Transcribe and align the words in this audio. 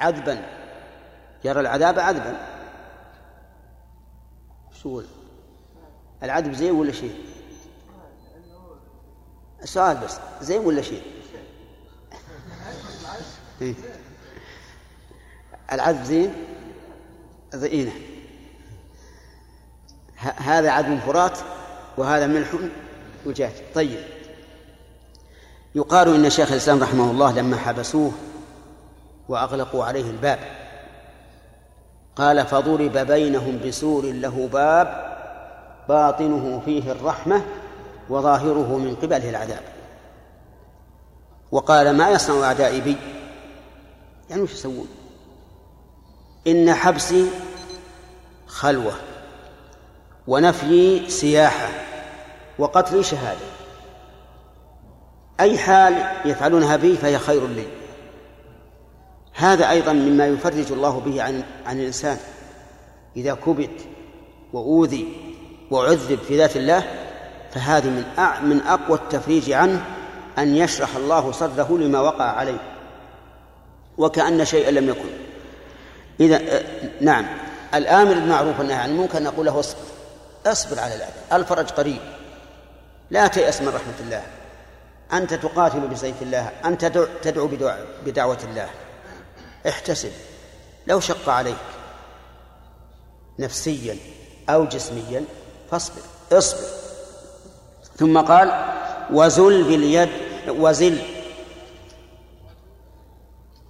عذبا. 0.00 0.44
يرى 1.44 1.60
العذاب 1.60 1.98
عذبا. 1.98 2.46
شو 4.82 5.02
العذب 6.22 6.52
زين 6.52 6.70
ولا 6.70 6.92
شيء؟ 6.92 7.24
سؤال 9.64 9.96
بس 9.96 10.18
زين 10.40 10.60
ولا 10.60 10.82
شيء. 10.82 11.02
العذب 15.72 16.04
زين؟ 16.04 16.34
زينه 17.54 17.92
هذا 20.20 20.70
عذب 20.70 20.98
فرات 20.98 21.38
وهذا 21.96 22.26
ملح 22.26 22.48
وجاج. 23.26 23.52
طيب. 23.74 24.00
يقال 25.74 26.14
إن 26.14 26.30
شيخ 26.30 26.52
الإسلام 26.52 26.82
رحمه 26.82 27.10
الله 27.10 27.32
لما 27.32 27.56
حبسوه 27.56 28.12
وأغلقوا 29.30 29.84
عليه 29.84 30.10
الباب. 30.10 30.38
قال 32.16 32.46
فضرب 32.46 32.98
بينهم 32.98 33.60
بسور 33.66 34.04
له 34.04 34.48
باب 34.52 35.16
باطنه 35.88 36.62
فيه 36.64 36.92
الرحمة 36.92 37.42
وظاهره 38.08 38.78
من 38.78 38.94
قبله 38.94 39.30
العذاب. 39.30 39.62
وقال 41.52 41.96
ما 41.96 42.10
يصنع 42.10 42.46
أعدائي 42.46 42.80
بي؟ 42.80 42.96
يعني 44.30 44.42
وش 44.42 44.52
يسوون؟ 44.52 44.88
إن 46.46 46.74
حبسي 46.74 47.30
خلوة 48.46 48.92
ونفيي 50.26 51.10
سياحة 51.10 51.68
وقتلي 52.58 53.02
شهادة. 53.02 53.46
أي 55.40 55.58
حال 55.58 55.94
يفعلونها 56.24 56.76
بي 56.76 56.96
فهي 56.96 57.18
خير 57.18 57.46
لي. 57.46 57.79
هذا 59.40 59.70
أيضا 59.70 59.92
مما 59.92 60.26
يفرج 60.26 60.72
الله 60.72 61.00
به 61.00 61.22
عن 61.22 61.42
عن 61.66 61.80
الإنسان. 61.80 62.16
إذا 63.16 63.34
كبت 63.34 63.80
وأوذي 64.52 65.08
وعذب 65.70 66.18
في 66.28 66.38
ذات 66.38 66.56
الله 66.56 66.84
فهذه 67.50 67.86
من 67.86 68.04
من 68.48 68.60
أقوى 68.60 68.98
التفريج 68.98 69.52
عنه 69.52 69.84
أن 70.38 70.56
يشرح 70.56 70.96
الله 70.96 71.32
صدره 71.32 71.78
لما 71.78 72.00
وقع 72.00 72.24
عليه. 72.24 72.60
وكأن 73.98 74.44
شيئا 74.44 74.70
لم 74.70 74.88
يكن. 74.88 75.10
إذا 76.20 76.62
نعم. 77.00 77.26
الآمر 77.74 78.14
بالمعروف 78.14 78.58
والنهي 78.58 78.76
عن 78.76 78.90
المنكر 78.90 79.22
نقول 79.22 79.46
له 79.46 79.60
اصبر. 79.60 79.82
اصبر 80.46 80.80
على 80.80 80.94
الأذى 80.94 81.12
الفرج 81.32 81.66
قريب. 81.66 82.00
لا 83.10 83.26
تيأس 83.26 83.62
من 83.62 83.68
رحمة 83.68 83.94
الله. 84.00 84.22
أنت 85.12 85.34
تقاتل 85.34 85.80
بسيف 85.80 86.22
الله. 86.22 86.50
أنت 86.64 86.84
تدعو 87.22 87.48
بدعوة 88.06 88.38
الله. 88.50 88.68
احتسب. 89.68 90.12
لو 90.86 91.00
شق 91.00 91.28
عليك 91.28 91.56
نفسيا 93.38 93.96
أو 94.48 94.64
جسميا 94.64 95.24
فاصبر 95.70 96.02
اصبر. 96.32 96.68
ثم 97.96 98.20
قال 98.20 98.74
وزل 99.12 99.64
باليد 99.64 100.08
وزل. 100.48 100.98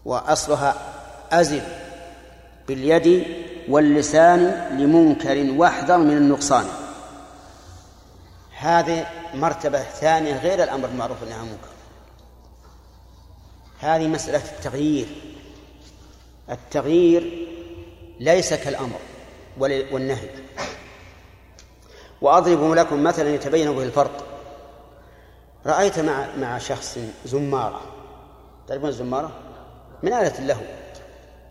وأصلها 0.05 0.75
أزل 1.33 1.63
باليد 2.69 3.27
واللسان 3.69 4.69
لمنكر 4.79 5.55
واحذر 5.57 5.99
من 5.99 6.17
النقصان. 6.17 6.67
هذه 8.59 9.07
مرتبة 9.35 9.83
ثانية 9.83 10.39
غير 10.39 10.63
الأمر 10.63 10.87
بالمعروف 10.87 11.21
والنهي 11.21 11.39
عن 11.39 11.45
المنكر. 11.45 11.69
هذه 13.81 14.07
مسألة 14.07 14.43
التغيير. 14.59 15.30
التغيير 16.51 17.49
ليس 18.21 18.55
كالأمر 18.55 18.99
والنهي. 19.59 20.29
وأضرب 22.21 22.73
لكم 22.73 23.05
مثلا 23.05 23.35
يتبين 23.35 23.73
به 23.73 23.83
الفرق. 23.83 24.27
رأيت 25.67 25.99
مع 25.99 26.37
مع 26.37 26.59
شخص 26.59 26.99
زمارة. 27.25 27.81
تعرفون 28.69 28.89
الزمارة؟ 28.89 29.33
من 30.03 30.13
آلة 30.13 30.39
اللهو. 30.39 30.65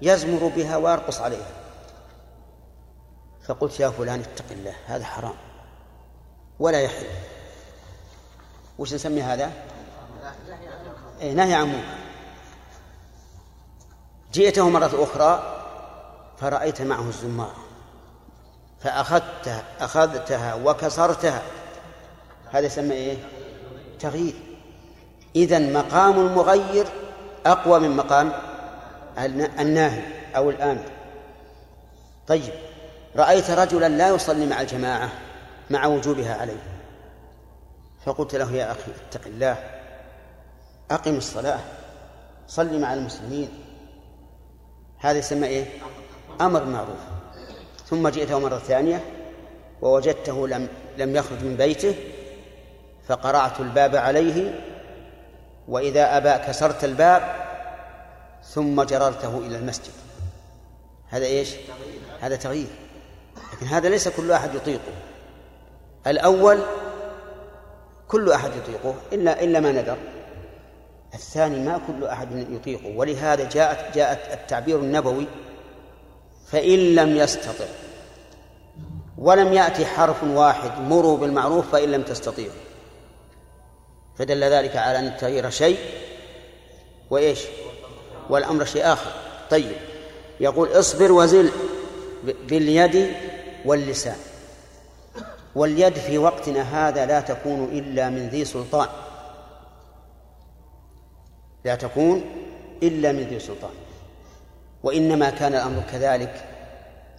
يزمر 0.02 0.52
بها 0.56 0.78
ويرقص 0.78 1.22
عليها. 1.22 1.52
فقلت 3.48 3.80
يا 3.80 3.90
فلان 3.90 4.20
اتق 4.20 4.46
الله 4.52 4.74
هذا 4.86 5.06
حرام. 5.06 5.36
ولا 6.60 6.82
يحل. 6.82 7.06
وش 8.80 8.94
نسمي 8.94 9.22
هذا؟ 9.22 9.52
إيه 11.22 11.34
نهي 11.34 11.54
عن 11.54 11.68
منكر 11.68 12.09
جئته 14.34 14.70
مرة 14.70 15.04
أخرى 15.04 15.56
فرأيت 16.38 16.82
معه 16.82 17.08
الزمار 17.08 17.54
فأخذتها 18.80 19.64
أخذتها 19.80 20.54
وكسرتها. 20.54 21.42
هذا 22.52 22.66
يسمى 22.66 22.94
إيه؟ 22.94 23.18
تغيير. 24.00 24.34
إذا 25.36 25.60
مقام 25.60 26.20
المغير 26.20 26.86
أقوى 27.46 27.80
من 27.80 27.98
مقام 27.98 28.32
الناهي 29.60 30.04
أو 30.36 30.50
الآمر 30.50 30.86
طيب 32.28 32.54
رأيت 33.16 33.50
رجلا 33.50 33.90
لا 33.90 34.10
يصلي 34.10 34.46
مع 34.46 34.62
الجماعة 34.62 35.10
مع 35.70 35.86
وجوبها 35.86 36.42
عليه. 36.42 36.64
فقلت 38.06 38.36
له 38.36 38.52
يا 38.52 38.72
أخي 38.72 38.92
اتق 39.10 39.28
الله 39.28 39.58
أقم 40.92 41.16
الصلاة 41.16 41.60
صل 42.48 42.82
مع 42.82 42.94
المسلمين. 42.94 43.69
هذا 45.00 45.18
يسمى 45.18 45.48
إيه؟ 45.48 45.66
أمر 46.42 46.66
معروف. 46.66 47.00
ثم 47.86 48.08
جئته 48.08 48.40
مرة 48.40 48.58
ثانية 48.58 49.04
ووجدته 49.82 50.48
لم 50.48 50.68
لم 50.98 51.16
يخرج 51.16 51.44
من 51.44 51.56
بيته 51.56 51.96
فقرعت 53.08 53.60
الباب 53.60 53.96
عليه 53.96 54.62
وإذا 55.68 56.18
أبى 56.18 56.46
كسرت 56.48 56.84
الباب 56.84 57.36
ثم 58.44 58.84
جررته 58.84 59.38
إلى 59.38 59.58
المسجد. 59.58 59.94
هذا 61.10 61.26
إيش؟ 61.26 61.56
هذا 62.22 62.36
تغيير. 62.36 62.68
لكن 63.54 63.66
هذا 63.66 63.90
ليس 63.90 64.08
كل 64.08 64.32
أحد 64.32 64.56
يطيقه. 64.56 64.94
الأول 66.08 66.60
كل 68.08 68.32
أحد 68.32 68.52
يطيقه 68.56 68.96
إلا 69.14 69.44
إلا 69.44 69.60
ما 69.60 69.72
ندر 69.72 69.98
الثاني 71.14 71.60
ما 71.60 71.82
كل 71.88 72.06
أحد 72.06 72.46
يطيقه 72.52 72.98
ولهذا 72.98 73.50
جاءت 73.50 73.96
جاءت 73.96 74.34
التعبير 74.34 74.80
النبوي 74.80 75.28
فإن 76.52 76.96
لم 76.96 77.16
يستطع 77.16 77.66
ولم 79.18 79.54
يأتي 79.54 79.86
حرف 79.86 80.24
واحد 80.24 80.82
مروا 80.82 81.18
بالمعروف 81.18 81.72
فإن 81.72 81.92
لم 81.92 82.02
تستطيعوا. 82.02 82.54
فدل 84.18 84.44
ذلك 84.44 84.76
على 84.76 85.00
أن 85.00 85.08
التغيير 85.08 85.50
شيء 85.50 85.78
وإيش؟ 87.10 87.40
والأمر 88.30 88.66
شيء 88.66 88.94
آخر. 88.94 89.12
طيب 89.50 89.76
يقول 90.40 90.80
اصبر 90.80 91.12
وزل 91.12 91.50
باليد 92.24 93.14
واللسان. 93.66 94.18
واليد 95.56 95.96
في 95.96 96.18
وقتنا 96.18 96.90
هذا 96.90 97.06
لا 97.06 97.20
تكون 97.20 97.64
إلا 97.64 98.10
من 98.10 98.28
ذي 98.28 98.46
سلطان. 98.46 98.88
لا 101.66 101.76
تكون 101.76 102.24
إلا 102.84 103.12
من 103.12 103.24
ذي 103.24 103.40
سلطان 103.40 103.74
وإنما 104.84 105.30
كان 105.30 105.54
الأمر 105.54 105.84
كذلك 105.92 106.46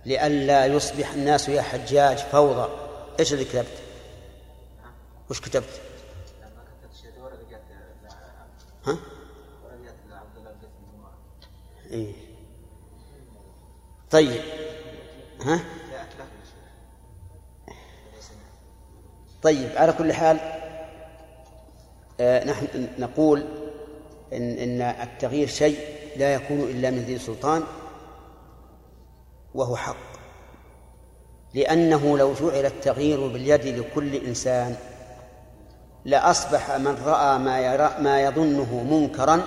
لئلا 0.07 0.67
يصبح 0.67 1.13
الناس 1.13 1.49
يا 1.49 1.63
حجاج 1.63 2.19
فوضى 2.19 2.69
إيش 3.21 3.33
اللي 3.33 3.45
كتبت؟ 3.45 3.79
وش 5.31 5.41
كتبت؟ 5.41 5.81
ها؟ 8.87 8.99
إيه؟ 11.91 12.13
طيب 14.11 14.41
ها؟ 15.41 15.61
طيب 19.43 19.69
على 19.77 19.93
كل 19.93 20.13
حال 20.13 20.39
آه 22.21 22.45
نحن 22.45 22.89
نقول 22.99 23.60
إن, 24.33 24.59
إن 24.59 24.83
التغيير 24.83 25.49
شيء 25.49 25.79
لا 26.17 26.35
يكون 26.35 26.61
إلا 26.61 26.91
من 26.91 26.99
ذي 26.99 27.19
سلطان 27.19 27.63
وهو 29.55 29.77
حق. 29.77 30.11
لأنه 31.55 32.19
لو 32.19 32.35
جعل 32.35 32.67
التغيير 32.67 33.27
باليد 33.27 33.67
لكل 33.67 34.15
إنسان 34.15 34.77
لأصبح 36.05 36.71
من 36.71 37.03
رأى 37.07 37.39
ما 37.39 37.61
يرى 37.61 37.95
ما 37.99 38.21
يظنه 38.21 38.85
منكرا 38.91 39.43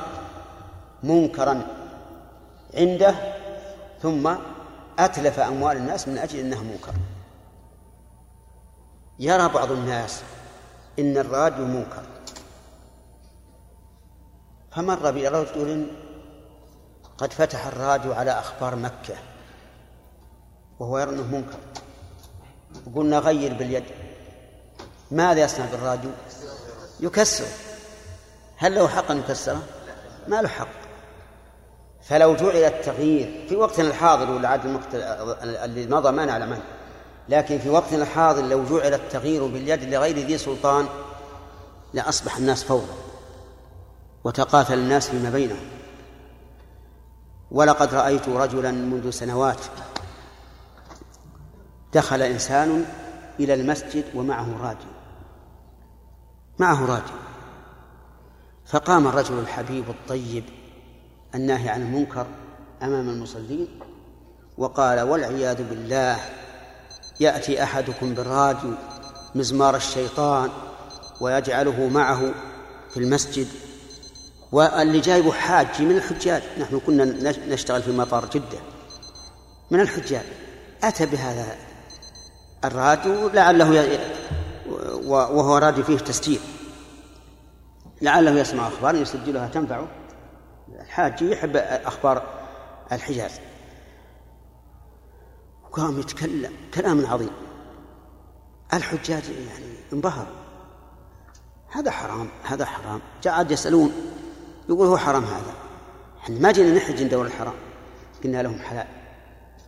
منكرا 1.04 1.68
عنده 2.74 3.16
ثم 4.02 4.36
أتلف 5.00 5.40
أموال 5.40 5.78
الناس 5.78 6.08
من 6.08 6.18
أجل 6.18 6.40
أنها 6.40 6.64
منكر. 6.64 6.94
يرى 9.20 9.50
بعض 9.50 9.72
الناس 9.72 10.24
إن 11.00 11.18
الراديو 11.18 11.66
منكر. 11.66 12.04
فمر 14.76 15.12
برجل 15.12 15.88
قد 17.18 17.34
فتح 17.34 17.68
الراديو 17.68 18.14
على 18.14 18.32
أخبار 18.32 18.76
مكة 18.76 19.16
وهو 20.80 21.00
يرى 21.00 21.10
أنه 21.10 21.24
منكر. 21.24 21.58
قلنا 22.96 23.20
غير 23.20 23.54
باليد. 23.54 23.84
ماذا 25.12 25.42
يصنع 25.42 25.66
بالراديو؟ 25.66 26.12
يكسر. 27.00 27.46
هل 28.58 28.76
له 28.76 28.88
حق 28.88 29.12
أن 29.12 29.18
يكسره؟ 29.18 29.62
ما 30.28 30.42
له 30.42 30.48
حق. 30.48 30.68
فلو 32.04 32.36
جعل 32.36 32.64
التغيير 32.64 33.46
في 33.50 33.56
وقتنا 33.56 33.88
الحاضر 33.88 34.32
ولا 34.32 34.50
عاد 34.50 34.80
اللي 35.36 35.88
مضى 35.88 36.12
ما 36.12 36.26
نعلم 36.26 36.54
عنه 36.54 36.64
لكن 37.30 37.60
في 37.60 37.70
وقتنا 37.70 38.04
الحاضر 38.04 38.42
لو 38.42 38.64
جعل 38.66 38.94
التغيير 38.94 39.48
باليد 39.48 39.84
لغير 39.84 40.18
ذي 40.18 40.38
سلطان 40.38 40.88
لأصبح 41.94 42.38
الناس 42.38 42.64
فوضى. 42.64 43.03
وتقاتل 44.24 44.74
الناس 44.74 45.10
فيما 45.10 45.30
بينهم. 45.30 45.74
ولقد 47.52 47.94
رأيت 47.94 48.30
رجلا 48.30 48.72
منذ 48.72 49.10
سنوات 49.10 49.60
دخل 51.94 52.22
إنسان 52.22 52.86
إلى 53.40 53.54
المسجد 53.54 54.04
ومعه 54.16 54.48
راديو 54.62 54.88
معه 56.60 56.86
راديو 56.86 57.16
فقام 58.66 59.08
الرجل 59.08 59.40
الحبيب 59.40 59.90
الطيب 59.90 60.44
الناهي 61.36 61.70
عن 61.70 61.82
المنكر 61.82 62.28
أمام 62.84 63.10
المصلين 63.10 63.68
وقال 64.58 65.02
والعياذ 65.02 65.70
بالله 65.70 66.18
يأتي 67.20 67.64
أحدكم 67.64 68.14
بالراديو 68.14 68.74
مزمار 69.36 69.76
الشيطان 69.76 70.50
ويجعله 71.22 71.88
معه 71.88 72.34
في 72.90 72.98
المسجد 72.98 73.48
واللي 74.54 75.00
جايبه 75.00 75.32
حاج 75.32 75.82
من 75.82 75.98
الحجاج. 75.98 76.44
نحن 76.60 76.80
كنا 76.80 77.06
نشتغل 77.48 77.84
في 77.84 77.92
مطار 77.92 78.26
جدة. 78.26 78.60
من 79.72 79.80
الحجاج. 79.80 80.26
أتى 80.84 81.06
بهذا 81.06 81.56
الراديو 82.66 83.30
لعله 83.30 83.76
ي... 83.76 84.00
وهو 85.06 85.58
راديو 85.58 85.84
فيه 85.84 85.98
تسجيل. 85.98 86.40
لعله 88.02 88.32
يسمع 88.32 88.68
أخبار 88.68 88.96
يسجلها 88.96 89.48
تنفعه. 89.48 89.88
الحاج 90.82 91.22
يحب 91.22 91.56
أخبار 91.58 92.24
الحجاز. 92.92 93.32
وقام 95.64 96.00
يتكلم. 96.00 96.54
كلام 96.74 97.06
عظيم. 97.06 97.32
الحجاج 98.74 99.24
يعني 99.30 99.74
انبهر. 99.94 100.28
هذا 101.72 101.92
حرام. 101.92 102.30
هذا 102.44 102.66
حرام. 102.66 103.02
جاء 103.24 103.52
يسألون. 103.52 104.13
يقول 104.70 104.88
هو 104.88 104.98
حرام 104.98 105.24
هذا. 105.24 105.54
إحنا 106.24 106.40
ما 106.40 106.52
جينا 106.52 106.76
نحج 106.76 107.04
ندور 107.04 107.26
الحرام. 107.26 107.54
قلنا 108.24 108.42
لهم 108.42 108.60
حلال. 108.60 108.88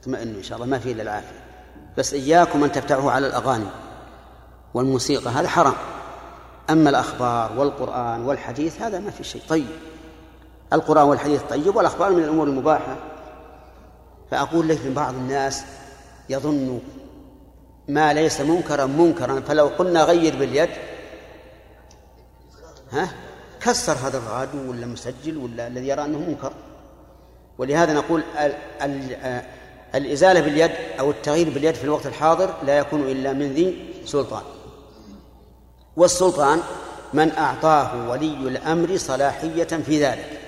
اطمئنوا 0.01 0.37
إن 0.37 0.43
شاء 0.43 0.57
الله 0.57 0.67
ما 0.67 0.79
فيه 0.79 0.91
إلا 0.91 1.03
العافية. 1.03 1.45
بس 1.97 2.13
إياكم 2.13 2.63
أن 2.63 2.71
تفتحوا 2.71 3.11
على 3.11 3.27
الأغاني 3.27 3.67
والموسيقى 4.73 5.29
هذا 5.29 5.47
حرام. 5.47 5.73
أما 6.69 6.89
الأخبار 6.89 7.59
والقرآن 7.59 8.21
والحديث 8.21 8.81
هذا 8.81 8.99
ما 8.99 9.11
في 9.11 9.23
شيء. 9.23 9.41
طيب. 9.49 9.67
القرآن 10.73 11.07
والحديث 11.07 11.41
طيب 11.41 11.75
والأخبار 11.75 12.11
من 12.11 12.23
الأمور 12.23 12.47
المباحة. 12.47 12.97
فأقول 14.31 14.67
لك 14.67 14.87
بعض 14.87 15.13
الناس 15.13 15.63
يظن 16.29 16.79
ما 17.87 18.13
ليس 18.13 18.41
منكرا 18.41 18.85
منكرا 18.85 19.39
فلو 19.39 19.67
قلنا 19.67 20.03
غير 20.03 20.35
باليد 20.39 20.69
ها؟ 22.91 23.09
كسر 23.65 23.93
هذا 23.93 24.17
الراديو 24.17 24.71
ولا 24.71 24.85
مسجل 24.85 25.37
ولا 25.37 25.67
الذي 25.67 25.87
يرى 25.87 26.05
أنه 26.05 26.19
منكر. 26.19 26.53
ولهذا 27.57 27.93
نقول 27.93 28.23
ال 28.37 28.53
ال 28.81 29.41
الإزالة 29.95 30.41
باليد 30.41 30.71
أو 30.99 31.11
التغيير 31.11 31.49
باليد 31.49 31.75
في 31.75 31.83
الوقت 31.83 32.05
الحاضر 32.05 32.53
لا 32.63 32.77
يكون 32.77 33.01
إلا 33.01 33.33
من 33.33 33.53
ذي 33.53 33.93
سلطان. 34.05 34.43
والسلطان 35.97 36.59
من 37.13 37.31
أعطاه 37.31 38.09
ولي 38.09 38.47
الأمر 38.47 38.97
صلاحية 38.97 39.63
في 39.63 40.05
ذلك. 40.05 40.39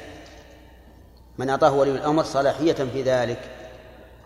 من 1.37 1.49
أعطاه 1.49 1.73
ولي 1.73 1.91
الأمر 1.91 2.23
صلاحية 2.23 2.73
في 2.73 3.01
ذلك. 3.03 3.39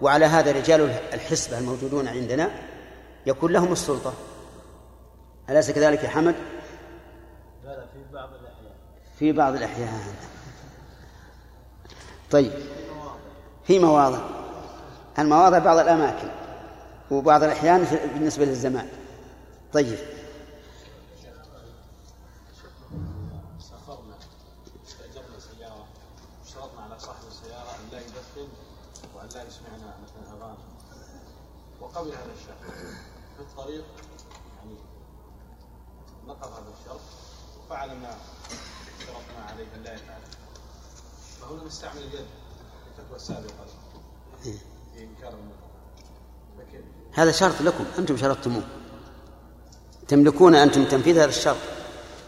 وعلى 0.02 0.26
هذا 0.26 0.52
رجال 0.52 0.96
الحسبة 1.14 1.58
الموجودون 1.58 2.08
عندنا 2.08 2.50
يكون 3.26 3.52
لهم 3.52 3.72
السلطة. 3.72 4.14
أليس 5.50 5.72
كذلك 5.72 6.04
يا 6.04 6.10
حمد؟ 6.10 6.36
في 9.22 9.32
بعض 9.32 9.56
الأحيان. 9.56 10.14
طيب 12.32 12.52
في 13.64 13.80
مواضع. 13.80 14.20
المواضع 15.20 15.60
بعض 15.60 15.78
الأماكن 15.78 16.28
وبعض 17.12 17.44
الأحيان 17.44 17.84
بالنسبة 18.14 18.46
للزمان. 18.46 18.90
طيب. 19.74 19.98
سافرنا 23.60 24.16
استأجرنا 24.88 25.40
سيارة 25.40 25.86
على 26.80 27.00
صاحب 27.00 27.24
السيارة 27.28 27.70
أن 27.70 27.90
لا 27.92 28.00
يدخن 28.00 28.48
وأن 29.16 29.30
لا 29.36 29.44
يسمعنا 29.44 29.96
هذا 32.08 32.32
الشرط 32.34 32.74
في 33.38 33.42
الطريق 33.42 33.86
يعني 34.58 34.76
نقض 36.28 36.52
هذا 36.52 36.74
الشرط 36.80 37.02
وفعل 37.60 37.90
ما 37.90 38.18
اشترطنا 39.02 39.46
عليه 39.50 39.68
ان 39.76 39.84
لا 39.84 39.94
يفعل 39.94 40.22
فهنا 41.62 41.68
نستعمل 41.68 41.98
اليد. 41.98 42.26
الفتوى 43.00 43.16
السابقة. 43.16 43.66
في 44.44 44.54
إنكار 45.00 45.34
هذا 47.14 47.32
شرط 47.32 47.62
لكم. 47.62 47.86
أنتم 48.00 48.18
شرطتموه. 48.18 48.64
تملكون 50.08 50.56
أنتم 50.56 50.86
تنفيذ 50.86 51.18
هذا 51.18 51.26
الشرط. 51.26 51.58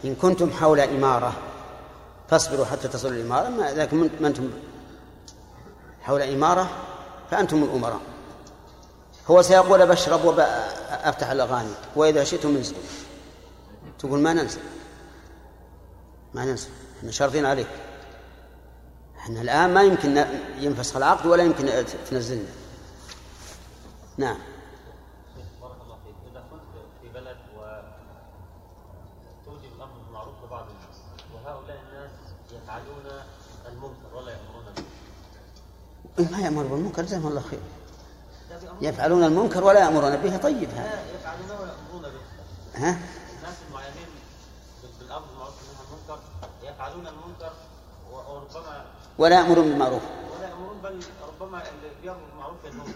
إن 0.04 0.14
كنتم 0.14 0.50
حول 0.50 0.80
إمارة 0.80 1.32
فاصبروا 2.28 2.64
حتى 2.64 2.88
تصلوا 2.88 3.12
الإمارة. 3.12 3.48
ما 3.48 3.72
لكن 3.72 4.10
ما 4.20 4.28
أنتم 4.28 4.50
حول 6.02 6.22
إمارة 6.22 6.70
فأنتم 7.30 7.62
الأمراء. 7.62 8.00
هو 9.30 9.42
سيقول 9.42 9.86
بشرب 9.86 10.24
وأفتح 10.24 11.30
الأغاني. 11.30 11.74
وإذا 11.96 12.24
شئتم 12.24 12.56
انزلوا. 12.56 12.82
تقول 13.98 14.20
ما 14.20 14.32
ننزل. 14.32 14.60
ما 16.34 16.44
ننسى 16.44 16.68
إحنا 16.98 17.10
شارطين 17.10 17.46
عليك. 17.46 17.68
إحنا 19.24 19.40
الآن 19.40 19.74
ما 19.74 19.82
يمكن 19.82 20.26
ينفسخ 20.58 20.96
العقد 20.96 21.26
ولا 21.26 21.42
يمكن 21.42 21.84
تنزلنا. 22.10 22.48
نعم. 24.16 24.36
بارك 25.60 25.76
الله 25.82 25.96
فيك 26.04 26.14
إذا 26.32 26.44
كنت 26.50 26.60
في 27.02 27.08
بلد 27.08 27.36
الأمر 29.76 29.92
بالمعروف 30.04 30.34
لبعض 30.44 30.66
الناس 30.68 30.96
وهؤلاء 31.34 31.82
الناس 31.88 32.10
يفعلون 32.52 33.06
المنكر 33.66 34.14
ولا 34.14 34.32
يأمرون 34.32 34.64
به 36.18 36.30
ما 36.30 36.40
يأمر 36.40 36.62
بالمنكر 36.62 37.02
جزاهم 37.02 37.26
الله 37.26 37.40
خير. 37.40 37.60
يفعلون 38.80 39.24
المنكر 39.24 39.64
ولا 39.64 39.80
يأمرون 39.80 40.16
به. 40.16 40.36
طيب 40.36 40.70
هذا 40.70 41.02
يفعلونه 41.14 41.60
ولا 41.60 41.72
يأمرون 41.72 42.02
به 42.02 42.20
ها؟ 42.74 42.98
الناس 43.38 43.56
المعينين 43.68 44.08
بالأمر 45.00 45.26
بالمعروف 45.26 45.54
المنكر 45.88 46.22
يفعلون 46.62 47.06
المنكر 47.06 47.52
وربما 48.12 48.86
ولا 49.18 49.36
يأمرون 49.36 49.68
بالمعروف. 49.68 50.02
ولا 50.36 50.48
يأمرون 50.48 50.78
بل 50.82 51.00
ربما 51.28 51.58
اللي 51.58 51.90
بيأمر 52.02 52.18
بالمعروف 52.30 52.64
ينهون 52.64 52.94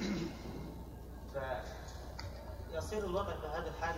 فيصير 2.72 3.04
الوضع 3.04 3.32
في 3.32 3.46
هذا 3.46 3.72
الحال 3.78 3.96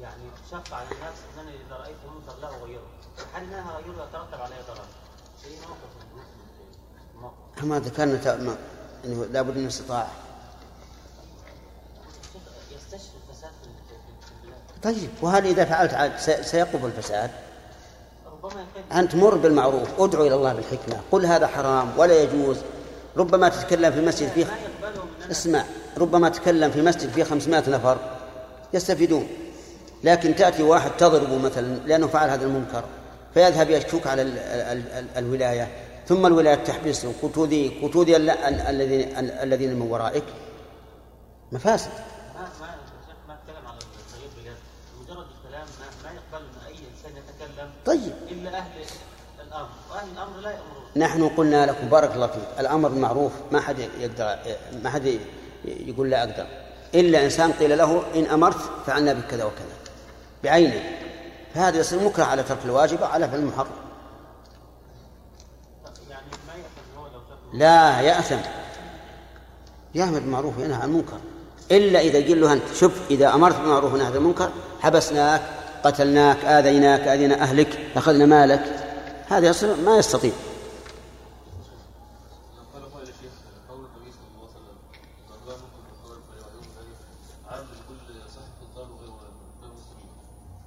يعني 0.00 0.22
شق 0.50 0.74
على 0.74 0.86
الناس 0.92 1.14
إنني 1.38 1.54
إذا 1.66 1.76
رأيت 1.76 1.96
منكر 2.14 2.38
لا 2.40 2.48
أغيره. 2.48 2.86
هل 3.34 3.42
انها 3.42 3.72
اغيره 3.74 4.08
يترتب 4.08 4.40
عليه 4.40 4.56
ضرر؟ 4.68 4.84
اي 5.44 5.56
موقف 7.20 7.64
ما 7.64 7.78
ذكرنا 7.78 8.56
إنه 9.04 9.24
لابد 9.24 9.56
من 9.56 9.66
استطاعة. 9.66 10.10
في 12.80 12.96
البلاد. 14.42 14.62
طيب 14.82 15.10
وهل 15.22 15.46
إذا 15.46 15.64
فعلت 15.64 15.94
عاد 15.94 16.16
سيقف 16.42 16.84
الفساد؟ 16.84 17.30
أنت 18.92 19.14
مر 19.14 19.34
بالمعروف 19.34 19.88
ادعو 20.00 20.26
إلى 20.26 20.34
الله 20.34 20.52
بالحكمة 20.52 21.00
قل 21.12 21.26
هذا 21.26 21.46
حرام 21.46 21.92
ولا 21.96 22.22
يجوز 22.22 22.56
ربما 23.16 23.48
تتكلم 23.48 23.92
في 23.92 24.00
مسجد 24.00 24.28
فيه 24.28 24.46
اسمع 25.30 25.64
ربما 25.98 26.28
تتكلم 26.28 26.70
في 26.70 26.82
مسجد 26.82 27.10
فيه 27.10 27.24
500 27.24 27.70
نفر 27.70 27.98
يستفيدون 28.74 29.28
لكن 30.04 30.34
تأتي 30.36 30.62
واحد 30.62 30.90
تضربه 30.98 31.38
مثلا 31.38 31.76
لأنه 31.86 32.06
فعل 32.06 32.30
هذا 32.30 32.44
المنكر 32.46 32.84
فيذهب 33.34 33.70
يشكوك 33.70 34.06
على 34.06 34.22
ال 34.22 34.38
ال 34.38 34.82
ال 34.92 35.06
الولاية 35.16 35.68
ثم 36.08 36.26
الولاية 36.26 36.54
تحبسه 36.54 37.12
وتؤذيك 37.22 37.82
وتؤذي 37.82 38.16
ال- 38.16 38.30
ال- 38.30 38.60
الذين 38.60 39.18
ال- 39.18 39.30
الذين 39.30 39.74
من 39.74 39.90
ورائك 39.90 40.24
مفاسد 41.52 41.90
ما 47.86 48.21
نحن 50.96 51.28
قلنا 51.28 51.66
لكم 51.66 51.88
بارك 51.88 52.14
الله 52.14 52.26
فيك. 52.26 52.42
الأمر 52.60 52.88
بالمعروف 52.88 53.32
ما 53.52 53.60
حد 53.60 53.78
يقدر 54.00 54.36
ما 54.82 54.90
حد 54.90 55.18
يقول 55.64 56.10
لا 56.10 56.22
أقدر. 56.22 56.46
إلا 56.94 57.24
إنسان 57.24 57.52
قيل 57.52 57.78
له 57.78 58.02
إن 58.14 58.26
أمرت 58.26 58.56
فعلنا 58.86 59.12
بكذا 59.12 59.44
وكذا. 59.44 59.76
بعينه. 60.44 60.82
فهذا 61.54 61.78
يصير 61.78 62.02
مكره 62.02 62.24
على 62.24 62.42
ترك 62.42 62.58
الواجب 62.64 63.04
على 63.04 63.28
فعل 63.28 63.38
المحرم. 63.38 63.66
لا 67.54 68.00
يأثم. 68.00 68.38
يأمر 69.94 70.18
بالمعروف 70.18 70.58
وينهى 70.58 70.82
عن 70.82 70.88
المنكر. 70.88 71.18
إلا 71.70 72.00
إذا 72.00 72.18
قيل 72.18 72.40
له 72.40 72.52
أنت 72.52 72.62
شوف 72.74 72.92
إذا 73.10 73.34
أمرت 73.34 73.56
بالمعروف 73.56 73.94
ونهى 73.94 74.06
عن 74.06 74.14
المنكر 74.16 74.50
حبسناك 74.80 75.42
قتلناك 75.84 76.44
آذيناك 76.44 77.00
آذينا 77.00 77.42
أهلك 77.42 77.78
أخذنا 77.96 78.26
مالك. 78.26 78.64
هذا 79.28 79.46
يصير 79.46 79.76
ما 79.76 79.96
يستطيع. 79.96 80.32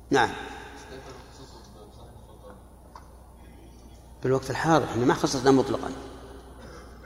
نعم. 0.10 0.30
كيف؟ 0.30 1.04
بالوقت 4.24 4.50
الحاضر 4.50 4.86
إحنا 4.86 5.06
ما 5.06 5.14
خصصنا 5.14 5.52
مطلقا. 5.52 5.92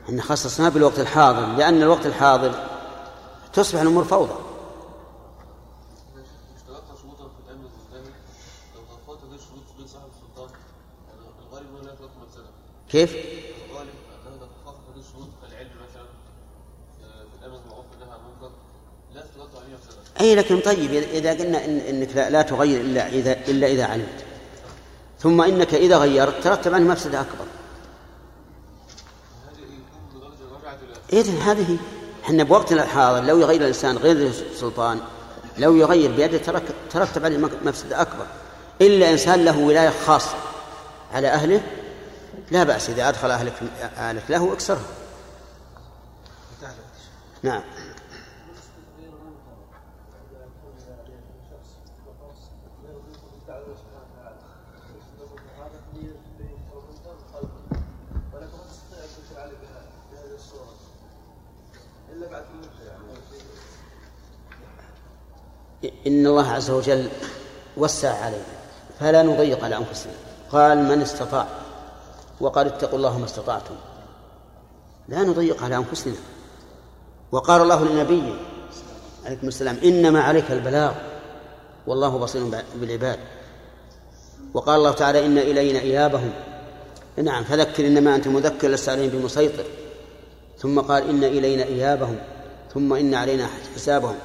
إحنا 0.05 0.21
خصصناه 0.21 0.69
بالوقت 0.69 0.99
الحاضر 0.99 1.45
لأن 1.55 1.81
الوقت 1.81 2.05
الحاضر 2.05 2.67
تصبح 3.53 3.81
الأمور 3.81 4.03
فوضى. 4.03 4.33
اشترطنا 6.55 6.95
شروطا 7.01 7.27
في 7.27 7.39
الامن 7.47 7.65
الاسلامي 7.65 8.15
لو 8.75 8.81
توفرت 8.81 9.23
هذه 9.23 9.35
الشروط 9.35 9.63
بين 9.77 9.87
صاحب 9.87 10.07
السلطان 10.15 10.49
يعني 11.07 11.21
الغالب 11.47 11.67
انه 11.75 11.81
لا 11.87 11.93
يترك 11.93 12.09
مفسده 12.21 12.49
كيف؟ 12.89 13.11
الغالب 13.71 13.89
انه 14.27 14.35
اذا 14.35 14.47
تحققت 14.47 14.77
هذه 14.93 14.99
الشروط 14.99 15.27
كالعلم 15.41 15.71
مثلا 15.89 16.07
آه، 17.03 17.23
في 17.23 17.35
الامن 17.39 17.57
بالمعروف 17.61 17.85
والنهي 17.91 18.11
عن 18.11 18.19
المنكر 18.19 18.51
لا 19.13 19.21
تترتب 19.21 19.57
عليه 19.63 19.73
مفسده 19.75 20.01
أي 20.21 20.35
لكن 20.35 20.59
طيب 20.59 20.93
إذا 20.93 21.31
قلنا 21.33 21.65
إن 21.65 21.79
إنك 21.79 22.15
لا, 22.15 22.41
تغير 22.41 22.81
إلا 22.81 23.07
إذا 23.07 23.31
إلا 23.47 23.67
إذا 23.67 23.85
علمت. 23.85 24.23
ثم 25.19 25.41
إنك 25.41 25.73
إذا 25.73 25.97
غيرت 25.97 26.43
ترتب 26.43 26.73
عنه 26.73 26.91
مفسدة 26.91 27.21
أكبر. 27.21 27.45
إذن 31.13 31.37
هذه 31.37 31.77
إحنا 32.23 32.43
بوقتنا 32.43 32.83
الحاضر 32.83 33.23
لو 33.23 33.39
يغير 33.39 33.61
الإنسان 33.61 33.97
غير 33.97 34.15
السلطان 34.51 34.99
لو 35.57 35.75
يغير 35.75 36.11
بيده 36.11 36.61
ترتب 36.89 37.25
عليه 37.25 37.37
مفسدة 37.37 38.01
أكبر. 38.01 38.25
إلا 38.81 39.11
إنسان 39.11 39.45
له 39.45 39.57
ولاية 39.57 39.93
خاصة 40.05 40.35
على 41.13 41.27
أهله 41.27 41.61
لا 42.51 42.63
بأس 42.63 42.89
إذا 42.89 43.09
أدخل 43.09 43.31
أهلك 43.31 43.53
أهلك 43.97 44.23
له 44.29 44.53
اكسره 44.53 44.81
نعم. 47.43 47.61
إن 66.07 66.27
الله 66.27 66.51
عز 66.51 66.71
وجل 66.71 67.07
وسع 67.77 68.25
علينا 68.25 68.43
فلا 68.99 69.23
نضيق 69.23 69.63
على 69.63 69.77
أنفسنا. 69.77 70.13
قال 70.51 70.77
من 70.77 71.01
استطاع. 71.01 71.47
وقال 72.41 72.67
اتقوا 72.67 72.97
الله 72.97 73.17
ما 73.17 73.25
استطعتم. 73.25 73.75
لا 75.07 75.23
نضيق 75.23 75.63
على 75.63 75.75
أنفسنا. 75.75 76.13
وقال 77.31 77.61
الله 77.61 77.85
لنبيه 77.85 78.33
عليكم 79.25 79.47
السلام 79.47 79.77
إنما 79.83 80.21
عليك 80.21 80.51
البلاغ 80.51 80.93
والله 81.87 82.17
بصير 82.17 82.63
بالعباد. 82.75 83.19
وقال 84.53 84.75
الله 84.75 84.91
تعالى 84.91 85.25
إن 85.25 85.37
إلينا 85.37 85.79
إيابهم. 85.79 86.31
نعم 87.17 87.43
فذكر 87.43 87.87
إنما 87.87 88.15
أنت 88.15 88.27
مذكر 88.27 88.67
لست 88.67 88.89
عليهم 88.89 89.09
بمسيطر. 89.09 89.65
ثم 90.57 90.79
قال 90.79 91.09
إن 91.09 91.23
إلينا 91.23 91.63
إيابهم 91.63 92.17
ثم 92.73 92.93
إن 92.93 93.13
علينا 93.13 93.47
حسابهم. 93.75 94.15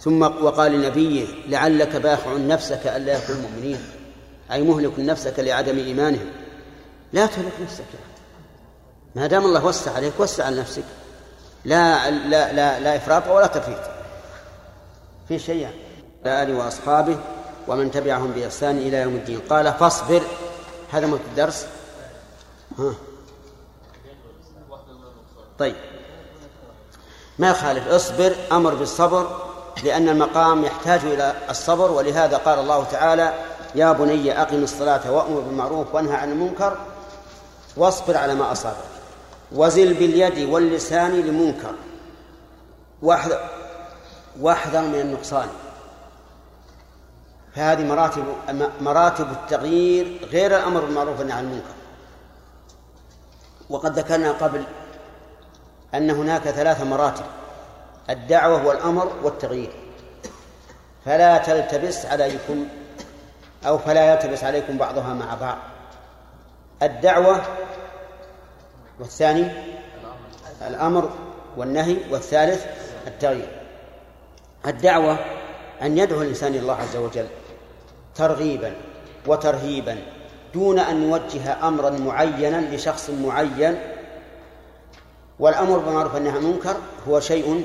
ثم 0.00 0.22
وقال 0.22 0.72
لنبيه 0.72 1.26
لعلك 1.48 1.96
باخع 1.96 2.32
نفسك 2.32 2.86
ألا 2.86 3.18
يكونوا 3.18 3.40
مؤمنين. 3.40 3.80
أي 4.52 4.62
مهلك 4.62 4.92
نفسك 4.98 5.34
لعدم 5.38 5.78
إيمانهم 5.78 6.26
لا 7.12 7.26
تهلك 7.26 7.52
نفسك 7.62 7.84
ما 9.14 9.26
دام 9.26 9.44
الله 9.44 9.64
وسع 9.64 9.92
عليك 9.92 10.12
وسع 10.18 10.44
على 10.44 10.60
نفسك. 10.60 10.84
لا 11.64 12.10
لا 12.10 12.52
لا, 12.52 12.80
لا 12.80 12.96
إفراط 12.96 13.26
ولا 13.26 13.46
تفريط. 13.46 13.78
في 15.28 15.38
شيء. 15.38 15.68
آله 16.26 16.56
وأصحابه 16.58 17.18
ومن 17.68 17.90
تبعهم 17.90 18.32
بإحسان 18.32 18.78
إلى 18.78 18.96
يوم 18.96 19.14
الدين. 19.14 19.40
قال 19.50 19.72
فاصبر. 19.72 20.22
هذا 20.92 21.06
موت 21.06 21.20
الدرس. 21.30 21.66
ها. 22.78 22.94
طيب. 25.58 25.76
ما 27.38 27.50
يخالف؟ 27.50 27.88
اصبر 27.88 28.36
أمر 28.52 28.74
بالصبر. 28.74 29.47
لأن 29.84 30.08
المقام 30.08 30.64
يحتاج 30.64 31.00
إلى 31.04 31.34
الصبر 31.50 31.90
ولهذا 31.90 32.36
قال 32.36 32.58
الله 32.58 32.84
تعالى 32.84 33.34
يا 33.74 33.92
بني 33.92 34.42
أقم 34.42 34.62
الصلاة 34.62 35.12
وأمر 35.12 35.40
بالمعروف 35.40 35.94
وانهى 35.94 36.16
عن 36.16 36.32
المنكر 36.32 36.78
واصبر 37.76 38.16
على 38.16 38.34
ما 38.34 38.52
أصابك 38.52 38.76
وزل 39.52 39.94
باليد 39.94 40.48
واللسان 40.48 41.20
لمنكر 41.20 41.74
واحذر 43.02 43.50
واحذر 44.40 44.80
من 44.80 45.00
النقصان. 45.00 45.48
فهذه 47.54 47.84
مراتب 47.84 48.24
مراتب 48.80 49.30
التغيير 49.30 50.28
غير 50.30 50.56
الأمر 50.56 50.80
بالمعروف 50.80 51.18
والنهي 51.18 51.38
عن 51.38 51.44
المنكر. 51.44 51.74
وقد 53.70 53.98
ذكرنا 53.98 54.32
قبل 54.32 54.64
أن 55.94 56.10
هناك 56.10 56.42
ثلاث 56.42 56.82
مراتب. 56.82 57.24
الدعوة 58.10 58.66
والأمر 58.66 59.12
والتغيير. 59.22 59.70
فلا 61.04 61.38
تلتبس 61.38 62.06
عليكم 62.06 62.66
أو 63.66 63.78
فلا 63.78 64.12
يلتبس 64.12 64.44
عليكم 64.44 64.78
بعضها 64.78 65.14
مع 65.14 65.34
بعض. 65.34 65.58
الدعوة 66.82 67.42
والثاني 69.00 69.50
الأمر 70.66 71.10
والنهي 71.56 71.96
والثالث 72.10 72.66
التغيير. 73.06 73.48
الدعوة 74.66 75.18
أن 75.82 75.98
يدعو 75.98 76.22
الإنسان 76.22 76.52
إلى 76.52 76.60
الله 76.60 76.74
عز 76.74 76.96
وجل 76.96 77.26
ترغيبا 78.14 78.74
وترهيبا 79.26 79.96
دون 80.54 80.78
أن 80.78 81.02
يوجه 81.02 81.68
أمرا 81.68 81.90
معينا 81.90 82.76
لشخص 82.76 83.10
معين. 83.10 83.78
والأمر 85.38 85.78
بالمعروف 85.78 86.14
والنهي 86.14 86.32
عن 86.32 86.36
المنكر 86.36 86.76
هو 87.08 87.20
شيء 87.20 87.64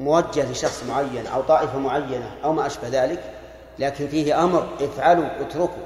موجه 0.00 0.52
لشخص 0.52 0.84
معين 0.88 1.26
أو 1.26 1.42
طائفة 1.42 1.78
معينة 1.78 2.36
أو 2.44 2.52
ما 2.52 2.66
أشبه 2.66 2.88
ذلك 2.88 3.34
لكن 3.78 4.08
فيه 4.08 4.44
أمر 4.44 4.68
افعلوا 4.80 5.40
اتركوا. 5.40 5.84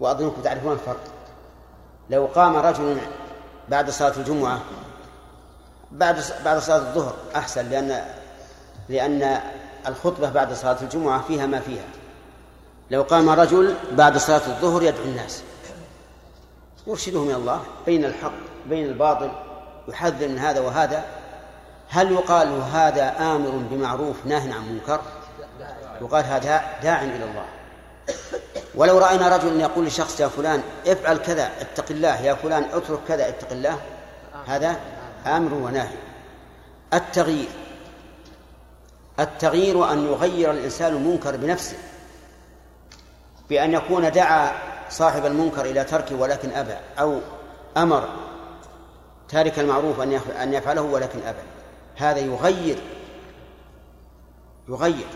وأظنكم 0.00 0.42
تعرفون 0.42 0.72
الفرق. 0.72 1.00
لو 2.10 2.26
قام 2.26 2.56
رجل 2.56 2.98
بعد 3.68 3.90
صلاة 3.90 4.16
الجمعة 4.16 4.60
بعد 5.92 6.24
بعد 6.44 6.58
صلاة 6.58 6.78
الظهر 6.78 7.14
أحسن 7.36 7.68
لأن 7.68 8.04
لأن 8.88 9.40
الخطبة 9.86 10.30
بعد 10.30 10.52
صلاة 10.52 10.82
الجمعة 10.82 11.22
فيها 11.22 11.46
ما 11.46 11.60
فيها. 11.60 11.84
لو 12.90 13.02
قام 13.02 13.28
رجل 13.28 13.74
بعد 13.92 14.16
صلاة 14.16 14.46
الظهر 14.46 14.82
يدعو 14.82 15.04
الناس. 15.04 15.42
يرشدهم 16.86 17.28
إلى 17.28 17.36
الله 17.36 17.60
بين 17.86 18.04
الحق 18.04 18.32
بين 18.66 18.86
الباطل. 18.86 19.47
يحذر 19.88 20.28
من 20.28 20.38
هذا 20.38 20.60
وهذا؟ 20.60 21.04
هل 21.88 22.12
يقال 22.12 22.62
هذا 22.72 23.14
آمر 23.20 23.50
بمعروف 23.50 24.16
ناه 24.26 24.40
عن 24.54 24.72
منكر؟ 24.72 25.00
يقال 26.00 26.24
هذا 26.24 26.62
داع 26.82 27.02
إلى 27.02 27.24
الله. 27.24 27.44
ولو 28.74 28.98
رأينا 28.98 29.36
رجلا 29.36 29.60
يقول 29.60 29.86
لشخص 29.86 30.20
يا 30.20 30.28
فلان 30.28 30.62
افعل 30.86 31.16
كذا 31.16 31.50
اتق 31.60 31.84
الله 31.90 32.20
يا 32.20 32.34
فلان 32.34 32.64
اترك 32.72 32.98
كذا 33.08 33.28
اتق 33.28 33.52
الله. 33.52 33.78
هذا 34.46 34.76
آمر 35.26 35.54
ونهي. 35.54 35.96
التغيير. 36.94 37.48
التغيير 39.20 39.92
أن 39.92 40.06
يغير 40.06 40.50
الإنسان 40.50 40.92
المنكر 40.96 41.36
بنفسه. 41.36 41.76
بأن 43.50 43.72
يكون 43.72 44.10
دعا 44.10 44.52
صاحب 44.90 45.26
المنكر 45.26 45.64
إلى 45.64 45.84
تركه 45.84 46.16
ولكن 46.16 46.50
أبى 46.50 46.74
أو 47.00 47.20
أمر 47.76 48.08
تارك 49.28 49.58
المعروف 49.58 50.00
أن 50.00 50.12
أن 50.12 50.54
يفعله 50.54 50.82
ولكن 50.82 51.18
أبى. 51.22 51.38
هذا 51.96 52.18
يغير 52.18 52.78
يغير. 54.68 55.06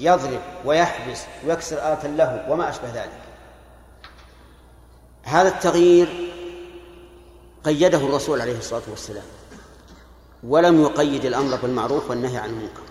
يضرب 0.00 0.40
ويحبس 0.64 1.22
ويكسر 1.46 1.76
آلة 1.76 2.06
له 2.06 2.46
وما 2.50 2.68
أشبه 2.68 2.88
ذلك. 2.94 3.20
هذا 5.22 5.48
التغيير 5.48 6.32
قيده 7.64 7.98
الرسول 7.98 8.40
عليه 8.40 8.58
الصلاة 8.58 8.82
والسلام. 8.90 9.24
ولم 10.42 10.82
يقيد 10.82 11.24
الأمر 11.24 11.56
بالمعروف 11.56 12.10
والنهي 12.10 12.36
عن 12.36 12.50
المنكر. 12.50 12.82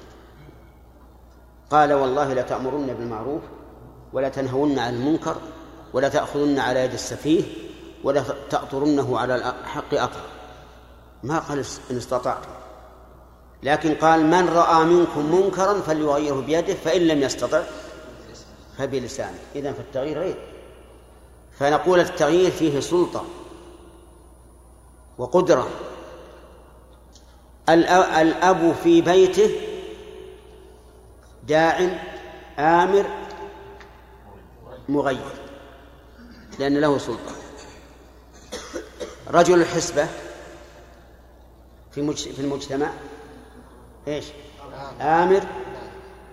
قال 1.69 1.93
والله 1.93 2.33
لتأمرن 2.33 2.87
بالمعروف 2.87 3.41
ولا 4.13 4.29
تنهون 4.29 4.79
عن 4.79 4.95
المنكر 4.95 5.35
ولا 5.93 6.09
تأخذن 6.09 6.59
على 6.59 6.79
يد 6.79 6.93
السفيه 6.93 7.43
ولا 8.03 8.23
تأطرنه 8.49 9.19
على 9.19 9.35
الحق 9.35 9.93
أطر 9.93 10.21
ما 11.23 11.39
قال 11.39 11.65
إن 11.91 11.97
استطعتم 11.97 12.49
لكن 13.63 13.95
قال 13.95 14.25
من 14.25 14.49
رأى 14.49 14.85
منكم 14.85 15.35
منكرا 15.35 15.81
فليغيره 15.81 16.41
بيده 16.41 16.73
فإن 16.73 17.01
لم 17.01 17.21
يستطع 17.21 17.63
فبلسانه. 18.77 19.39
إذا 19.55 19.71
فالتغيير 19.73 20.19
غير. 20.19 20.37
فنقول 21.59 21.99
التغيير 21.99 22.51
فيه 22.51 22.79
سلطة 22.79 23.23
وقدرة. 25.17 25.69
الأب 27.69 28.75
في 28.83 29.01
بيته 29.01 29.51
داع 31.47 31.99
آمر 32.59 33.05
مغير 34.89 35.35
لأن 36.59 36.77
له 36.77 36.97
سلطة. 36.97 37.38
رجل 39.31 39.61
الحسبة 39.61 40.07
في 41.91 42.13
في 42.13 42.39
المجتمع؟ 42.39 42.89
إيش؟ 44.07 44.25
آمر 45.01 45.43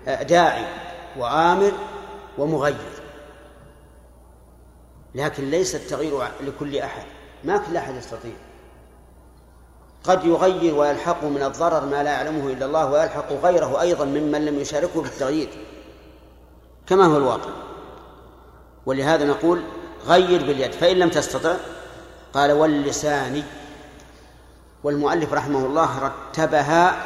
داعي 0.06 0.64
وآمر 1.18 1.72
ومغير. 2.38 2.76
لكن 5.14 5.50
ليس 5.50 5.74
التغيير 5.74 6.28
لكل 6.40 6.78
أحد. 6.78 7.06
ما 7.44 7.56
كل 7.58 7.76
أحد 7.76 7.94
يستطيع. 7.94 8.32
قد 10.04 10.24
يغير 10.24 10.74
ويلحق 10.74 11.24
من 11.24 11.42
الضرر 11.42 11.86
ما 11.86 12.02
لا 12.02 12.10
يعلمه 12.10 12.52
إلا 12.52 12.66
الله 12.66 12.90
ويلحق 12.90 13.32
غيره 13.32 13.80
أيضا 13.80 14.04
ممن 14.04 14.44
لم 14.44 14.58
يشاركه 14.58 15.02
في 15.02 15.08
التغيير. 15.08 15.48
كما 16.86 17.04
هو 17.04 17.16
الواقع. 17.16 17.50
ولهذا 18.86 19.24
نقول 19.24 19.62
غير 20.06 20.46
باليد. 20.46 20.72
فإن 20.72 20.96
لم 20.96 21.08
تستطع 21.08 21.56
قال 22.36 22.52
واللسان 22.52 23.42
والمؤلف 24.84 25.32
رحمه 25.32 25.66
الله 25.66 25.98
رتبها 25.98 27.02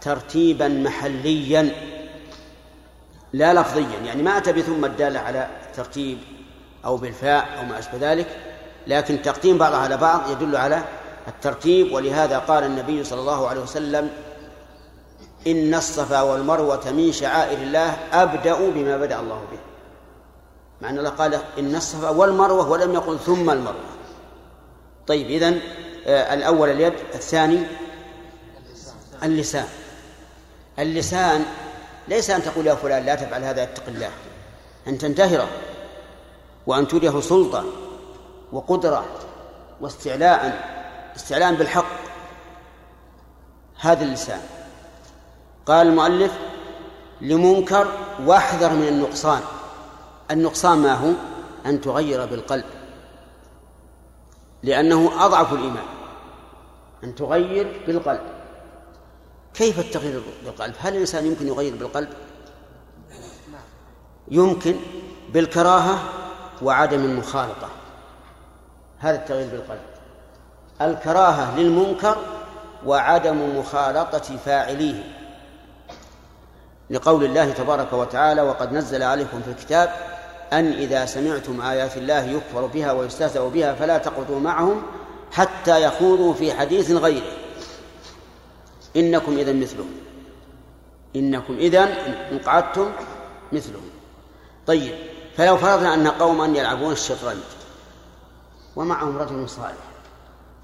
ترتيبا 0.00 0.68
محليا 0.68 1.70
لا 3.32 3.54
لفظيا 3.54 3.98
يعني 4.04 4.22
ما 4.22 4.38
أتى 4.38 4.52
بثم 4.52 4.84
الدالة 4.84 5.20
على 5.20 5.48
ترتيب 5.76 6.18
أو 6.84 6.96
بالفاء 6.96 7.48
أو 7.58 7.64
ما 7.64 7.78
أشبه 7.78 8.12
ذلك 8.12 8.26
لكن 8.86 9.22
تقديم 9.22 9.58
بعضها 9.58 9.78
على 9.78 9.96
بعض 9.96 10.30
يدل 10.30 10.56
على 10.56 10.82
الترتيب 11.28 11.92
ولهذا 11.92 12.38
قال 12.38 12.64
النبي 12.64 13.04
صلى 13.04 13.20
الله 13.20 13.48
عليه 13.48 13.60
وسلم 13.60 14.10
إن 15.46 15.74
الصفا 15.74 16.22
والمروة 16.22 16.90
من 16.90 17.12
شعائر 17.12 17.58
الله 17.58 17.96
أبدأ 18.12 18.70
بما 18.70 18.96
بدأ 18.96 19.20
الله 19.20 19.42
به. 19.52 19.58
مع 20.80 20.90
أن 20.90 20.98
الله 20.98 21.10
قال 21.10 21.40
إن 21.58 21.74
الصفا 21.74 22.08
والمروة 22.08 22.70
ولم 22.70 22.94
يقل 22.94 23.18
ثم 23.18 23.50
المروة. 23.50 24.01
طيب 25.06 25.26
إذن 25.26 25.60
آه 26.06 26.34
الأول 26.34 26.70
اليد 26.70 26.94
الثاني 27.14 27.62
اللسان. 29.22 29.68
اللسان 30.78 31.44
ليس 32.08 32.30
أن 32.30 32.42
تقول 32.42 32.66
يا 32.66 32.74
فلان 32.74 33.06
لا 33.06 33.14
تفعل 33.14 33.44
هذا 33.44 33.62
اتق 33.62 33.82
الله. 33.88 34.10
أن 34.88 34.98
تنتهره 34.98 35.48
وأن 36.66 36.88
تريه 36.88 37.20
سلطة 37.20 37.64
وقدرة 38.52 39.04
واستعلاء 39.80 40.68
استعلاء 41.16 41.54
بالحق. 41.54 42.02
هذا 43.80 44.04
اللسان. 44.04 44.40
قال 45.66 45.86
المؤلف 45.86 46.32
لمنكر 47.20 47.92
واحذر 48.26 48.72
من 48.72 48.88
النقصان. 48.88 49.40
النقصان 50.30 50.78
ما 50.78 50.94
هو؟ 50.94 51.10
أن 51.66 51.80
تغير 51.80 52.26
بالقلب. 52.26 52.64
لأنه 54.62 55.24
أضعف 55.24 55.52
الإيمان. 55.52 55.84
أن 57.04 57.14
تغير 57.14 57.82
بالقلب. 57.86 58.20
كيف 59.54 59.78
التغيير 59.78 60.22
بالقلب؟ 60.44 60.74
هل 60.78 60.92
الإنسان 60.92 61.26
يمكن 61.26 61.46
يغير 61.46 61.76
بالقلب؟ 61.76 62.08
يمكن 64.30 64.76
بالكراهة 65.32 65.98
وعدم 66.62 67.04
المخالطة. 67.04 67.68
هذا 68.98 69.16
التغيير 69.16 69.50
بالقلب. 69.50 69.80
الكراهة 70.80 71.58
للمنكر 71.58 72.16
وعدم 72.86 73.58
مخالطة 73.58 74.36
فاعليه. 74.36 75.04
لقول 76.90 77.24
الله 77.24 77.50
تبارك 77.50 77.92
وتعالى 77.92 78.42
وقد 78.42 78.72
نزل 78.72 79.02
عليكم 79.02 79.42
في 79.42 79.50
الكتاب 79.50 80.11
أن 80.52 80.72
إذا 80.72 81.06
سمعتم 81.06 81.60
آيات 81.60 81.96
الله 81.96 82.24
يكفر 82.24 82.66
بها 82.66 82.92
ويستهزأ 82.92 83.48
بها 83.48 83.74
فلا 83.74 83.98
تقعدوا 83.98 84.40
معهم 84.40 84.82
حتى 85.32 85.82
يخوضوا 85.82 86.34
في 86.34 86.52
حديث 86.52 86.90
غيره. 86.90 87.32
إنكم 88.96 89.38
إذا 89.38 89.52
مثلهم. 89.52 89.90
إنكم 91.16 91.56
إذا 91.56 91.82
إن 92.30 92.38
قعدتم 92.38 92.92
مثلهم. 93.52 93.90
طيب 94.66 94.94
فلو 95.36 95.56
فرضنا 95.56 95.94
أن 95.94 96.08
قوما 96.08 96.46
يلعبون 96.46 96.92
الشطرنج 96.92 97.42
ومعهم 98.76 99.18
رجل 99.18 99.48
صالح 99.48 99.84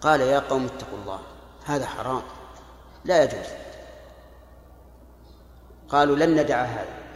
قال 0.01 0.21
يا 0.21 0.39
قوم 0.39 0.65
اتقوا 0.65 0.99
الله 1.03 1.21
هذا 1.65 1.87
حرام 1.87 2.23
لا 3.05 3.25
يجوز. 3.25 3.47
قالوا 5.89 6.17
لن 6.17 6.41
ندع 6.41 6.63
هذا. 6.63 7.08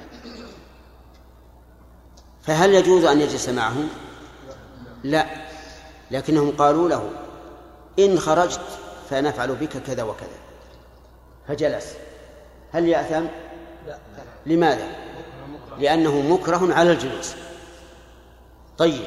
فهل 2.42 2.74
يجوز 2.74 3.04
أن 3.04 3.20
يجلس 3.20 3.48
معهم؟ 3.48 3.88
لا. 5.04 5.26
لكنهم 6.10 6.50
قالوا 6.50 6.88
له 6.88 7.10
إن 7.98 8.18
خرجت 8.18 8.60
فنفعل 9.10 9.54
بك 9.54 9.78
كذا 9.86 10.02
وكذا. 10.02 10.28
فجلس. 11.48 11.94
هل 12.72 12.88
يأثم؟ 12.88 13.26
لا. 13.86 13.98
لماذا؟ 14.46 14.86
لأنه 15.78 16.20
مكره 16.20 16.74
على 16.74 16.92
الجلوس. 16.92 17.34
طيب. 18.78 19.04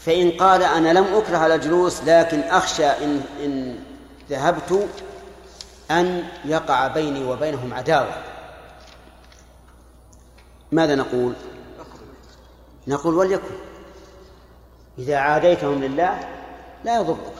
فإن 0.00 0.30
قال 0.30 0.62
أنا 0.62 0.98
لم 0.98 1.04
أكره 1.14 1.36
على 1.36 1.54
الجلوس 1.54 2.02
لكن 2.06 2.40
أخشى 2.40 2.86
إن 2.86 3.20
إن 3.44 3.78
ذهبت 4.30 4.88
أن 5.90 6.24
يقع 6.44 6.86
بيني 6.86 7.24
وبينهم 7.24 7.74
عداوة. 7.74 8.22
ماذا 10.72 10.94
نقول؟ 10.94 11.34
نقول 12.88 13.14
وليكن. 13.14 13.54
إذا 14.98 15.16
عاديتهم 15.16 15.84
لله 15.84 16.28
لا 16.84 16.96
يضرك. 16.96 17.32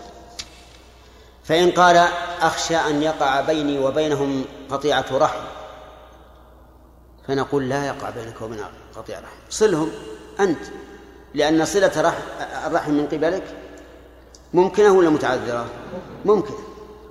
فإن 1.44 1.70
قال 1.70 2.08
أخشى 2.40 2.76
أن 2.76 3.02
يقع 3.02 3.40
بيني 3.40 3.78
وبينهم 3.78 4.44
قطيعة 4.70 5.06
رحم 5.12 5.40
فنقول 7.28 7.68
لا 7.68 7.86
يقع 7.86 8.10
بينك 8.10 8.42
وبين 8.42 8.64
قطيعة 8.96 9.18
رحم. 9.20 9.36
صلهم 9.50 9.90
أنت 10.40 10.60
لأن 11.34 11.64
صلة 11.64 12.12
الرحم 12.66 12.90
من 12.90 13.06
قبلك 13.06 13.42
ممكنة 14.54 14.92
ولا 14.92 15.10
متعذرة؟ 15.10 15.66
ممكنة. 16.24 16.58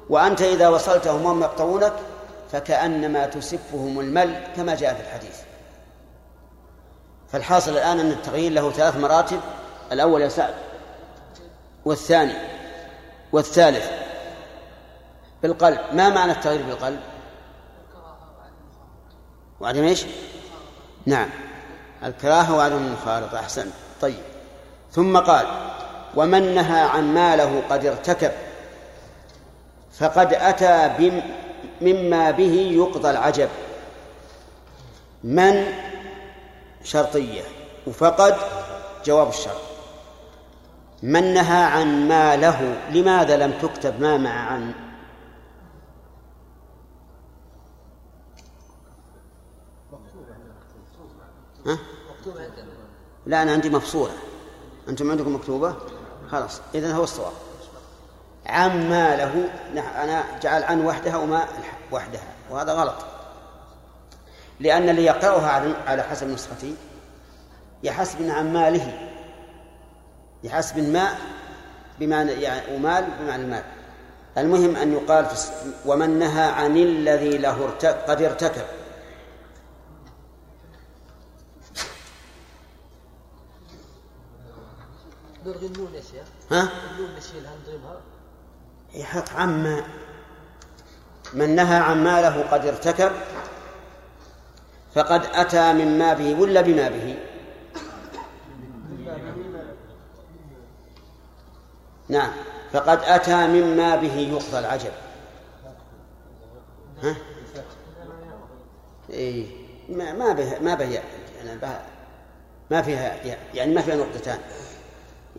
وأنت 0.10 0.42
إذا 0.42 0.68
وصلتهم 0.70 1.26
وهم 1.26 1.42
يقطعونك 1.42 1.94
فكأنما 2.52 3.26
تسفهم 3.26 4.00
المل 4.00 4.44
كما 4.56 4.76
جاء 4.76 4.94
في 4.94 5.02
الحديث. 5.02 5.47
فالحاصل 7.32 7.72
الآن 7.72 8.00
أن 8.00 8.12
التغيير 8.12 8.52
له 8.52 8.72
ثلاث 8.72 8.98
مراتب 8.98 9.40
الأول 9.92 10.22
يا 10.22 10.30
سعد 10.30 10.54
والثاني 11.86 12.34
والثالث. 13.32 13.92
بالقلب 15.44 15.80
ما 15.94 16.10
معنى 16.10 16.32
التغيير 16.32 16.66
بالقلب؟ 16.66 17.00
وعدم 19.60 19.84
إيش؟ 19.84 20.06
نعم. 21.06 21.30
الكراهة 22.04 22.56
وعدم 22.56 22.78
المخالطة 22.78 23.40
أحسنت 23.40 23.74
طيب. 24.02 24.20
ثم 24.92 25.18
قال 25.18 25.46
ومن 26.16 26.56
نهى 26.56 26.82
عن 26.82 27.14
ما 27.14 27.36
له 27.36 27.64
قد 27.70 27.86
ارتكب 27.86 28.32
فقد 29.94 30.34
أتى 30.34 31.12
مما 31.82 32.32
به 32.32 32.72
يقضى 32.76 33.10
العجب. 33.10 33.50
من 35.24 35.66
شرطية 36.88 37.44
وفقد 37.88 38.36
جواب 39.06 39.30
الشرط. 39.30 39.62
من 41.04 41.34
نهى 41.34 41.64
عن 41.64 42.08
ما 42.08 42.36
له 42.36 42.82
لماذا 42.92 43.38
لم 43.38 43.52
تكتب 43.62 44.02
ما 44.02 44.18
مع 44.18 44.30
عن؟ 44.30 44.74
ها؟ 51.66 51.78
لا 53.26 53.44
أنا 53.44 53.52
عندي 53.52 53.70
مفصولة. 53.70 54.14
أنتم 54.90 55.12
عندكم 55.12 55.36
مكتوبة؟ 55.36 55.76
خلاص 56.32 56.62
إذن 56.76 56.92
هو 56.92 57.04
الصواب. 57.04 57.34
عما 58.46 59.16
له 59.16 59.50
أنا 60.04 60.40
جعل 60.40 60.64
عن 60.64 60.86
وحدها 60.86 61.18
وما 61.18 61.48
وحدها 61.92 62.34
وهذا 62.50 62.74
غلط. 62.74 62.96
لأن 64.60 64.90
اللي 64.90 65.06
يقرأها 65.06 65.76
على 65.88 66.04
حسب 66.04 66.28
نسختي 66.28 66.76
يحسب 67.84 68.30
عن 68.30 68.54
ماله. 68.54 69.10
يحسب 70.44 70.78
الماء 70.78 71.18
بمعنى 72.00 72.32
يعني 72.32 72.76
ومال 72.76 73.08
بمعنى 73.20 73.44
المال. 73.44 73.64
المهم 74.38 74.76
أن 74.76 74.94
يقال 74.94 75.26
في 75.26 75.48
ومن 75.86 76.20
نهى 76.20 76.44
عن 76.44 76.78
الذي 76.78 77.38
له 77.38 77.70
قد 78.08 78.22
ارتكب. 78.22 78.66
يا 85.94 86.02
شيخ 86.02 86.28
ها؟ 86.52 86.70
يحط 88.94 89.30
عما 89.30 89.84
من 91.34 91.56
نهى 91.56 91.76
عن 91.76 92.04
ماله 92.04 92.44
قد 92.52 92.66
ارتكب 92.66 93.12
فقد 94.98 95.26
أتى 95.34 95.74
من 95.74 96.00
ما 96.00 96.14
به 96.14 96.40
ولا 96.40 96.62
بما 96.62 96.90
به؟ 96.90 97.18
نعم 102.10 102.32
فقد 102.74 103.00
أتى 103.04 103.48
مما 103.48 103.96
به 103.96 104.14
يقضى 104.14 104.60
العجب. 104.60 104.92
ها؟ 107.04 107.16
إيه 109.10 109.48
ما 109.90 110.14
ما 110.14 110.34
به 110.34 110.60
ما 110.60 110.76
به 110.76 110.86
يعني 110.86 111.60
ما 112.72 112.82
فيها 112.82 113.16
يعني 113.54 113.76
ما 113.76 113.82
فيها 113.82 113.96
نقطتان. 113.96 114.40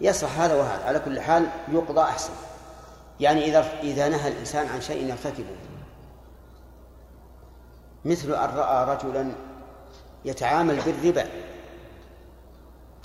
يصح 0.00 0.40
هذا 0.40 0.54
وهذا 0.54 0.84
على 0.84 0.98
كل 0.98 1.20
حال 1.20 1.46
يقضى 1.72 2.00
أحسن. 2.00 2.32
يعني 3.20 3.44
إذا 3.44 3.80
إذا 3.82 4.08
نهى 4.08 4.28
الإنسان 4.28 4.66
عن 4.68 4.80
شيء 4.80 5.08
يرتكبه. 5.08 5.56
مثل 8.04 8.34
أن 8.34 8.56
رأى 8.56 8.96
رجلا 8.96 9.47
يتعامل 10.24 10.80
بالربا. 10.80 11.26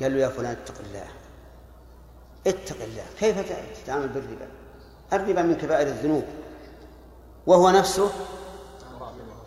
قال 0.02 0.13
له 0.13 0.19
يا 0.19 0.30
فلان 0.30 0.52
اتق 0.52 0.76
الله. 0.80 1.08
اتق 2.47 2.84
الله. 2.84 3.04
كيف 3.19 3.38
تتعامل 3.84 4.08
بالربا؟ 4.08 4.47
الربا 5.13 5.41
من 5.41 5.56
كبائر 5.56 5.88
الذنوب. 5.88 6.23
وهو 7.47 7.69
نفسه 7.69 8.12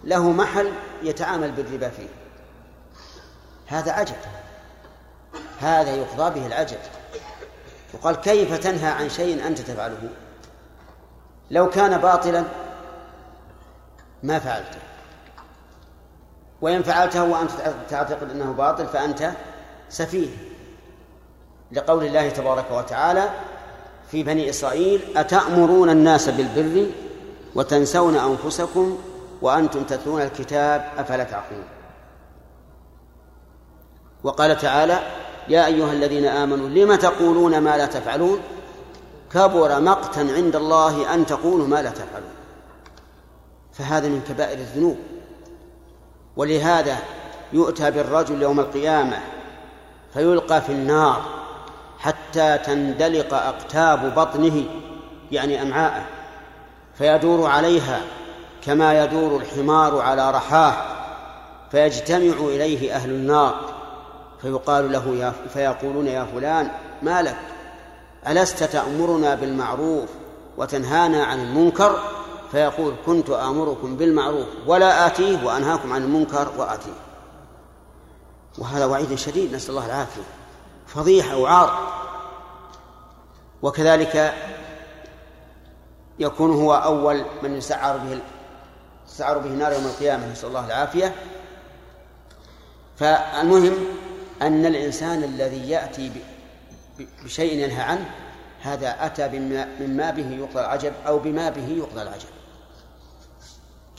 له 0.04 0.30
محل 0.30 0.72
يتعامل 1.02 1.52
بالربا 1.52 1.88
فيه. 1.88 2.08
هذا 3.66 3.92
عجب. 3.92 4.16
هذا 5.60 5.94
يقضى 5.94 6.40
به 6.40 6.46
العجب. 6.46 6.78
وقال 7.94 8.16
كيف 8.16 8.58
تنهى 8.58 8.90
عن 8.90 9.08
شيء 9.08 9.46
أنت 9.46 9.58
تفعله؟ 9.58 10.10
لو 11.50 11.70
كان 11.70 11.98
باطلا 11.98 12.44
ما 14.22 14.38
فعلته. 14.38 14.78
وإن 16.66 16.82
فعلته 16.82 17.24
وأنت 17.24 17.50
تعتقد 17.90 18.30
أنه 18.30 18.52
باطل 18.52 18.86
فأنت 18.86 19.32
سفيه. 19.88 20.28
لقول 21.72 22.04
الله 22.04 22.28
تبارك 22.28 22.64
وتعالى 22.70 23.30
في 24.10 24.22
بني 24.22 24.50
إسرائيل 24.50 25.00
أتأمرون 25.16 25.90
الناس 25.90 26.28
بالبر 26.28 26.86
وتنسون 27.54 28.16
أنفسكم 28.16 28.98
وأنتم 29.42 29.82
تتلون 29.82 30.22
الكتاب 30.22 30.92
أفلا 30.98 31.24
تعقلون؟ 31.24 31.64
وقال 34.24 34.58
تعالى 34.58 34.98
يا 35.48 35.66
أيها 35.66 35.92
الذين 35.92 36.24
آمنوا 36.24 36.68
لم 36.68 36.94
تقولون 36.94 37.58
ما 37.58 37.76
لا 37.76 37.86
تفعلون؟ 37.86 38.40
كبر 39.32 39.80
مقتا 39.80 40.20
عند 40.20 40.56
الله 40.56 41.14
أن 41.14 41.26
تقولوا 41.26 41.66
ما 41.66 41.82
لا 41.82 41.90
تفعلون. 41.90 42.34
فهذا 43.72 44.08
من 44.08 44.22
كبائر 44.28 44.58
الذنوب. 44.58 44.96
ولهذا 46.36 46.98
يؤتى 47.52 47.90
بالرجل 47.90 48.42
يوم 48.42 48.60
القيامة 48.60 49.18
فيلقى 50.14 50.62
في 50.62 50.72
النار 50.72 51.22
حتى 51.98 52.58
تندلق 52.58 53.34
أقتاب 53.34 54.14
بطنه 54.14 54.64
يعني 55.32 55.62
أمعاءه 55.62 56.02
فيدور 56.98 57.46
عليها 57.46 58.00
كما 58.64 59.04
يدور 59.04 59.36
الحمار 59.36 60.00
على 60.00 60.30
رحاه 60.30 60.74
فيجتمع 61.70 62.34
إليه 62.40 62.94
أهل 62.94 63.10
النار 63.10 63.54
فيقال 64.42 64.92
له 64.92 65.16
يا 65.16 65.32
فيقولون 65.52 66.06
يا 66.06 66.26
فلان 66.34 66.70
ما 67.02 67.22
لك؟ 67.22 67.36
ألست 68.28 68.64
تأمرنا 68.64 69.34
بالمعروف 69.34 70.08
وتنهانا 70.56 71.24
عن 71.24 71.40
المنكر؟ 71.40 71.98
فيقول 72.56 72.94
كنت 73.06 73.30
آمركم 73.30 73.96
بالمعروف 73.96 74.46
ولا 74.66 75.06
آتيه 75.06 75.46
وأنهاكم 75.46 75.92
عن 75.92 76.02
المنكر 76.02 76.52
وآتيه. 76.58 76.92
وهذا 78.58 78.84
وعيد 78.84 79.14
شديد 79.14 79.54
نسأل 79.54 79.70
الله 79.70 79.86
العافية. 79.86 80.22
فضيحة 80.86 81.36
وعار. 81.36 81.92
وكذلك 83.62 84.34
يكون 86.18 86.50
هو 86.50 86.74
أول 86.74 87.24
من 87.42 87.56
يسعر 87.56 87.96
به 87.96 88.20
يسعر 89.08 89.38
به 89.38 89.46
النار 89.46 89.72
يوم 89.72 89.86
القيامة 89.86 90.32
نسأل 90.32 90.48
الله 90.48 90.66
العافية. 90.66 91.14
فالمهم 92.96 93.74
أن 94.42 94.66
الإنسان 94.66 95.24
الذي 95.24 95.70
يأتي 95.70 96.12
بشيء 97.24 97.52
ينهى 97.52 97.82
عنه 97.82 98.10
هذا 98.62 99.06
أتى 99.06 99.28
مما 99.80 100.10
به 100.10 100.30
يقضى 100.30 100.60
العجب 100.60 100.92
أو 101.06 101.18
بما 101.18 101.50
به 101.50 101.68
يقضى 101.68 102.02
العجب. 102.02 102.35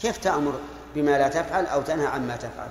كيف 0.01 0.17
تأمر 0.17 0.53
بما 0.95 1.17
لا 1.17 1.27
تفعل 1.27 1.65
أو 1.65 1.81
تنهى 1.81 2.05
عما 2.05 2.35
تفعل؟ 2.35 2.67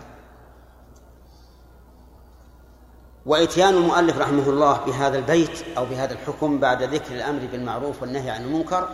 وإتيان 3.27 3.75
المؤلف 3.75 4.19
رحمه 4.19 4.49
الله 4.49 4.81
بهذا 4.87 5.19
البيت 5.19 5.65
أو 5.79 5.85
بهذا 5.85 6.13
الحكم 6.13 6.59
بعد 6.59 6.83
ذكر 6.83 7.15
الأمر 7.15 7.47
بالمعروف 7.53 8.03
والنهي 8.03 8.31
عن 8.31 8.45
المنكر 8.45 8.89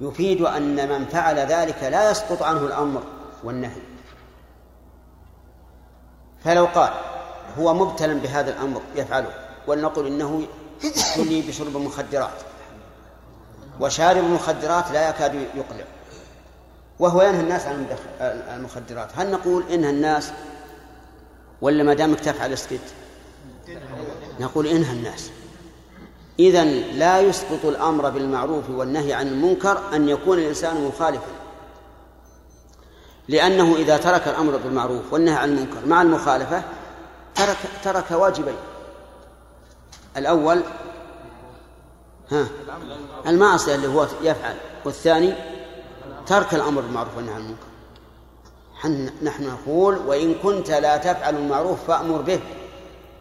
يفيد 0.00 0.40
أن 0.40 0.88
من 0.88 1.06
فعل 1.06 1.38
ذلك 1.38 1.82
لا 1.82 2.10
يسقط 2.10 2.42
عنه 2.42 2.60
الأمر 2.60 3.02
والنهي. 3.44 3.82
فلو 6.44 6.66
قال 6.66 6.92
هو 7.58 7.74
مبتلى 7.74 8.14
بهذا 8.14 8.50
الأمر 8.50 8.80
يفعله 8.96 9.30
ولنقل 9.66 10.06
إنه 10.06 10.46
ابتلي 10.84 11.42
بشرب 11.42 11.76
المخدرات 11.76 12.40
وشارب 13.80 14.24
المخدرات 14.24 14.90
لا 14.90 15.08
يكاد 15.08 15.34
يقلع. 15.34 15.84
وهو 16.98 17.22
ينهى 17.22 17.40
الناس 17.40 17.66
عن 17.66 17.86
المخدرات. 18.56 19.08
هل 19.14 19.30
نقول 19.30 19.64
إنهى 19.70 19.90
الناس 19.90 20.32
ولا 21.60 21.82
ما 21.82 21.94
دامك 21.94 22.20
تفعل 22.20 22.52
اسكت 22.52 22.80
نقول 24.40 24.66
إنهى 24.66 24.92
الناس. 24.92 25.30
اذا 26.38 26.64
لا 26.64 27.20
يسقط 27.20 27.64
الأمر 27.64 28.10
بالمعروف 28.10 28.70
والنهي 28.70 29.12
عن 29.12 29.28
المنكر 29.28 29.80
أن 29.94 30.08
يكون 30.08 30.38
الإنسان 30.38 30.84
مخالفا. 30.84 31.32
لأنه 33.28 33.76
إذا 33.76 33.96
ترك 33.96 34.28
الأمر 34.28 34.56
بالمعروف 34.56 35.12
والنهي 35.12 35.34
عن 35.34 35.48
المنكر 35.48 35.86
مع 35.86 36.02
المخالفة 36.02 36.62
ترك 37.34 37.56
ترك 37.84 38.10
واجبين. 38.10 38.56
الأول 40.16 40.62
ها 42.30 42.46
المعصية 43.26 43.74
اللي 43.74 43.88
هو 43.88 44.06
يفعل 44.22 44.56
والثاني 44.84 45.34
ترك 46.26 46.54
الأمر 46.54 46.80
بالمعروف 46.80 47.16
والنهي 47.16 47.34
عن 47.34 47.40
المنكر. 47.40 47.72
نحن 49.22 49.44
نقول 49.44 49.96
وإن 49.96 50.34
كنت 50.34 50.70
لا 50.70 50.96
تفعل 50.96 51.36
المعروف 51.36 51.84
فأمر 51.86 52.20
به 52.22 52.40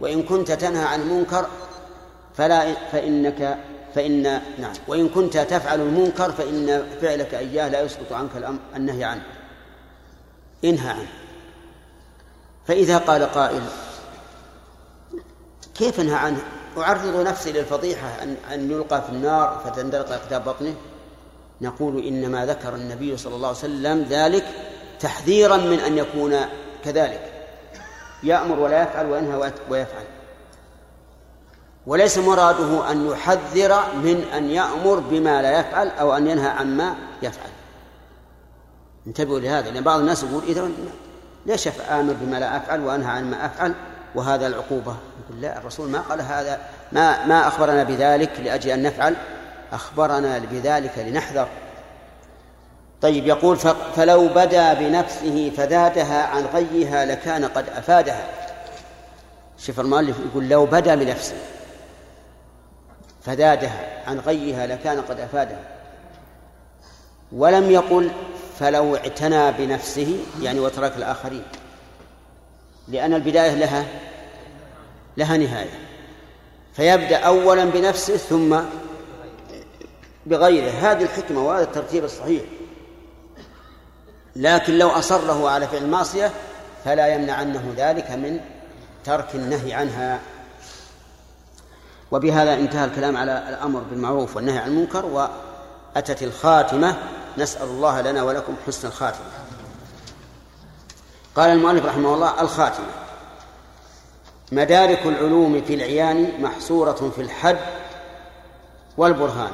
وإن 0.01 0.23
كنت 0.23 0.51
تنهى 0.51 0.83
عن 0.83 1.01
المنكر 1.01 1.45
فلا 2.37 2.73
فإنك 2.91 3.57
فإن 3.95 4.23
نعم. 4.57 4.73
وإن 4.87 5.09
كنت 5.09 5.37
تفعل 5.37 5.81
المنكر 5.81 6.31
فإن 6.31 6.87
فعلك 7.01 7.33
إياه 7.33 7.67
لا 7.69 7.81
يسقط 7.81 8.13
عنك 8.13 8.37
الأمر 8.37 8.59
النهي 8.75 9.03
عنه. 9.03 9.23
انهى 10.63 10.89
عنه. 10.89 11.11
فإذا 12.67 12.97
قال 12.97 13.23
قائل 13.23 13.61
كيف 15.75 15.99
أنهى 15.99 16.15
عنه؟ 16.15 16.41
أعرض 16.77 17.27
نفسي 17.27 17.51
للفضيحة 17.51 18.07
أن 18.23 18.35
أن 18.53 18.71
يلقى 18.71 19.01
في 19.01 19.09
النار 19.09 19.61
فتندلق 19.65 20.11
أقدام 20.11 20.41
بطنه؟ 20.41 20.75
نقول 21.62 22.04
إنما 22.06 22.45
ذكر 22.45 22.76
النبي 22.76 23.17
صلى 23.17 23.36
الله 23.36 23.47
عليه 23.47 23.58
وسلم 23.58 24.06
ذلك 24.10 24.45
تحذيرا 25.00 25.58
من 25.58 25.80
أن 25.80 25.97
يكون 25.97 26.36
كذلك. 26.84 27.32
يأمر 28.24 28.60
ولا 28.60 28.84
يفعل 28.84 29.06
وينهى 29.06 29.52
ويفعل. 29.69 30.06
وليس 31.88 32.17
مراده 32.17 32.91
أن 32.91 33.08
يحذر 33.08 33.95
من 33.95 34.24
أن 34.34 34.50
يأمر 34.50 35.00
بما 35.00 35.41
لا 35.41 35.60
يفعل 35.60 35.88
أو 35.88 36.17
أن 36.17 36.28
ينهى 36.28 36.50
عما 36.50 36.95
يفعل. 37.21 37.50
انتبهوا 39.08 39.39
لهذا 39.39 39.71
لأن 39.71 39.84
بعض 39.84 40.00
الناس 40.00 40.24
يقول 40.24 40.43
إذا 40.43 40.69
ليش 41.45 41.67
آمر 41.67 42.13
بما 42.21 42.39
لا 42.39 42.58
أفعل 42.58 42.82
وأنهى 42.82 43.12
عن 43.12 43.32
ما 43.32 43.45
أفعل؟ 43.45 43.74
وهذا 44.15 44.47
العقوبة. 44.47 44.95
يقول 45.26 45.41
لا 45.41 45.58
الرسول 45.58 45.89
ما 45.89 46.00
قال 46.00 46.21
هذا 46.21 46.60
ما 46.91 47.26
ما 47.26 47.47
أخبرنا 47.47 47.84
بذلك 47.84 48.32
لأجل 48.39 48.69
أن 48.69 48.84
نفعل 48.84 49.15
أخبرنا 49.71 50.39
بذلك 50.39 50.97
لنحذر. 50.97 51.47
طيب 53.01 53.27
يقول 53.27 53.57
فلو 53.95 54.27
بدا 54.27 54.73
بنفسه 54.73 55.51
فذاتها 55.57 56.23
عن 56.23 56.45
غيها 56.45 57.05
لكان 57.05 57.45
قد 57.45 57.69
أفادها. 57.69 58.25
شوف 59.57 59.79
المؤلف 59.79 60.17
يقول 60.19 60.49
لو 60.49 60.65
بدا 60.65 60.95
بنفسه 60.95 61.36
فذادها 63.23 64.03
عن 64.07 64.19
غيها 64.19 64.67
لكان 64.67 65.01
قد 65.01 65.19
أفادها. 65.19 65.60
ولم 67.31 67.71
يقل 67.71 68.12
فلو 68.60 68.95
اعتنى 68.95 69.51
بنفسه 69.51 70.19
يعني 70.41 70.60
وترك 70.60 70.97
الآخرين. 70.97 71.43
لأن 72.88 73.13
البداية 73.13 73.55
لها 73.55 73.86
لها 75.17 75.38
نهاية. 75.38 75.79
فيبدأ 76.73 77.17
أولا 77.17 77.65
بنفسه 77.65 78.17
ثم 78.17 78.60
بغيره. 80.25 80.71
هذه 80.71 81.03
الحكمة 81.03 81.47
وهذا 81.47 81.63
الترتيب 81.63 82.03
الصحيح. 82.03 82.43
لكن 84.36 84.77
لو 84.77 84.89
أصره 84.89 85.49
على 85.49 85.67
فعل 85.67 85.84
المعصية 85.84 86.31
فلا 86.86 87.07
يمنعنه 87.07 87.73
ذلك 87.77 88.12
من 88.12 88.39
ترك 89.03 89.36
النهي 89.36 89.73
عنها. 89.73 90.19
وبهذا 92.12 92.53
انتهى 92.53 92.86
الكلام 92.86 93.17
على 93.17 93.49
الأمر 93.49 93.79
بالمعروف 93.79 94.36
والنهي 94.36 94.57
عن 94.57 94.69
المنكر 94.69 95.05
وأتت 95.05 96.23
الخاتمة. 96.23 96.97
نسأل 97.38 97.67
الله 97.67 98.01
لنا 98.01 98.23
ولكم 98.23 98.55
حسن 98.67 98.88
الخاتمة. 98.88 99.25
قال 101.36 101.49
المؤلف 101.49 101.86
رحمه 101.86 102.13
الله 102.13 102.41
الخاتمة. 102.41 102.86
مدارك 104.51 105.05
العلوم 105.05 105.62
في 105.62 105.73
العيان 105.73 106.41
محصورة 106.41 107.12
في 107.15 107.21
الحد 107.21 107.57
والبرهان. 108.97 109.51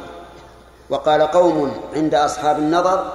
وقال 0.90 1.22
قوم 1.22 1.82
عند 1.94 2.16
أصحاب 2.16 2.60
النظر 2.60 3.14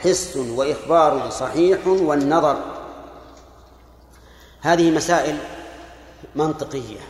حس 0.00 0.36
وإخبار 0.36 1.30
صحيح 1.30 1.86
والنظر. 1.86 2.56
هذه 4.60 4.90
مسائل 4.90 5.38
منطقية 6.36 7.00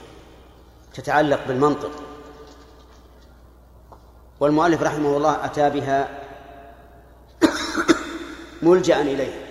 تتعلق 0.95 1.41
بالمنطق. 1.49 1.91
والمؤلف 4.41 4.83
رحمه 4.83 5.17
الله 5.17 5.45
أتى 5.45 5.71
بها 5.71 6.09
ملجأ 8.63 9.01
إليه. 9.01 9.43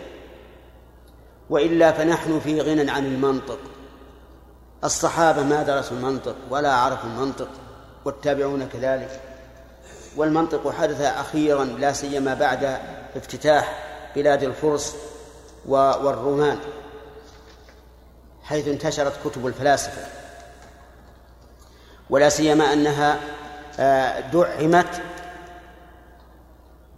وإلا 1.49 1.91
فنحن 1.91 2.39
في 2.39 2.61
غنى 2.61 2.91
عن 2.91 3.05
المنطق. 3.05 3.59
الصحابة 4.83 5.43
ما 5.43 5.63
درسوا 5.63 5.97
المنطق 5.97 6.35
ولا 6.49 6.75
عرفوا 6.75 7.09
المنطق 7.09 7.49
والتابعون 8.05 8.67
كذلك. 8.67 9.30
والمنطق 10.15 10.71
حدث 10.71 11.01
أخيرا 11.01 11.63
لا 11.65 11.93
سيما 11.93 12.33
بعد 12.33 12.77
افتتاح 13.15 13.83
بلاد 14.15 14.43
الفرس 14.43 14.95
والرومان 15.65 16.57
حيث 18.43 18.67
انتشرت 18.67 19.13
كتب 19.25 19.47
الفلاسفة. 19.47 20.01
ولا 22.09 22.29
سيما 22.29 22.73
أنها 22.73 23.19
آه، 23.79 24.19
دعمت 24.19 25.01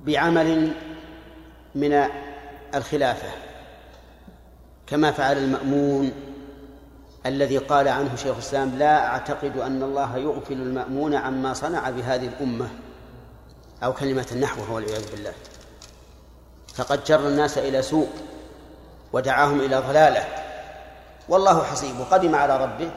بعمل 0.06 0.72
من 1.76 2.08
الخلافة 2.76 3.28
كما 4.88 5.12
فعل 5.12 5.38
المأمون 5.38 6.12
الذي 7.26 7.58
قال 7.58 7.88
عنه 7.88 8.16
شيخ 8.16 8.34
الإسلام 8.34 8.78
لا 8.78 9.06
أعتقد 9.08 9.58
أن 9.58 9.84
الله 9.84 10.18
يغفل 10.18 10.54
المأمون 10.54 11.16
عما 11.16 11.54
صنع 11.54 11.90
بهذه 11.90 12.28
الأمة. 12.28 12.70
أو 13.84 13.94
كلمة 13.94 14.38
نحوه 14.42 14.72
والعياذ 14.72 15.12
بالله. 15.12 15.34
فقد 16.74 17.04
جر 17.04 17.28
الناس 17.28 17.58
إلى 17.58 17.82
سوء 17.82 18.08
ودعاهم 19.14 19.60
إلى 19.62 19.78
ضلالة. 19.80 20.26
والله 21.30 21.64
حسيب 21.64 22.00
وقدم 22.00 22.36
على 22.36 22.64
ربه. 22.64 22.92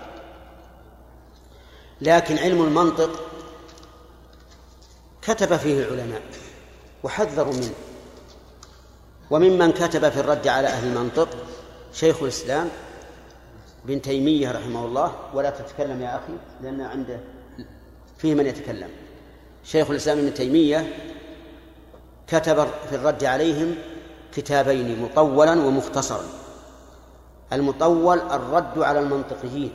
لكن 2.01 2.39
علم 2.39 2.63
المنطق 2.63 3.11
كتب 5.23 5.57
فيه 5.57 5.85
العلماء 5.85 6.23
وحذروا 7.03 7.53
منه. 7.53 7.75
وممن 9.31 9.73
كتب 9.73 10.09
في 10.09 10.21
الرد 10.21 10.49
على 10.49 10.69
أهل 10.69 10.87
المنطق 10.87 11.29
شيخ 11.93 12.23
الإسلام 12.23 12.69
بن 13.85 14.03
تيمية 14.03 14.51
رحمه 14.51 14.85
الله 14.85 15.13
ولا 15.35 15.51
تتكلم 15.51 16.03
يا 16.03 16.17
أخي 16.17 16.33
لأن 16.63 16.81
عنده 16.81 17.21
فيه 18.19 18.35
من 18.35 18.47
يتكلم. 18.47 19.06
شيخ 19.67 19.91
الإسلام 19.91 20.19
ابن 20.19 20.35
تيمية 20.35 20.97
كتب 22.27 22.67
في 22.89 22.97
الرد 22.97 23.25
عليهم 23.25 23.75
كتابين 24.33 25.03
مطولا 25.03 25.53
ومختصرا. 25.53 26.25
المطول 27.53 28.19
الرد 28.19 28.79
على 28.79 28.99
المنطقيين 28.99 29.73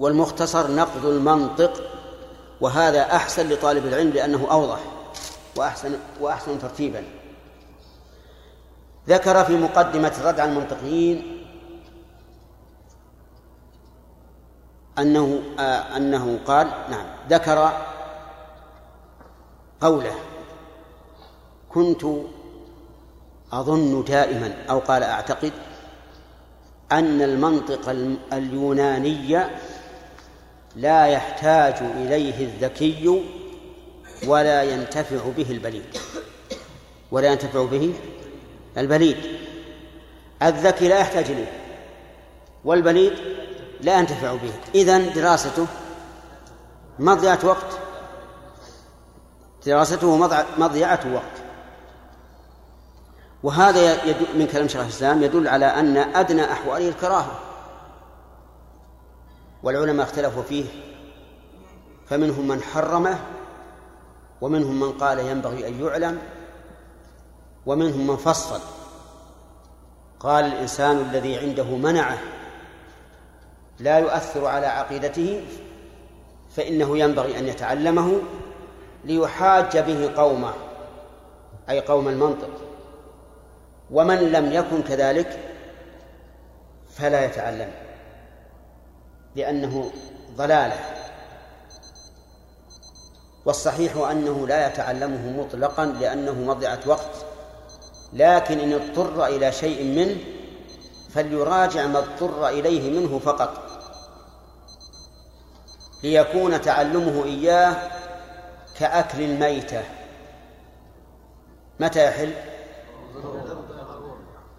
والمختصر 0.00 0.70
نقد 0.70 1.04
المنطق 1.04 1.82
وهذا 2.60 3.02
أحسن 3.02 3.48
لطالب 3.48 3.86
العلم 3.86 4.10
لأنه 4.10 4.50
أوضح 4.50 4.78
وأحسن 5.56 5.98
وأحسن 6.20 6.58
ترتيبا. 6.58 7.04
ذكر 9.08 9.44
في 9.44 9.56
مقدمة 9.56 10.12
الرد 10.20 10.40
على 10.40 10.50
المنطقيين 10.52 11.46
أنه 14.98 15.42
آه 15.58 15.96
أنه 15.96 16.38
قال 16.46 16.70
نعم 16.90 17.06
ذكر 17.30 17.89
قوله 19.80 20.14
كنت 21.68 22.04
أظن 23.52 24.04
دائما 24.04 24.54
أو 24.70 24.78
قال 24.78 25.02
أعتقد 25.02 25.52
أن 26.92 27.22
المنطق 27.22 27.88
اليوناني 28.32 29.40
لا 30.76 31.06
يحتاج 31.06 31.74
إليه 31.74 32.44
الذكي 32.44 33.24
ولا 34.26 34.62
ينتفع 34.62 35.20
به 35.36 35.50
البليد. 35.50 35.98
ولا 37.10 37.32
ينتفع 37.32 37.64
به 37.64 37.94
البليد. 38.76 39.16
الذكي 40.42 40.88
لا 40.88 40.98
يحتاج 40.98 41.30
إليه 41.30 41.52
والبليد 42.64 43.12
لا 43.80 43.98
ينتفع 43.98 44.34
به. 44.34 44.52
إذن 44.74 45.12
دراسته 45.12 45.66
مضيعة 46.98 47.38
وقت 47.44 47.79
دراسته 49.66 50.16
مضيعة 50.58 51.00
وقت. 51.14 51.42
وهذا 53.42 54.04
من 54.34 54.46
كلام 54.52 54.68
شيخ 54.68 54.80
الإسلام 54.80 55.22
يدل 55.22 55.48
على 55.48 55.66
أن 55.66 55.96
أدنى 55.96 56.52
أحواله 56.52 56.88
الكراهة. 56.88 57.40
والعلماء 59.62 60.06
اختلفوا 60.06 60.42
فيه. 60.42 60.64
فمنهم 62.08 62.48
من 62.48 62.62
حرمه 62.62 63.18
ومنهم 64.40 64.80
من 64.80 64.92
قال 64.92 65.18
ينبغي 65.18 65.68
أن 65.68 65.84
يعلم 65.84 66.18
ومنهم 67.66 68.06
من 68.06 68.16
فصل. 68.16 68.60
قال 70.20 70.44
الإنسان 70.44 70.96
الذي 70.96 71.38
عنده 71.38 71.64
منعة 71.64 72.18
لا 73.78 73.98
يؤثر 73.98 74.46
على 74.46 74.66
عقيدته 74.66 75.44
فإنه 76.56 76.98
ينبغي 76.98 77.38
أن 77.38 77.46
يتعلمه 77.46 78.18
ليحاج 79.04 79.78
به 79.78 80.12
قومه 80.16 80.52
أي 81.70 81.80
قوم 81.80 82.08
المنطق. 82.08 82.50
ومن 83.90 84.18
لم 84.18 84.52
يكن 84.52 84.82
كذلك 84.82 85.38
فلا 86.90 87.24
يتعلم 87.24 87.70
لأنه 89.36 89.90
ضلالة. 90.36 91.00
والصحيح 93.44 93.96
أنه 93.96 94.46
لا 94.46 94.66
يتعلمه 94.66 95.42
مطلقا 95.42 95.86
لأنه 95.86 96.32
مضيعة 96.32 96.80
وقت 96.86 97.26
لكن 98.12 98.58
إن 98.58 98.72
اضطر 98.72 99.26
إلى 99.26 99.52
شيء 99.52 99.84
منه 99.84 100.16
فليراجع 101.10 101.86
ما 101.86 101.98
اضطر 101.98 102.48
إليه 102.48 103.00
منه 103.00 103.18
فقط 103.18 103.70
ليكون 106.02 106.60
تعلمه 106.60 107.24
إياه 107.24 107.99
كأكل 108.80 109.22
الميتة. 109.22 109.82
متى 111.80 112.06
يحل؟ 112.06 112.32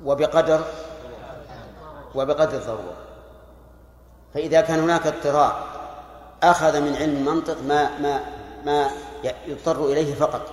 وبقدر؟ 0.06 0.66
وبقدر 2.16 2.58
الضرورة. 2.58 2.98
فإذا 4.34 4.62
كان 4.62 4.80
هناك 4.80 5.08
اضطرار 5.08 5.68
أخذ 6.44 6.82
من 6.82 6.96
علم 6.96 7.18
المنطق 7.18 7.58
ما 7.62 8.00
ما 8.00 8.22
ما 8.66 8.90
يضطر 9.48 9.86
إليه 9.86 10.16
فقط. 10.16 10.52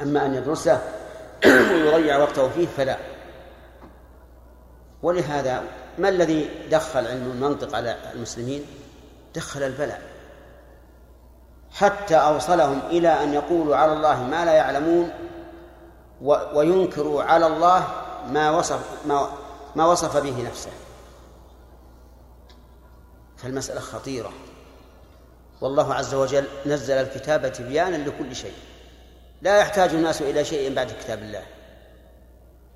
أما 0.00 0.26
أن 0.26 0.34
يدرسه 0.34 0.82
ويضيع 1.84 2.18
وقته 2.18 2.48
فيه 2.48 2.66
فلا. 2.66 2.96
ولهذا 5.02 5.62
ما 5.98 6.08
الذي 6.08 6.50
دخل 6.70 7.06
علم 7.06 7.30
المنطق 7.30 7.76
على 7.76 7.96
المسلمين؟ 8.14 8.66
دخل 9.34 9.62
البلاء. 9.62 10.17
حتى 11.72 12.16
أوصلهم 12.16 12.80
إلى 12.90 13.08
أن 13.08 13.34
يقولوا 13.34 13.76
على 13.76 13.92
الله 13.92 14.22
ما 14.22 14.44
لا 14.44 14.52
يعلمون 14.52 15.10
وينكروا 16.54 17.22
على 17.22 17.46
الله 17.46 17.86
ما 18.30 18.50
وصف 18.50 19.06
ما, 19.06 19.28
ما 19.76 19.86
وصف 19.86 20.16
به 20.16 20.42
نفسه. 20.48 20.70
فالمسألة 23.36 23.80
خطيرة. 23.80 24.32
والله 25.60 25.94
عز 25.94 26.14
وجل 26.14 26.44
نزل 26.66 26.94
الكتاب 26.94 27.52
تبيانا 27.52 27.96
لكل 27.96 28.36
شيء. 28.36 28.54
لا 29.42 29.58
يحتاج 29.58 29.94
الناس 29.94 30.22
إلى 30.22 30.44
شيء 30.44 30.74
بعد 30.74 30.92
كتاب 31.00 31.18
الله. 31.18 31.42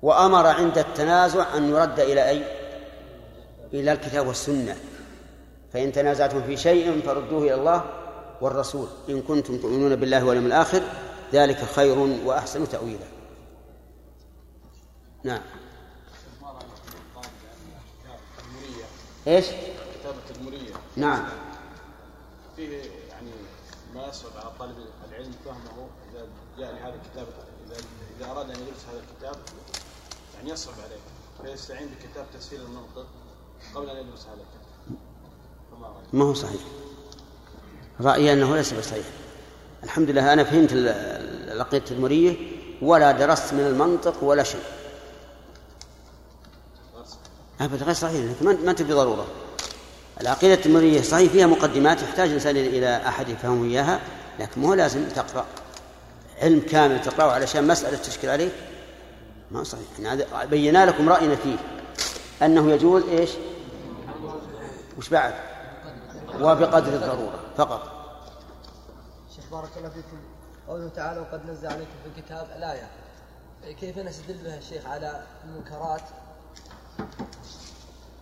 وأمر 0.01 0.47
عند 0.47 0.77
التنازع 0.77 1.57
أن 1.57 1.69
يرد 1.69 1.99
إلى 1.99 2.29
أي؟ 2.29 2.43
إلى 3.73 3.91
الكتاب 3.91 4.27
والسنة. 4.27 4.75
فإن 5.73 5.91
تنازعتم 5.91 6.43
في 6.43 6.57
شيء 6.57 7.01
فردوه 7.05 7.43
إلى 7.43 7.53
الله. 7.53 7.83
والرسول 8.43 8.87
إن 9.09 9.21
كنتم 9.21 9.57
تؤمنون 9.57 9.95
بالله 9.95 10.25
واليوم 10.25 10.45
الآخر 10.45 10.83
ذلك 11.33 11.57
خير 11.57 11.97
وأحسن 12.25 12.69
تأويلا. 12.69 13.07
نعم. 15.23 15.41
إيش؟ 19.27 19.45
كتابة 19.45 20.39
المرية 20.39 20.73
نعم. 20.95 21.25
فيه 22.55 22.77
يعني 23.09 23.31
ما 23.95 24.07
يصعب 24.07 24.31
على 24.35 24.51
طالب 24.59 24.75
العلم 25.09 25.31
فهمه 25.45 25.87
إذا 26.11 26.27
جاء 26.57 26.73
لهذا 26.73 26.95
الكتاب 26.95 27.27
إذا 27.67 27.77
إذا 28.17 28.31
أراد 28.31 28.49
أن 28.49 28.55
يدرس 28.55 28.85
هذا 28.91 28.99
الكتاب 28.99 29.35
يعني 30.35 30.49
يصعب 30.49 30.73
عليه 30.73 31.01
فيستعين 31.41 31.87
بكتاب 31.87 32.25
تسهيل 32.39 32.61
المنطق 32.61 33.07
قبل 33.75 33.89
أن 33.89 34.07
يدرس 34.07 34.25
هذا 34.25 34.33
الكتاب؟ 34.33 34.97
ما 36.13 36.25
هو 36.25 36.33
صحيح. 36.33 36.61
رأيي 38.03 38.33
أنه 38.33 38.55
ليس 38.55 38.73
بصحيح. 38.73 39.05
الحمد 39.83 40.09
لله 40.09 40.33
أنا 40.33 40.43
فهمت 40.43 40.73
ال- 40.73 40.87
العقيدة 41.53 41.77
التدمرية 41.77 42.35
ولا 42.81 43.11
درست 43.11 43.53
من 43.53 43.59
المنطق 43.59 44.23
ولا 44.23 44.43
شيء. 44.43 44.61
أبدا 47.61 47.85
غير 47.85 47.93
صحيح. 47.93 48.25
ما- 48.41 48.71
أنت 48.71 48.81
بضرورة. 48.81 49.27
العقيدة 50.21 50.53
التدمرية 50.53 51.01
صحيح 51.01 51.31
فيها 51.31 51.47
مقدمات 51.47 52.01
يحتاج 52.01 52.27
الإنسان 52.27 52.57
إلى 52.57 52.97
أحد 53.07 53.29
يفهمه 53.29 53.65
إياها 53.65 53.99
لكن 54.39 54.61
مو 54.61 54.73
لازم 54.73 55.05
تقرأ. 55.15 55.45
علم 56.41 56.59
كامل 56.59 57.01
تقرأه 57.01 57.31
علشان 57.31 57.67
مسألة 57.67 57.97
تشكل 57.97 58.29
عليك 58.29 58.51
ما 59.51 59.63
صحيح. 59.63 59.83
يعني 59.99 60.25
بينا 60.45 60.85
لكم 60.85 61.09
رأينا 61.09 61.35
فيه. 61.35 61.55
أنه 62.45 62.71
يجوز 62.71 63.03
إيش؟ 63.09 63.29
وش 64.97 65.09
بعد؟ 65.09 65.33
وبقدر 66.41 66.93
الضرورة 66.93 67.39
فقط. 67.57 67.92
بارك 69.53 69.77
الله 69.77 69.89
فيكم. 69.89 70.17
قوله 70.67 70.89
تعالى 70.95 71.19
وقد 71.19 71.49
نزل 71.49 71.67
عليكم 71.67 71.91
في 72.03 72.19
الكتاب 72.19 72.47
الآية. 72.57 72.87
كيف 73.79 73.97
نستدل 73.97 74.37
بها 74.43 74.57
الشيخ 74.57 74.85
على 74.85 75.23
المنكرات؟ 75.45 76.01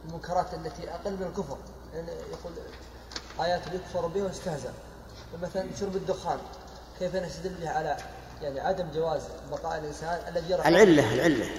المنكرات 0.05 0.53
التي 0.53 0.89
أقل 0.89 1.11
من 1.11 1.23
الكفر. 1.23 1.57
يعني 1.93 2.11
يقول 2.11 2.53
آيات 3.41 3.61
يكفر 3.73 4.07
بها 4.07 4.23
ويستهزأ. 4.23 4.73
مثلا 5.43 5.65
شرب 5.79 5.95
الدخان 5.95 6.37
كيف 6.99 7.15
نستدل 7.15 7.53
بها 7.61 7.69
على 7.69 7.97
يعني 8.41 8.59
عدم 8.59 8.87
جواز 8.93 9.21
بقاء 9.51 9.79
الإنسان 9.79 10.19
الذي 10.27 10.51
يرى 10.51 10.67
العلة 10.67 11.13
العلة. 11.13 11.49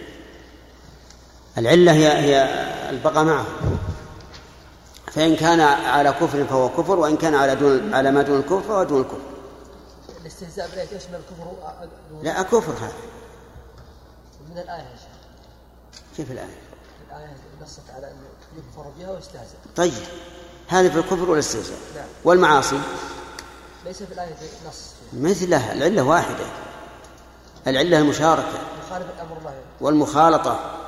العلة 1.59 1.93
هي 1.93 2.13
هي 2.13 2.45
البقاء 2.91 3.25
معه. 3.25 3.47
فإن 5.13 5.37
كان 5.37 5.61
على 5.61 6.13
كفر 6.13 6.45
فهو 6.45 6.69
كفر 6.69 6.99
وإن 6.99 7.17
كان 7.17 7.35
على 7.35 7.57
دون 7.57 7.95
على 7.95 8.11
ما 8.11 8.23
دون 8.23 8.39
الكفر 8.39 8.61
فهو 8.61 8.83
دون 8.83 9.01
الكفر. 9.01 9.32
الاستهزاء 10.23 10.69
بالآية 10.71 10.97
يشمل 10.97 11.15
الكفر 11.15 11.57
لا 12.23 12.43
كفر 12.43 12.73
هذا. 12.73 12.93
من 14.51 14.59
الآية 14.59 14.83
يا 14.83 14.97
شيخ. 14.97 15.07
كيف 16.17 16.31
الآية؟ 16.31 16.59
الآية 17.09 17.37
نصت 17.63 17.91
على 17.91 18.11
أن 18.11 18.17
يكفر 18.57 18.91
بها 18.99 19.11
ويستهزأ. 19.11 19.55
طيب 19.77 19.93
هذا 20.69 20.91
في 20.91 20.99
الكفر 20.99 21.31
والاستهزاء. 21.31 21.79
نعم. 21.97 22.07
والمعاصي؟ 22.25 22.81
ليس 23.85 24.03
في 24.03 24.15
الآية 24.15 24.35
نص 24.69 24.93
مثلها 25.13 25.73
العلة 25.73 26.03
واحدة. 26.03 26.47
العلة 27.67 27.99
المشاركة. 27.99 28.59
مخالف 28.87 29.07
الأمر 29.17 29.39
الله. 29.39 29.61
والمخالطة. 29.81 30.79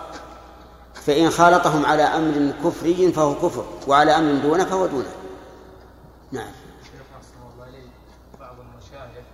فإن 0.94 1.30
خالطهم 1.30 1.86
على 1.86 2.02
أمر 2.02 2.54
كفري 2.64 3.12
فهو 3.12 3.34
كفر 3.34 3.66
وعلى 3.88 4.16
أمر 4.16 4.42
دونه 4.42 4.64
فهو 4.64 4.86
دونه. 4.86 5.12
نعم 6.32 6.52
شيخ 6.82 7.06
أحسن 7.16 7.34
الله 7.54 7.68
إليك 7.68 7.90
بعض 8.40 8.56
المشايخ 8.60 9.24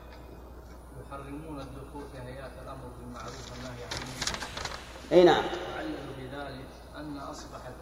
يحرمون 1.07 1.61
الدخول 1.61 2.03
في 2.13 2.19
هيئات 2.19 2.51
الأمر 2.63 2.87
بالمعروف 3.01 3.53
والنهي 3.53 3.85
عن 3.85 3.91
المنكر 4.03 4.47
أي 5.13 5.25
نعم. 5.25 5.45
وعللوا 5.75 6.15
بذلك 6.19 6.67
أن 6.97 7.19
أصبحت 7.19 7.73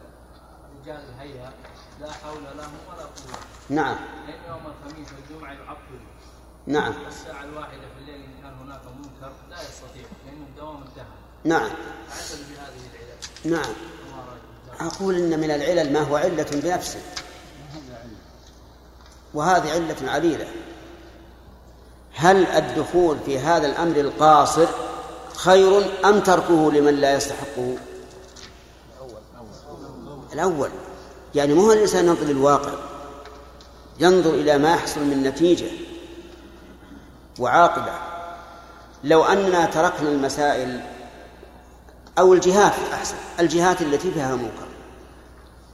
رجال 0.80 1.00
الهيئة 1.08 1.52
لا 2.00 2.12
حول 2.12 2.42
لهم 2.56 2.72
ولا 2.88 3.02
قوة. 3.02 3.38
نعم. 3.68 3.96
لأن 4.26 4.38
يوم 4.48 4.60
الخميس 4.66 5.08
والجمعة 5.12 5.52
يعطلوا 5.52 6.08
نعم. 6.66 7.04
والساعة 7.04 7.44
الواحدة 7.44 7.80
في 7.80 8.00
الليل 8.00 8.14
إن 8.14 8.42
كان 8.42 8.54
هناك 8.54 8.80
منكر 8.96 9.32
لا 9.50 9.56
يستطيع 9.62 10.02
لأن 10.26 10.42
الدوام 10.50 10.76
انتهى. 10.76 11.04
نعم. 11.44 11.70
فعللوا 12.08 12.46
بهذه 12.50 12.80
العلل. 12.94 13.56
نعم. 13.56 13.74
أقول 14.80 15.14
إن 15.14 15.40
من 15.40 15.50
العلل 15.50 15.92
ما 15.92 16.00
هو 16.00 16.16
علة 16.16 16.46
بنفسه. 16.52 17.00
وهذه 19.34 19.72
علة 19.72 20.10
عليلة. 20.10 20.48
هل 22.14 22.46
الدخول 22.46 23.18
في 23.26 23.38
هذا 23.38 23.66
الأمر 23.66 23.96
القاصر 23.96 24.68
خير 25.38 25.82
أم 26.04 26.20
تركه 26.20 26.72
لمن 26.72 26.94
لا 26.94 27.14
يستحقه؟ 27.14 27.76
الأول. 30.32 30.70
يعني 31.34 31.54
مو 31.54 31.72
الإنسان 31.72 32.06
ينظر 32.06 32.24
للواقع 32.26 32.72
ينظر 34.00 34.30
إلى 34.30 34.58
ما 34.58 34.70
يحصل 34.70 35.00
من 35.00 35.22
نتيجة 35.22 35.70
وعاقبة. 37.38 37.92
لو 39.04 39.24
أننا 39.24 39.66
تركنا 39.66 40.08
المسائل 40.08 40.80
أو 42.18 42.34
الجهات 42.34 42.72
أحسن. 42.92 43.16
الجهات 43.40 43.82
التي 43.82 44.10
فيها 44.10 44.36
منكر 44.36 44.68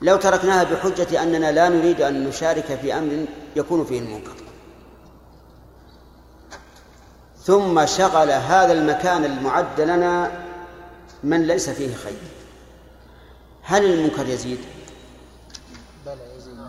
لو 0.01 0.15
تركناها 0.17 0.63
بحجة 0.63 1.23
أننا 1.23 1.51
لا 1.51 1.69
نريد 1.69 2.01
أن 2.01 2.27
نشارك 2.27 2.79
في 2.81 2.93
أمر 2.93 3.25
يكون 3.55 3.85
فيه 3.85 3.99
المنكر 3.99 4.44
ثم 7.45 7.85
شغل 7.85 8.31
هذا 8.31 8.73
المكان 8.73 9.25
المعد 9.25 9.81
لنا 9.81 10.31
من 11.23 11.47
ليس 11.47 11.69
فيه 11.69 11.95
خير. 11.95 12.17
هل 13.61 13.85
المنكر 13.85 14.27
يزيد؟ 14.27 14.59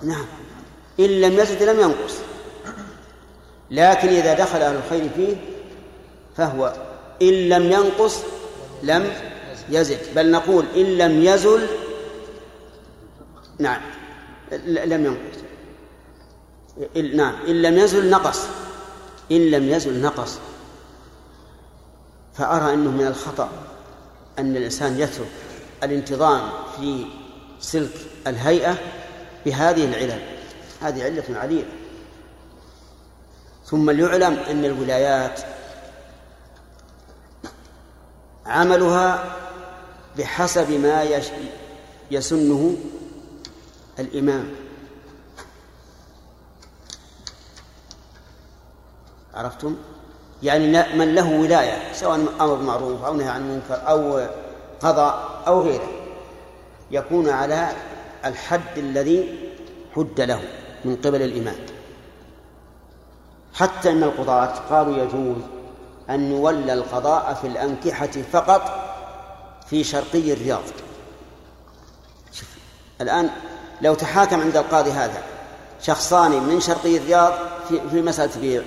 نعم. 0.02 0.26
إن 1.00 1.20
لم 1.20 1.38
يزد 1.38 1.62
لم 1.62 1.80
ينقص. 1.80 2.14
لكن 3.70 4.08
إذا 4.08 4.34
دخل 4.34 4.62
أهل 4.62 4.76
الخير 4.76 5.08
فيه 5.16 5.36
فهو 6.36 6.72
إن 7.22 7.48
لم 7.48 7.72
ينقص 7.72 8.16
لم 8.82 9.12
يزد. 9.68 10.00
بل 10.14 10.30
نقول 10.30 10.64
إن 10.76 10.84
لم 10.84 11.24
يزل 11.24 11.66
نعم. 13.58 13.80
لم 14.66 15.04
ينقص. 15.04 15.38
نعم. 17.14 17.34
إن 17.48 17.62
لم 17.62 17.78
يزل 17.78 18.10
نقص. 18.10 18.46
إن 19.32 19.50
لم 19.50 19.68
يزل 19.68 20.02
نقص. 20.02 20.38
فأرى 22.38 22.74
أنه 22.74 22.90
من 22.90 23.06
الخطأ 23.06 23.50
أن 24.38 24.56
الإنسان 24.56 25.00
يترك 25.00 25.28
الانتظام 25.82 26.50
في 26.76 27.06
سلك 27.60 27.94
الهيئة 28.26 28.78
بهذه 29.46 29.84
العلل. 29.84 30.20
هذه 30.80 31.04
علة 31.04 31.38
عليلة. 31.38 31.68
ثم 33.64 33.90
ليعلم 33.90 34.34
أن 34.34 34.64
الولايات 34.64 35.40
عملها 38.46 39.36
بحسب 40.18 40.70
ما 40.70 41.06
يسنه 42.10 42.76
الإمام. 43.98 44.50
عرفتم؟ 49.34 49.76
يعني 50.42 50.96
من 50.98 51.14
له 51.14 51.40
ولاية 51.40 51.92
سواء 51.92 52.14
أمر 52.14 52.54
بالمعروف 52.54 53.04
أو 53.04 53.14
نهي 53.14 53.28
عن 53.28 53.40
المنكر 53.40 53.88
أو 53.88 54.26
قضاء 54.80 55.42
أو 55.46 55.62
غيره 55.62 55.88
يكون 56.90 57.28
على 57.28 57.68
الحد 58.24 58.78
الذي 58.78 59.38
حد 59.96 60.20
له 60.20 60.40
من 60.84 60.96
قبل 60.96 61.22
الإمام 61.22 61.56
حتى 63.54 63.90
أن 63.90 64.02
القضاة 64.02 64.54
قالوا 64.70 64.96
يجوز 64.96 65.42
أن 66.10 66.32
يولى 66.32 66.72
القضاء 66.72 67.34
في 67.34 67.46
الأنكحة 67.46 68.10
فقط 68.32 68.62
في 69.66 69.84
شرقي 69.84 70.32
الرياض. 70.32 70.62
الآن 73.00 73.30
لو 73.82 73.94
تحاكم 73.94 74.40
عند 74.40 74.56
القاضي 74.56 74.90
هذا 74.90 75.22
شخصان 75.82 76.30
من 76.30 76.60
شرقي 76.60 76.96
الرياض 76.96 77.32
في, 77.68 77.80
في 77.90 78.02
مسألة 78.02 78.40
بيع 78.40 78.62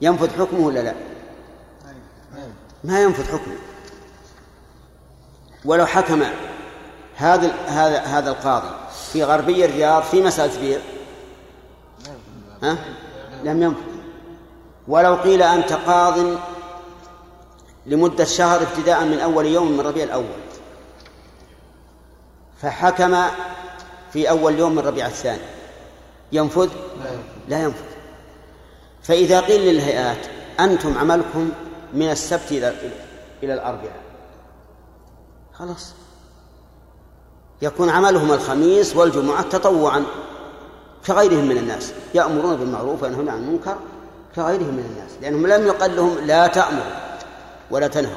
ينفذ 0.00 0.40
حكمه 0.40 0.66
ولا 0.66 0.80
لا؟ 0.80 0.94
ما 2.84 3.02
ينفذ 3.02 3.24
حكمه. 3.32 3.56
ولو 5.64 5.86
حكم 5.86 6.22
هذا 7.16 7.52
هذا 7.66 7.98
هذا 8.00 8.30
القاضي 8.30 8.68
في 9.12 9.24
غربي 9.24 9.64
الرياض 9.64 10.02
في 10.02 10.22
مسألة 10.22 10.60
بيع. 10.60 10.78
ها؟ 12.62 12.78
لم 13.44 13.62
ينفذ. 13.62 13.82
ولو 14.88 15.14
قيل 15.14 15.42
أنت 15.42 15.72
قاض 15.72 16.38
لمدة 17.86 18.24
شهر 18.24 18.62
ابتداء 18.62 19.04
من 19.04 19.20
أول 19.20 19.46
يوم 19.46 19.72
من 19.72 19.80
ربيع 19.80 20.04
الأول. 20.04 20.24
فحكم 22.62 23.22
في 24.12 24.30
أول 24.30 24.58
يوم 24.58 24.74
من 24.74 24.78
ربيع 24.78 25.06
الثاني. 25.06 25.42
ينفذ. 26.32 26.70
لا 27.48 27.62
ينفذ. 27.62 27.95
فإذا 29.06 29.40
قيل 29.40 29.60
للهيئات 29.74 30.26
أنتم 30.60 30.98
عملكم 30.98 31.50
من 31.94 32.10
السبت 32.10 32.52
إلى 32.52 32.74
إلى 33.42 33.54
الأربعاء. 33.54 34.00
خلاص. 35.54 35.92
يكون 37.62 37.90
عملهم 37.90 38.32
الخميس 38.32 38.96
والجمعة 38.96 39.42
تطوعا 39.42 40.04
كغيرهم 41.06 41.44
من 41.44 41.58
الناس. 41.58 41.92
يأمرون 42.14 42.56
بالمعروف 42.56 43.02
وينهون 43.02 43.28
عن 43.28 43.38
المنكر 43.38 43.76
كغيرهم 44.36 44.74
من 44.74 44.84
الناس. 44.90 45.10
لأنهم 45.22 45.46
لم 45.46 45.66
يقل 45.66 45.96
لهم 45.96 46.18
لا 46.18 46.46
تأمروا 46.46 46.96
ولا 47.70 47.88
تنهوا. 47.88 48.16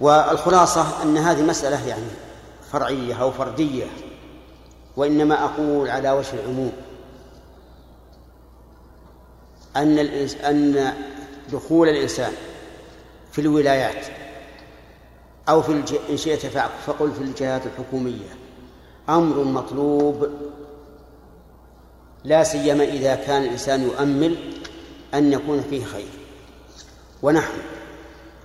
والخلاصة 0.00 1.02
أن 1.02 1.16
هذه 1.16 1.42
مسألة 1.42 1.86
يعني 1.88 2.06
فرعية 2.72 3.22
أو 3.22 3.30
فردية 3.30 3.86
وإنما 4.96 5.44
أقول 5.44 5.90
على 5.90 6.10
وجه 6.10 6.32
العموم. 6.32 6.72
أن 9.76 9.98
أن 10.44 10.94
دخول 11.52 11.88
الإنسان 11.88 12.32
في 13.32 13.40
الولايات 13.40 14.06
أو 15.48 15.62
في 15.62 15.72
الج... 15.72 15.94
إن 16.10 16.16
شئت 16.16 16.46
فقل 16.86 17.12
في 17.12 17.20
الجهات 17.20 17.62
الحكومية 17.66 18.36
أمر 19.08 19.44
مطلوب. 19.44 20.28
لا 22.24 22.44
سيما 22.44 22.84
إذا 22.84 23.14
كان 23.14 23.42
الإنسان 23.42 23.82
يؤمل 23.82 24.36
أن 25.14 25.32
يكون 25.32 25.62
فيه 25.70 25.84
خير. 25.84 26.08
ونحن 27.22 27.58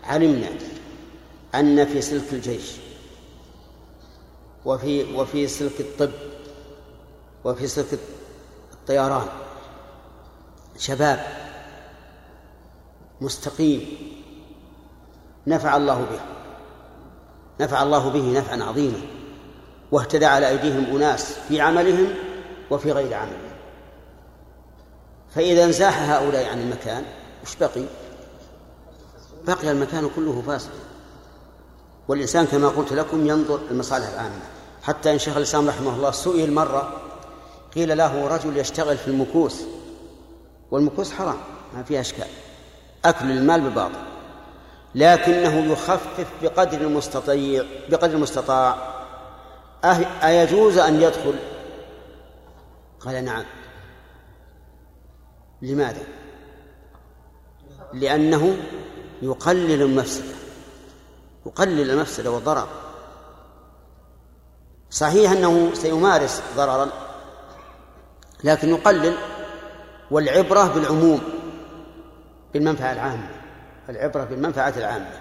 علمنا 0.04 0.50
أن 1.56 1.86
في 1.86 2.02
سلك 2.02 2.34
الجيش 2.34 2.72
وفي 4.66 5.04
وفي 5.16 5.48
سلك 5.48 5.80
الطب 5.80 6.12
وفي 7.44 7.68
سلك 7.68 8.00
الطيران 8.74 9.28
شباب 10.78 11.20
مستقيم 13.22 13.88
نفع 15.48 15.78
الله 15.78 15.96
به 15.96 16.20
نفع 17.60 17.84
الله 17.84 18.10
به 18.10 18.40
نفعا 18.40 18.64
عظيما 18.64 19.02
واهتدى 19.92 20.26
على 20.26 20.50
أيديهم 20.50 20.96
أناس 20.96 21.34
في 21.48 21.62
عملهم 21.62 22.08
وفي 22.72 22.92
غير 22.92 23.14
عملهم. 23.14 23.52
فإذا 25.36 25.64
انزاح 25.64 26.10
هؤلاء 26.10 26.50
عن 26.50 26.62
المكان 26.62 27.04
وش 27.44 27.56
بقي؟ 27.56 27.84
بقي 29.48 29.72
المكان 29.72 30.10
كله 30.16 30.44
فاسد. 30.48 30.70
والإنسان 32.08 32.46
كما 32.46 32.68
قلت 32.68 32.94
لكم 32.94 33.28
ينظر 33.28 33.60
المصالح 33.72 34.08
العامة. 34.08 34.42
حتى 34.84 35.14
إن 35.14 35.20
شيخ 35.20 35.38
الإسلام 35.38 35.70
رحمه 35.70 35.96
الله 35.96 36.12
سئل 36.12 36.54
مرة 36.54 37.02
قيل 37.76 37.98
له 37.98 38.28
رجل 38.28 38.58
يشتغل 38.58 38.98
في 38.98 39.08
المكوس 39.08 39.62
والمكوس 40.72 41.12
حرام 41.12 41.38
ما 41.76 41.84
فيها 41.84 42.02
أشكال. 42.02 42.28
أكل 43.06 43.32
المال 43.32 43.70
بباطل 43.70 44.00
لكنه 44.96 45.72
يخفف 45.72 46.28
بقدر 46.42 46.82
المستطيع 46.82 47.64
بقدر 47.90 48.14
المستطاع. 48.16 48.76
أه- 49.84 50.24
أيجوز 50.24 50.78
أن 50.78 51.02
يدخل؟ 51.02 51.34
قال 53.00 53.26
نعم. 53.26 53.44
لماذا؟ 55.62 56.04
لأنه 57.94 58.58
يقلل 59.22 59.82
المفسدة. 59.82 60.36
يقلل 61.46 61.92
المفسدة 61.92 62.32
والضرر. 62.32 62.68
صحيح 64.92 65.32
أنه 65.32 65.74
سيمارس 65.74 66.42
ضررا 66.56 66.90
لكن 68.44 68.70
يقلل 68.70 69.18
والعبرة 70.12 70.74
بالعموم 70.74 71.22
بالمنفعة 72.54 72.94
العامة 72.94 73.30
العبرة 73.90 74.24
بالمنفعة 74.24 74.74
العامة. 74.78 75.12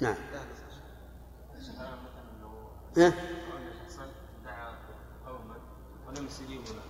نعم. 0.00 0.14
ها؟ 2.96 3.12
ولم 6.08 6.26
يستجيبوا 6.26 6.64
له 6.64 6.82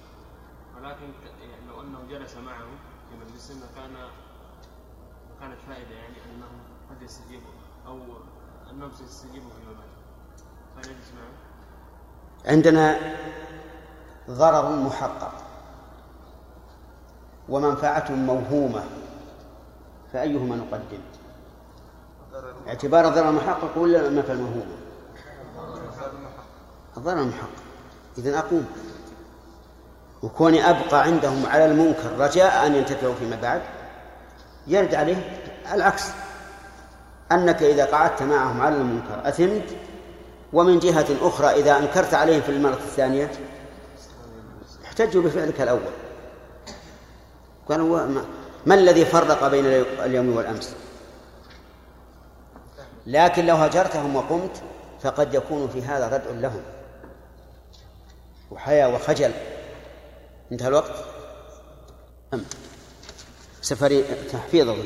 ولكن 0.76 1.06
يعني 1.40 1.66
لو 1.68 1.80
أنه 1.80 1.98
جلس 2.10 2.36
معه 2.36 2.66
في 3.10 3.16
مجلس 3.24 3.50
لكان 3.50 3.94
كانت 5.40 5.58
فائدة 5.68 5.94
يعني 5.94 6.16
انهم 6.34 6.58
قد 6.90 7.02
يستجيبوا 7.02 7.50
أو 7.86 7.98
انهم 8.70 8.90
سيستجيبوا 8.98 9.50
فيما 9.50 9.72
بعد 9.72 9.88
فنجلس 10.76 11.12
معه؟ 11.16 12.52
عندنا 12.52 12.98
ضرر 14.30 14.76
محقق. 14.76 15.53
ومنفعة 17.48 18.12
موهومة 18.12 18.82
فأيهما 20.12 20.56
نقدم؟ 20.56 21.00
اعتبار 22.68 23.08
الضرر 23.08 23.28
المحقق 23.28 23.78
ولا 23.78 24.06
المنفعة 24.06 24.32
الموهومة؟ 24.34 24.76
الضرر 26.96 27.20
المحقق 27.20 27.48
إذا 28.18 28.38
أقوم 28.38 28.66
وكوني 30.22 30.70
أبقى 30.70 31.02
عندهم 31.02 31.46
على 31.46 31.66
المنكر 31.66 32.18
رجاء 32.18 32.66
أن 32.66 32.74
ينتفعوا 32.74 33.14
فيما 33.14 33.36
بعد 33.42 33.62
يرد 34.66 34.94
عليه 34.94 35.16
العكس 35.72 36.04
أنك 37.32 37.62
إذا 37.62 37.84
قعدت 37.84 38.22
معهم 38.22 38.60
على 38.60 38.76
المنكر 38.76 39.28
أثمت 39.28 39.76
ومن 40.52 40.78
جهة 40.78 41.06
أخرى 41.22 41.46
إذا 41.46 41.78
أنكرت 41.78 42.14
عليهم 42.14 42.40
في 42.40 42.48
المرة 42.48 42.74
الثانية 42.74 43.30
احتجوا 44.84 45.22
بفعلك 45.22 45.60
الأول 45.60 46.03
قالوا 47.68 48.06
ما, 48.06 48.24
ما 48.66 48.74
الذي 48.74 49.04
فرق 49.04 49.48
بين 49.48 49.66
اليوم 50.04 50.36
والأمس؟ 50.36 50.74
لكن 53.06 53.46
لو 53.46 53.56
هجرتهم 53.56 54.16
وقمت 54.16 54.62
فقد 55.02 55.34
يكون 55.34 55.68
في 55.68 55.82
هذا 55.82 56.06
ردع 56.06 56.30
لهم. 56.30 56.62
وحياة 58.50 58.88
وخجل. 58.88 59.32
انتهى 60.52 60.68
الوقت؟ 60.68 61.04
أم. 62.34 62.44
سفري 63.62 64.04
تحفيظ 64.32 64.68
أظن. 64.68 64.84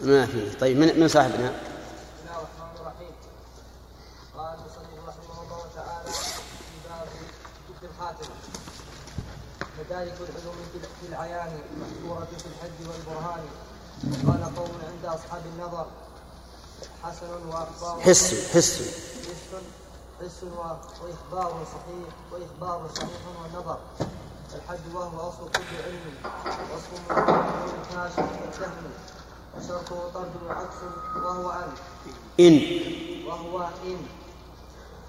ما 0.00 0.26
في. 0.26 0.50
طيب 0.50 0.76
من 0.78 1.00
من 1.00 1.08
صاحبنا؟ 1.08 1.52
مدارك 9.90 10.14
العلوم 10.20 10.56
في 11.00 11.08
العيان 11.08 11.58
محصورة 12.20 12.38
في 12.38 12.46
الحج 12.46 12.78
والبرهان. 12.88 13.44
قال 14.26 14.56
قوم 14.56 14.72
عند 14.88 15.04
أصحاب 15.04 15.42
النظر. 15.54 15.86
حسن 17.02 17.46
وأخبار 17.48 18.00
حس 18.00 18.34
حس. 18.54 18.82
حس 20.20 20.44
وإخبار 21.02 21.64
صحيح 21.64 22.12
وإخبار 22.32 22.90
صحيح 22.96 23.08
والنظر 23.42 23.78
الحج 24.54 24.94
وهو 24.94 25.28
أصل 25.28 25.50
كل 25.52 25.76
علم. 25.86 26.14
واسم 26.44 26.92
من 27.08 27.82
كاشف 27.90 28.18
الدهم 28.18 28.90
وشرطه 29.56 30.10
طرد 30.14 30.34
وعكس 30.46 30.76
وهو 31.16 31.50
أن. 31.50 31.72
إن. 32.40 32.54
وهو 33.28 33.68
إن. 33.84 34.06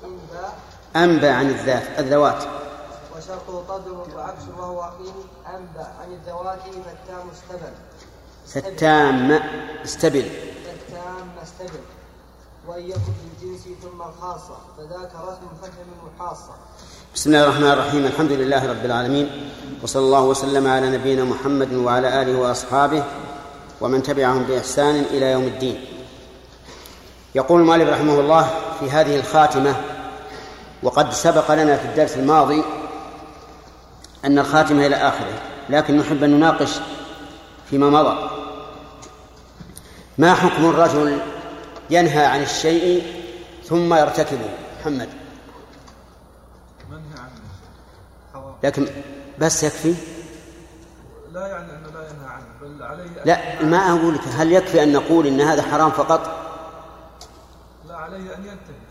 إن 0.04 0.20
باء 0.32 0.60
أنبى 0.96 1.28
عن 1.28 1.50
الذات 1.50 2.00
الذوات. 2.00 2.71
وشرطه 3.22 3.64
طرد 3.68 3.88
وعكس 4.16 4.42
وهو 4.58 4.82
إن 4.84 5.14
أنبى 5.56 5.86
عن 6.02 6.14
الذوات 6.14 6.60
فالتام 6.86 7.30
استبن 7.34 7.74
ستام 8.46 9.40
استبل. 9.86 10.26
فالتام 10.66 11.28
استبن 11.44 11.80
وإن 12.68 12.90
يكن 12.90 13.14
للجنس 13.42 13.62
ثم 13.62 14.02
الخاصة 14.02 14.58
فذاك 14.78 15.12
رسم 15.16 15.48
فهم 15.62 15.88
محاصة. 16.20 16.54
بسم 17.16 17.30
الله 17.30 17.44
الرحمن 17.44 17.72
الرحيم. 17.72 18.06
الحمد 18.06 18.32
لله 18.32 18.70
رب 18.70 18.86
العالمين. 18.86 19.52
وصلى 19.84 20.02
الله 20.02 20.24
وسلم 20.24 20.68
على 20.68 20.90
نبينا 20.90 21.24
محمد 21.24 21.74
وعلى 21.74 22.22
آله 22.22 22.40
وأصحابه 22.40 23.04
ومن 23.82 24.04
تبعهم 24.04 24.44
بإحسان 24.44 24.96
إلى 24.96 25.32
يوم 25.32 25.44
الدين. 25.44 25.86
يقول 27.36 27.62
المؤلف 27.62 27.90
رحمه 27.90 28.20
الله 28.20 28.50
في 28.80 28.92
هذه 28.92 29.16
الخاتمة 29.16 29.76
وقد 30.84 31.14
سبق 31.14 31.52
لنا 31.52 31.78
في 31.78 31.86
الدرس 31.86 32.18
الماضي 32.18 32.64
أن 34.26 34.40
الخاتمة 34.40 34.86
إلى 34.86 34.96
آخره 34.96 35.42
لكن 35.70 35.98
نحب 35.98 36.24
أن 36.24 36.30
نناقش 36.30 36.80
فيما 37.70 37.90
مضى. 37.90 38.30
ما 40.18 40.34
حكم 40.34 40.70
الرجل 40.70 41.20
ينهى 41.90 42.26
عن 42.26 42.42
الشيء 42.42 43.04
ثم 43.64 43.94
يرتكبه؟ 43.94 44.50
محمد. 44.80 45.10
عنه. 46.92 48.56
لكن 48.64 48.88
بس 49.40 49.64
يكفي؟ 49.64 49.96
لا 51.32 51.48
يعني 51.48 51.72
أنه 51.72 51.88
لا 51.94 52.10
ينهى 52.10 52.28
عنه 52.30 52.46
بل 52.62 52.84
عليه 52.84 53.04
أن 53.04 53.26
لا 53.26 53.66
ما 53.66 53.90
أقول 53.90 54.16
لك 54.16 54.28
هل 54.28 54.52
يكفي 54.52 54.84
أن 54.84 54.94
نقول 54.94 55.28
إن 55.28 55.42
هذا 55.42 55.62
حرام 55.62 55.92
فقط؟ 55.92 56.22
لا 57.88 57.96
عليه 57.96 58.36
أن 58.36 58.46
ينتهي. 58.46 58.82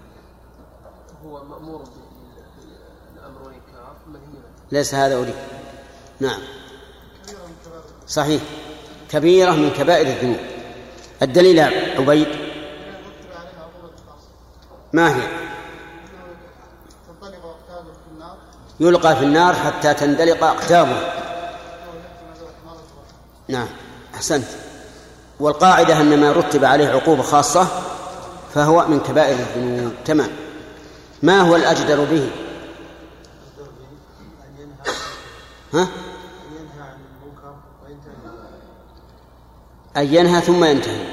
هو 1.24 1.44
مأمور 1.44 1.80
عنه 1.80 2.09
ليس 4.72 4.94
هذا 4.94 5.16
أريد 5.16 5.34
نعم. 6.20 6.40
صحيح. 8.08 8.42
كبيرة 9.10 9.50
من 9.50 9.70
كبائر 9.70 10.06
الذنوب. 10.06 10.40
الدليل 11.22 11.58
يا 11.58 12.00
عبيد؟ 12.00 12.28
ما 14.92 15.16
هي؟ 15.16 15.22
يلقى 18.80 19.16
في 19.16 19.24
النار 19.24 19.54
حتى 19.54 19.94
تندلق 19.94 20.44
أقدامه. 20.44 21.12
نعم. 23.48 23.68
أحسنت. 24.14 24.46
والقاعدة 25.40 26.00
أن 26.00 26.20
ما 26.20 26.32
رتب 26.32 26.64
عليه 26.64 26.88
عقوبة 26.88 27.22
خاصة 27.22 27.66
فهو 28.54 28.86
من 28.88 29.00
كبائر 29.00 29.36
الذنوب. 29.38 29.92
تمام. 30.04 30.30
ما 31.22 31.40
هو 31.40 31.56
الأجدر 31.56 32.04
به؟ 32.04 32.30
ها؟ 35.74 35.88
أن 39.96 40.14
ينهى 40.14 40.40
ثم 40.40 40.64
ينتهي 40.64 41.04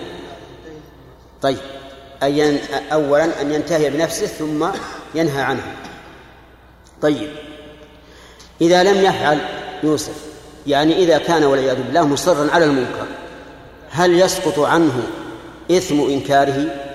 طيب 1.42 1.58
أن. 2.24 2.58
أولا 2.92 3.42
أن 3.42 3.52
ينتهي 3.52 3.90
بنفسه 3.90 4.28
ثم 4.28 4.68
ينهى 5.16 5.42
عنه 5.42 5.76
طيب 7.02 7.30
إذا 8.62 8.84
لم 8.84 9.06
يفعل 9.06 9.40
يوسف 9.84 10.26
يعني 10.68 11.04
إذا 11.04 11.18
كان 11.18 11.44
والعياذ 11.44 11.84
بالله 11.84 12.08
مصرا 12.08 12.52
على 12.52 12.66
المنكر 12.66 13.08
هل 13.90 14.20
يسقط 14.20 14.60
عنه 14.60 15.04
إثم 15.72 16.00
إنكاره 16.02 16.87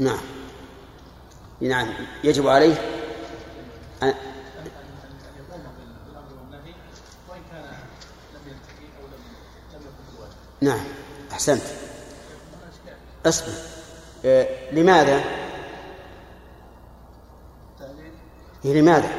نعم. 0.00 0.20
نعم. 1.60 1.88
يجب 2.24 2.48
عليه 2.48 2.74
أن 4.02 4.14
نعم. 10.60 10.84
أحسنت. 11.32 11.62
أصبر. 13.26 13.52
آه، 14.24 14.72
لماذا؟ 14.72 15.24
إيه، 18.64 18.80
لماذا؟ 18.80 19.10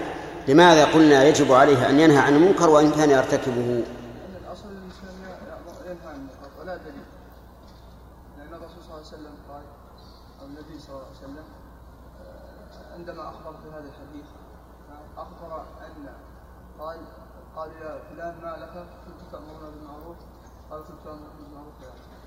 لماذا 0.47 0.85
قلنا 0.85 1.23
يجب 1.23 1.51
عليه 1.51 1.89
أن 1.89 1.99
ينهى 1.99 2.17
عن 2.17 2.35
المنكر 2.35 2.69
وإن 2.69 2.91
كان 2.91 3.09
يرتكبه 3.09 3.51
أن 3.51 3.85
الأصل 4.45 4.69
الإنسان 4.69 5.09
ينهى 5.85 6.07
عن 6.07 6.15
المنكر 6.15 6.49
ولا 6.59 6.77
دليل 6.77 7.03
لأن 8.37 8.53
الرسول 8.53 8.83
صلى 8.83 8.95
الله 8.95 8.95
عليه 8.95 9.07
وسلم 9.07 9.33
قال 9.49 9.63
أو 10.41 10.45
النبي 10.45 10.79
صلى 10.79 10.95
الله 10.95 11.05
عليه 11.05 11.17
وسلم 11.17 11.45
آه، 12.25 12.93
عندما 12.93 13.29
أخبر 13.29 13.51
في 13.51 13.69
هذا 13.69 13.89
الحديث 13.89 14.25
آه، 14.89 15.21
أخبر 15.21 15.61
أن 15.61 16.09
قال 16.79 16.99
قال 17.55 17.71
يا 17.71 17.99
فلان 18.09 18.35
ما 18.41 18.57
لك 18.57 18.85
كنت 19.05 19.31
تأمرنا 19.31 19.69
بالمعروف 19.69 20.17
قال 20.71 20.83
كنت 20.83 20.97
تأمرنا 21.03 21.29
بالمعروف 21.39 21.73
يا 21.81 21.87
رسول 21.87 22.21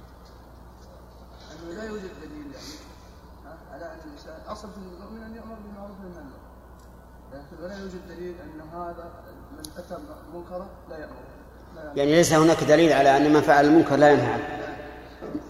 أنه 1.52 1.72
لا 1.72 1.84
يوجد 1.84 2.10
دليل 2.22 2.52
يعني 2.54 2.74
آه، 3.46 3.74
على 3.74 3.92
أن 3.92 3.98
الإنسان 4.04 4.40
أصل 4.48 4.70
في 4.70 4.76
المؤمن 4.76 5.22
أن 5.22 5.36
يأمر 5.36 5.54
بالمعروف 5.54 5.96
وينهى 6.00 6.18
عن 6.18 6.24
المنكر 6.24 6.54
لكن 7.32 7.53
ولا 7.64 7.78
يوجد 7.78 8.00
دليل 8.08 8.34
أن 8.44 8.78
هذا 8.78 9.10
من 9.52 9.64
أتى 9.78 9.98
منكرا 10.34 10.66
لا 10.90 10.98
يأمر. 10.98 11.12
يعني 11.96 12.14
ليس 12.14 12.32
هناك 12.32 12.64
دليل 12.64 12.92
على 12.92 13.16
أن 13.16 13.32
من 13.32 13.40
فعل 13.40 13.64
المنكر 13.64 13.96
لا 13.96 14.10
ينهى 14.10 14.32
عنه. 14.32 14.48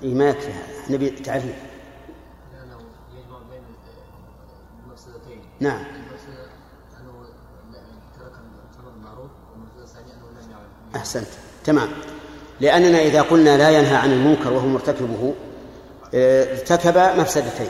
إيه 0.02 0.14
ما 0.14 0.28
يكفي 0.28 0.52
هذا. 0.52 0.94
نبي 0.94 1.10
تعريف. 1.10 1.44
لأنه 1.44 2.78
يجمع 3.12 3.38
بين 3.50 3.62
المفسدتين. 4.84 5.40
نعم. 5.60 5.84
أحسنت. 10.96 11.28
تمام. 11.64 11.88
لأننا 12.60 12.98
إذا 12.98 13.22
قلنا 13.22 13.56
لا 13.56 13.70
ينهى 13.70 13.96
عن 13.96 14.12
المنكر 14.12 14.52
وهو 14.52 14.66
مرتكبه 14.66 15.34
آه، 16.14 16.52
ارتكب 16.52 17.18
مفسدتين. 17.20 17.68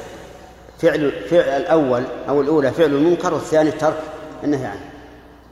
فعل 0.79 1.13
فعل 1.31 1.61
الأول 1.61 2.05
أو 2.29 2.41
الأولى 2.41 2.73
فعل 2.73 2.95
المنكر 2.95 3.35
والثاني 3.35 3.71
ترك 3.71 4.14
النهي 4.45 4.67
عنه. 4.67 4.91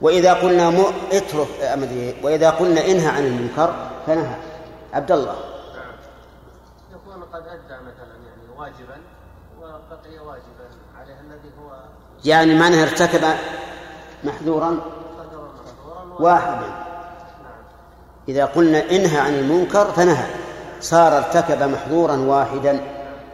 وإذا 0.01 0.33
قلنا 0.33 0.69
م... 0.69 0.83
اترك 1.11 1.61
أمدي 1.61 2.15
وإذا 2.23 2.49
قلنا 2.49 2.85
انهى 2.85 3.07
عن 3.07 3.25
المنكر 3.25 3.73
فنهى. 4.07 4.35
عبد 4.93 5.11
الله. 5.11 5.35
يكون 6.91 7.23
قد 7.33 7.41
أدى 7.47 7.81
مثلا 7.81 8.15
يعني 8.27 8.57
واجبا 8.57 8.97
وبقي 9.59 10.25
واجبا 10.25 10.67
عليه 10.99 11.19
الذي 11.19 11.49
هو 11.61 11.75
يعني 12.25 12.55
معنى 12.59 12.83
ارتكب 12.83 13.23
محذورا؟ 14.23 14.79
واحدا. 16.19 16.83
إذا 18.29 18.45
قلنا 18.45 18.91
انهى 18.91 19.19
عن 19.19 19.33
المنكر 19.33 19.85
فنهى. 19.85 20.25
صار 20.81 21.17
ارتكب 21.17 21.63
محظورا 21.63 22.17
واحدا 22.17 22.79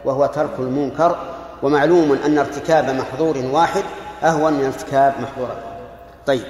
وهو 0.04 0.26
ترك 0.26 0.50
المنكر 0.58 1.18
ومعلوم 1.62 2.18
أن 2.24 2.38
ارتكاب 2.38 2.90
محظور 2.90 3.36
واحد 3.52 3.84
أهون 4.22 4.52
من 4.52 4.64
ارتكاب 4.64 5.14
محظور 5.20 5.56
طيب. 6.26 6.44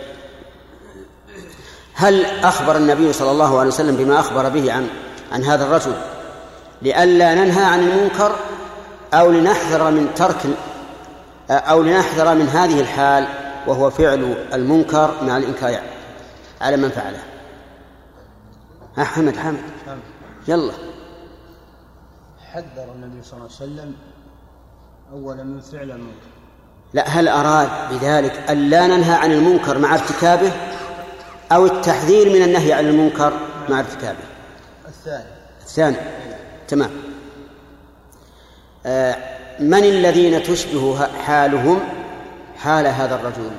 هل 1.95 2.25
أخبر 2.25 2.77
النبي 2.77 3.13
صلى 3.13 3.31
الله 3.31 3.59
عليه 3.59 3.69
وسلم 3.69 3.97
بما 3.97 4.21
أخبر 4.21 4.49
به 4.49 4.73
عن 4.73 4.89
عن 5.33 5.45
هذا 5.45 5.65
الرجل 5.65 5.95
لئلا 6.83 7.35
ننهى 7.35 7.65
عن 7.65 7.81
المنكر 7.81 8.37
أو 9.15 9.31
لنحذر 9.31 9.91
من 9.91 10.15
ترك 10.15 10.47
أو 11.51 11.83
لنحذر 11.83 12.35
من 12.35 12.49
هذه 12.49 12.81
الحال 12.81 13.27
وهو 13.67 13.91
فعل 13.91 14.35
المنكر 14.53 15.15
مع 15.23 15.37
الإنكار؟ 15.37 15.83
على 16.61 16.77
من 16.77 16.89
فعله؟ 16.89 17.23
ها 18.97 19.05
حمد 19.05 19.37
حمد. 19.37 19.63
يلا. 20.49 20.73
حذر 22.53 22.93
النبي 22.95 23.23
صلى 23.23 23.33
الله 23.33 23.51
عليه 23.61 23.73
وسلم 23.73 23.95
أولا 25.13 25.43
من 25.43 25.61
فعل 25.61 25.91
المنكر. 25.91 26.40
لا 26.93 27.09
هل 27.09 27.29
أراد 27.29 27.69
بذلك 27.91 28.51
ألا 28.51 28.87
ننهى 28.87 29.15
عن 29.15 29.33
المنكر 29.33 29.79
مع 29.79 29.95
ارتكابه 29.95 30.53
أو 31.53 31.67
التحذير 31.67 32.29
من 32.29 32.43
النهي 32.43 32.73
عن 32.73 32.87
المنكر 32.87 33.33
مع 33.69 33.79
ارتكابه؟ 33.79 34.19
الثاني. 34.89 35.25
الثاني. 35.61 35.97
تمام. 36.69 36.91
آه 38.87 39.17
من 39.61 39.85
الذين 39.85 40.43
تشبه 40.43 41.07
حالهم 41.07 41.81
حال 42.57 42.87
هذا 42.87 43.15
الرجل؟ 43.15 43.51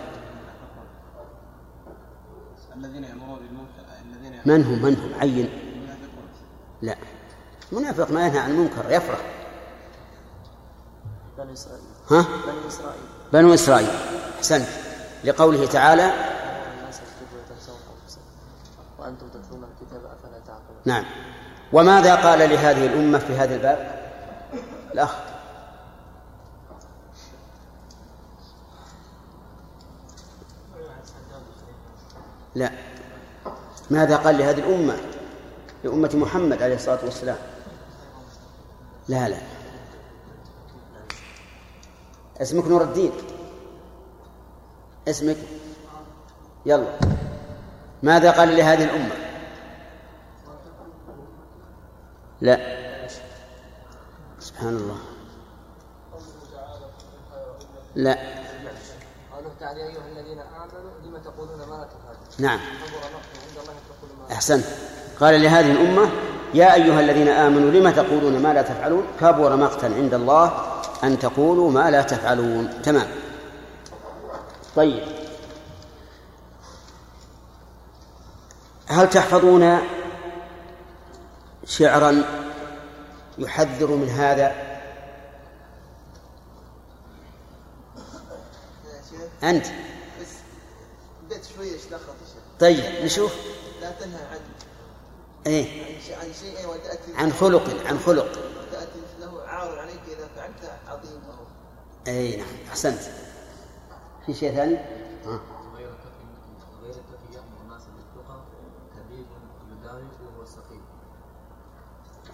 الذين 2.75 3.03
يأمرون 3.03 3.39
بالمنكر 3.39 3.82
الذين 4.15 4.41
من 4.45 4.63
هم 4.63 4.82
من 4.82 4.95
هم 4.95 5.19
عين. 5.21 5.49
المنافقون. 5.49 6.23
لا. 6.82 6.95
منافق 7.71 8.11
ما 8.11 8.25
ينهى 8.25 8.39
عن 8.39 8.51
المنكر 8.51 8.91
يفرح. 8.91 9.19
بني 11.38 11.53
إسرائيل. 11.53 11.84
ها؟ 12.11 12.21
بني 12.21 12.67
إسرائيل. 12.67 13.20
بنو 13.34 13.53
إسرائيل. 13.53 13.89
أحسنت. 14.38 14.67
لقوله 15.23 15.65
تعالى 15.65 16.11
وأنتم 18.99 19.27
تتلون 19.27 19.63
الكتاب 19.63 20.01
أفلا 20.05 20.39
تعقلون. 20.47 20.82
نعم. 20.86 21.05
وماذا 21.73 22.15
قال 22.15 22.39
لهذه 22.39 22.86
الأمة 22.86 23.17
في 23.17 23.34
هذا 23.34 23.55
الباب؟ 23.55 24.01
الأخ. 24.93 25.15
لا. 32.55 32.71
ماذا 33.89 34.17
قال 34.17 34.38
لهذه 34.38 34.59
الأمة؟ 34.59 34.97
لأمة 35.84 36.11
محمد 36.13 36.63
عليه 36.63 36.75
الصلاة 36.75 36.99
والسلام. 37.03 37.38
لا 39.07 39.29
لا. 39.29 39.61
اسمك 42.42 42.66
نور 42.66 42.82
الدين. 42.84 43.12
اسمك. 45.08 45.38
يلا. 46.66 47.00
ماذا 48.04 48.32
قال 48.32 48.58
لهذه 48.58 48.84
الأمة؟ 48.84 49.16
لا. 52.42 52.58
سبحان 54.39 54.76
الله. 54.76 54.98
لا. 57.96 58.18
قوله 59.34 59.52
تعالى 59.60 59.80
يا 59.80 59.88
ايها 59.88 60.08
الذين 60.08 60.39
امنوا 60.39 60.92
لم 61.04 61.18
تقولون 61.18 61.60
ما 61.60 61.76
لا 61.76 61.84
تفعلون 61.84 62.28
نعم. 62.39 62.60
أحسنت. 64.32 64.66
قال 65.20 65.42
لهذه 65.42 65.72
الأمة 65.72 66.12
يا 66.54 66.74
أيها 66.74 66.99
الذين 66.99 67.28
آمنوا 67.28 67.72
لم 67.72 67.89
تقولون 67.89 68.41
ما 68.41 68.54
لا 68.54 68.62
تفعلون؟ 68.62 69.04
كبر 69.20 69.56
مقتا 69.56 69.86
عند 69.86 70.14
الله 70.14 70.66
أن 71.04 71.20
تقولوا 71.20 71.72
ما 71.72 71.91
لا 71.91 72.02
تفعلون. 72.02 72.82
تمام. 72.82 73.08
طيب. 74.76 75.04
هل 78.88 79.10
تحفظون 79.10 79.80
شعرا 81.66 82.24
يحذر 83.38 83.88
من 83.88 84.10
هذا؟ 84.10 84.56
أنت. 89.43 89.66
شوية 91.56 91.76
اشتخص 91.76 92.02
طيب 92.60 93.06
نشوف. 93.06 93.34
لا 93.82 93.91
تنهى 93.91 94.22
عن 94.32 94.39
إيه. 95.48 95.84
عن 95.84 96.02
شيء 96.02 96.16
عن 96.16 96.34
شيء 96.34 96.68
وتاتي 96.70 97.16
عن 97.16 97.34
خلق 97.34 97.88
عن 97.88 98.00
خلق. 98.00 98.32
تاتي 98.72 99.00
له 99.20 99.42
عار 99.42 99.80
عليك 99.80 100.02
اذا 100.08 100.28
فعلت 100.36 100.72
عظيم 100.88 101.22
وهو 101.30 101.46
اي 102.08 102.38
نعم. 102.38 102.48
أحسنت. 102.70 103.00
في 104.26 104.34
شيء 104.34 104.56
ثاني؟ 104.56 104.76
ها. 105.26 105.39
غير 105.76 105.89
التقي 105.89 106.68
غير 106.84 106.96
يأمر 107.34 107.62
الناس 107.62 107.82
بالتقى 107.84 108.39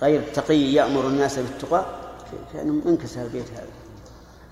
غير 0.01 0.19
التقي 0.19 0.73
يأمر 0.73 1.07
الناس 1.07 1.39
بالتقى 1.39 1.85
كان 2.53 2.81
انكسر 2.85 3.21
البيت 3.21 3.51
هذا. 3.51 3.67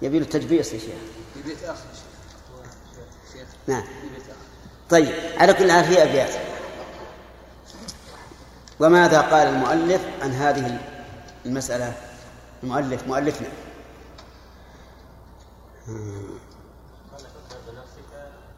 يبي 0.02 0.20
له 0.20 0.26
تجبيس 0.26 0.74
يا 0.74 0.80
شيخ. 0.80 0.96
في 1.34 1.42
بيت 1.42 1.64
آخر 1.64 1.86
شيخ. 3.34 3.48
نعم. 3.68 3.84
طيب 4.90 5.16
على 5.38 5.54
كل 5.54 5.72
حال 5.72 5.86
في 5.86 6.04
أبيات. 6.04 6.55
وماذا 8.80 9.22
قال 9.22 9.48
المؤلف 9.48 10.02
عن 10.22 10.32
هذه 10.32 10.80
المسألة؟ 11.46 11.94
المؤلف 12.64 13.08
مؤلفنا. 13.08 13.48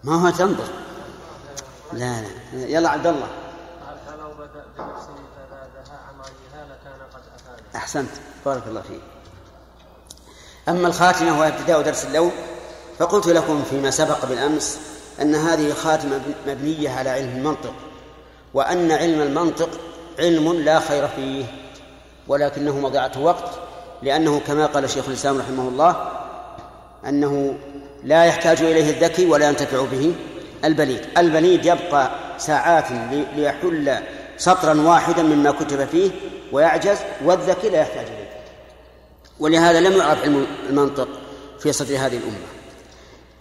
ما 0.04 0.16
هو 0.16 0.30
تنظر. 0.30 0.68
لا 1.94 2.22
لا. 2.22 2.28
يلا 2.54 2.90
عبد 2.90 3.08
الله. 3.08 3.28
فلو 4.08 4.30
بدأ 4.34 4.66
بنفسه 4.78 5.14
عن 5.90 6.22
غيرها 6.22 6.66
لكان 6.66 7.00
قد 7.14 7.22
أفاد 7.36 7.76
أحسنت. 7.76 8.10
بارك 8.46 8.64
الله 8.68 8.82
فيك. 8.82 9.02
أما 10.70 10.88
الخاتمة 10.88 11.40
وهي 11.40 11.48
ابتداء 11.48 11.82
درس 11.82 12.06
اللوم 12.06 12.32
فقلت 13.00 13.28
لكم 13.28 13.64
فيما 13.64 13.92
سبق 13.92 14.26
بالأمس 14.26 14.80
أن 15.22 15.36
هذه 15.36 15.74
خاتمة 15.74 16.22
مبنية 16.48 16.90
على 16.90 17.10
علم 17.10 17.38
المنطق 17.38 17.74
وأن 18.54 18.92
علم 18.92 19.22
المنطق 19.22 19.70
علم 20.20 20.54
لا 20.54 20.80
خير 20.80 21.08
فيه 21.08 21.44
ولكنه 22.28 22.80
مضيعة 22.80 23.12
وقت 23.22 23.50
لأنه 24.04 24.40
كما 24.48 24.66
قال 24.66 24.90
شيخ 24.90 25.08
الإسلام 25.08 25.38
رحمه 25.38 25.68
الله 25.70 26.12
أنه 27.08 27.56
لا 28.04 28.26
يحتاج 28.26 28.62
إليه 28.62 28.90
الذكي 28.90 29.26
ولا 29.26 29.50
ينتفع 29.50 29.86
به 29.92 30.14
البليد. 30.66 31.02
البليد 31.18 31.66
يبقى 31.66 32.12
ساعات 32.38 32.92
لي- 32.92 33.26
ليحل 33.36 33.98
سطرا 34.38 34.82
واحدا 34.82 35.24
مما 35.24 35.52
كتب 35.52 35.86
فيه 35.86 36.12
ويعجز 36.52 36.98
والذكي 37.26 37.70
لا 37.70 37.80
يحتاج 37.82 38.06
إليه. 38.06 38.28
ولهذا 39.40 39.80
لم 39.80 39.98
يعرف 39.98 40.24
علم 40.24 40.48
المنطق 40.70 41.08
في 41.60 41.72
صدر 41.74 41.96
هذه 41.96 42.18
الأمة. 42.18 42.38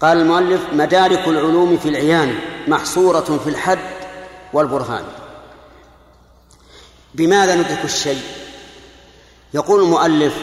قال 0.01 0.19
المؤلف 0.21 0.61
مدارك 0.73 1.29
العلوم 1.29 1.77
في 1.77 1.89
العيان 1.89 2.35
محصورة 2.69 3.41
في 3.45 3.51
الحد 3.51 3.79
والبرهان. 4.53 5.05
بماذا 7.17 7.55
ندرك 7.55 7.85
الشيء؟ 7.85 8.23
يقول 9.55 9.83
المؤلف 9.83 10.35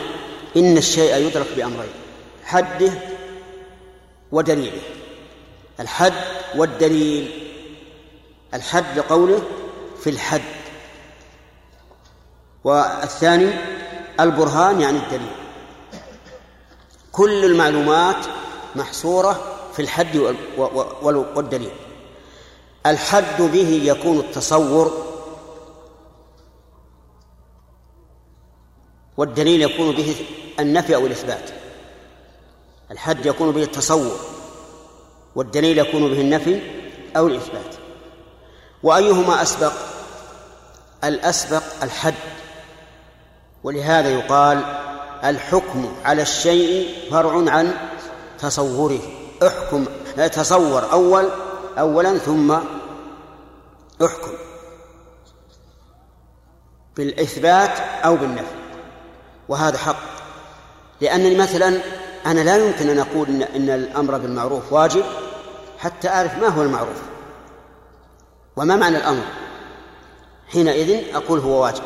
إن 0.58 0.78
الشيء 0.78 1.16
يدرك 1.16 1.48
بأمرين 1.58 1.90
حده 2.46 2.92
ودليله. 4.32 4.82
الحد 5.80 6.14
والدليل. 6.56 7.50
الحد 8.54 8.98
لقوله 8.98 9.42
في 10.04 10.10
الحد. 10.10 10.42
والثاني 12.64 13.50
البرهان 14.20 14.82
يعني 14.82 14.98
الدليل. 14.98 15.32
كل 17.12 17.46
المعلومات 17.46 18.26
محصورة 18.76 19.42
في 19.74 19.82
الحد 19.82 20.16
وال- 20.16 20.36
وال- 21.02 21.26
والدليل. 21.36 21.72
الحد 22.86 23.42
به 23.42 23.82
يكون 23.84 24.20
التصور 24.20 25.13
والدليل 29.18 29.62
يكون 29.62 29.96
به 29.96 30.16
النفي 30.60 30.96
أو 30.96 31.06
الإثبات. 31.06 31.50
الحد 32.92 33.26
يكون 33.26 33.52
به 33.52 33.64
التصور 33.64 34.20
والدليل 35.36 35.78
يكون 35.78 36.10
به 36.12 36.22
النفي 36.22 36.62
أو 37.18 37.28
الإثبات. 37.28 37.76
وأيهما 38.84 39.42
أسبق؟ 39.42 39.74
الأسبق 41.04 41.64
الحد. 41.84 42.14
ولهذا 43.64 44.10
يقال 44.10 44.64
الحكم 45.24 45.96
على 46.06 46.22
الشيء 46.22 46.96
فرع 47.12 47.52
عن 47.52 47.74
تصوره. 48.40 49.00
احكم 49.48 49.86
تصور 50.16 50.92
أول 50.92 51.30
أولا 51.80 52.18
ثم 52.18 52.52
احكم. 54.02 54.32
بالإثبات 56.96 57.80
أو 58.06 58.16
بالنفي. 58.16 58.63
وهذا 59.50 59.78
حق. 59.78 59.96
لأنني 61.02 61.36
مثلا 61.36 61.80
أنا 62.26 62.40
لا 62.40 62.58
يمكن 62.58 62.90
أن 62.90 63.00
أقول 63.00 63.28
إن, 63.28 63.42
إن 63.42 63.70
الأمر 63.70 64.18
بالمعروف 64.18 64.74
واجب 64.74 65.04
حتى 65.80 66.08
أعرف 66.08 66.38
ما 66.38 66.48
هو 66.48 66.62
المعروف 66.62 67.02
وما 68.56 68.76
معنى 68.76 68.98
الأمر. 68.98 69.24
حينئذ 70.48 71.16
أقول 71.16 71.40
هو 71.40 71.64
واجب. 71.64 71.84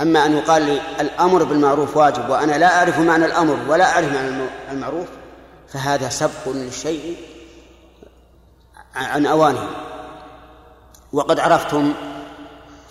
أما 0.00 0.26
أن 0.26 0.36
يقال 0.36 0.62
لي 0.62 0.80
الأمر 1.00 1.44
بالمعروف 1.44 1.96
واجب 1.96 2.30
وأنا 2.30 2.58
لا 2.58 2.78
أعرف 2.78 2.98
معنى 2.98 3.24
الأمر 3.24 3.58
ولا 3.68 3.92
أعرف 3.92 4.12
معنى 4.12 4.48
المعروف 4.70 5.06
فهذا 5.68 6.08
سبق 6.08 6.48
للشيء 6.48 7.16
عن 8.94 9.26
أوانه. 9.26 9.68
وقد 11.12 11.40
عرفتم 11.40 11.94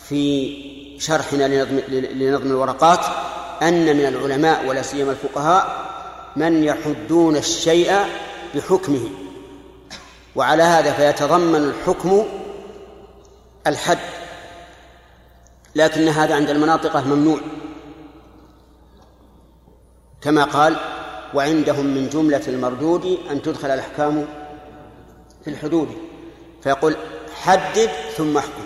في 0.09 0.53
شرحنا 0.99 1.47
لنظم, 1.47 1.79
لنظم 1.89 2.47
الورقات 2.47 3.05
أن 3.61 3.97
من 3.97 4.05
العلماء 4.05 4.65
ولا 4.65 4.81
سيما 4.81 5.11
الفقهاء 5.11 5.87
من 6.35 6.63
يحدون 6.63 7.35
الشيء 7.35 7.93
بحكمه. 8.55 9.09
وعلى 10.35 10.63
هذا 10.63 10.91
فيتضمن 10.91 11.55
الحكم 11.55 12.25
الحد. 13.67 13.97
لكن 15.75 16.07
هذا 16.07 16.35
عند 16.35 16.49
المناطقة 16.49 17.07
ممنوع. 17.07 17.39
كما 20.21 20.43
قال 20.43 20.75
وعندهم 21.33 21.85
من 21.85 22.09
جملة 22.09 22.41
المردود 22.47 23.19
أن 23.31 23.41
تدخل 23.41 23.69
الأحكام 23.69 24.25
في 25.43 25.49
الحدود. 25.49 25.97
فيقول 26.63 26.95
حدد 27.41 27.89
ثم 28.17 28.37
احكم. 28.37 28.63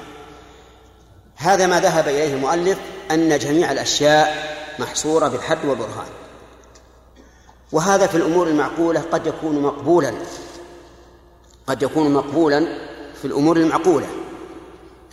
هذا 1.35 1.67
ما 1.67 1.79
ذهب 1.79 2.07
إليه 2.07 2.33
المؤلف 2.33 2.77
أن 3.11 3.37
جميع 3.39 3.71
الأشياء 3.71 4.61
محصورة 4.82 5.27
بالحد 5.27 5.65
والبرهان. 5.65 6.09
وهذا 7.71 8.07
في 8.07 8.17
الأمور 8.17 8.47
المعقولة 8.47 9.01
قد 9.11 9.27
يكون 9.27 9.61
مقبولا. 9.61 10.13
قد 11.67 11.82
يكون 11.82 12.13
مقبولا 12.13 12.59
في 13.21 13.25
الأمور 13.25 13.57
المعقولة. 13.57 14.07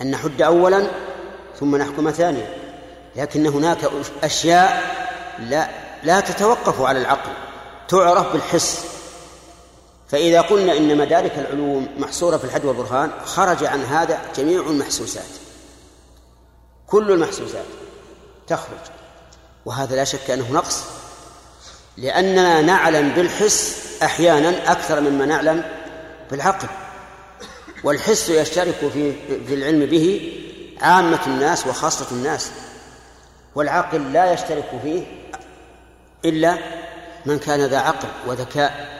أن 0.00 0.10
نحد 0.10 0.42
أولا 0.42 0.90
ثم 1.60 1.76
نحكم 1.76 2.10
ثانيا. 2.10 2.54
لكن 3.16 3.46
هناك 3.46 3.90
أشياء 4.22 4.96
لا 5.38 5.70
لا 6.02 6.20
تتوقف 6.20 6.80
على 6.80 6.98
العقل 6.98 7.32
تعرف 7.88 8.32
بالحس. 8.32 8.84
فإذا 10.08 10.40
قلنا 10.40 10.76
إن 10.76 10.98
مدارك 10.98 11.38
العلوم 11.38 11.88
محصورة 11.98 12.36
في 12.36 12.44
الحد 12.44 12.64
والبرهان 12.64 13.10
خرج 13.24 13.64
عن 13.64 13.80
هذا 13.80 14.20
جميع 14.36 14.60
المحسوسات. 14.60 15.28
كل 16.86 17.12
المحسوسات 17.12 17.64
تخرج. 18.46 18.97
وهذا 19.66 19.96
لا 19.96 20.04
شك 20.04 20.30
أنه 20.30 20.52
نقص 20.52 20.84
لأننا 21.96 22.60
نعلم 22.60 23.08
بالحس 23.08 23.88
أحيانا 24.02 24.72
أكثر 24.72 25.00
مما 25.00 25.26
نعلم 25.26 25.64
بالعقل. 26.30 26.68
والحس 27.84 28.28
يشترك 28.28 28.90
في 28.92 29.12
في 29.46 29.54
العلم 29.54 29.86
به 29.86 30.32
عامة 30.80 31.26
الناس 31.26 31.66
وخاصة 31.66 32.06
الناس 32.12 32.50
والعقل 33.54 34.12
لا 34.12 34.32
يشترك 34.32 34.70
فيه 34.82 35.02
إلا 36.24 36.58
من 37.26 37.38
كان 37.38 37.66
ذا 37.66 37.78
عقل 37.78 38.08
وذكاء. 38.26 38.98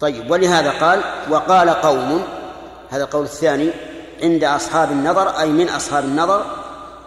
طيب 0.00 0.30
ولهذا 0.30 0.70
قال 0.70 1.00
وقال 1.30 1.70
قوم 1.70 2.24
هذا 2.90 3.04
القول 3.04 3.24
الثاني 3.24 3.70
عند 4.22 4.44
أصحاب 4.44 4.90
النظر 4.90 5.40
أي 5.40 5.48
من 5.48 5.68
أصحاب 5.68 6.04
النظر 6.04 6.63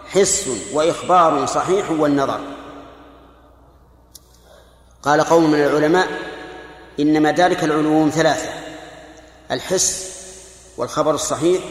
حس 0.08 0.48
وإخبار 0.72 1.46
صحيح 1.46 1.90
والنظر. 1.90 2.40
قال 5.02 5.20
قوم 5.20 5.50
من 5.50 5.60
العلماء 5.60 6.08
إن 7.00 7.22
مدارك 7.22 7.64
العلوم 7.64 8.10
ثلاثة 8.10 8.48
الحس 9.50 10.18
والخبر 10.76 11.14
الصحيح 11.14 11.62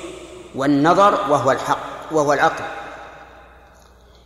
والنظر 0.56 1.32
وهو 1.32 1.52
الحق 1.52 1.80
وهو 2.12 2.34
العقل. 2.34 2.66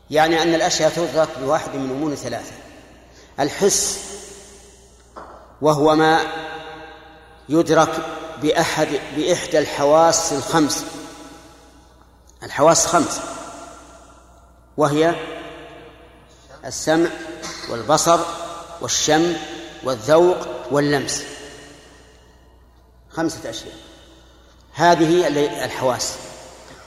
يعني 0.10 0.42
أن 0.42 0.56
الأشياء 0.56 0.90
تدرك 0.90 1.30
بواحد 1.42 1.76
من 1.76 1.90
أمور 1.90 2.16
ثلاثة 2.16 2.54
الحس 3.40 4.00
وهو 5.62 5.96
ما 5.96 6.20
يدرك 7.50 8.06
بأحد 8.42 8.88
بإحدى 9.16 9.60
الحواس 9.60 10.34
الخمس. 10.34 10.86
الحواس 12.44 12.86
خمس. 12.86 13.20
وهي 14.78 15.16
السمع 16.66 17.10
والبصر 17.70 18.20
والشم 18.82 19.34
والذوق 19.84 20.38
واللمس. 20.72 21.24
خمسة 23.10 23.50
أشياء. 23.50 23.76
هذه 24.74 25.28
الحواس. 25.66 26.16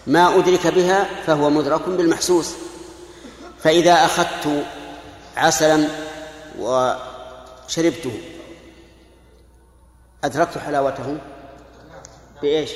ما 0.07 0.39
أدرك 0.39 0.66
بها 0.66 1.22
فهو 1.26 1.51
مدرك 1.51 1.89
بالمحسوس. 1.89 2.51
فإذا 3.59 3.93
أخذت 3.93 4.64
عسلا 5.37 5.89
وشربته 6.59 8.20
أدركت 10.24 10.59
حلاوته 10.59 11.18
بإيش؟ 12.43 12.70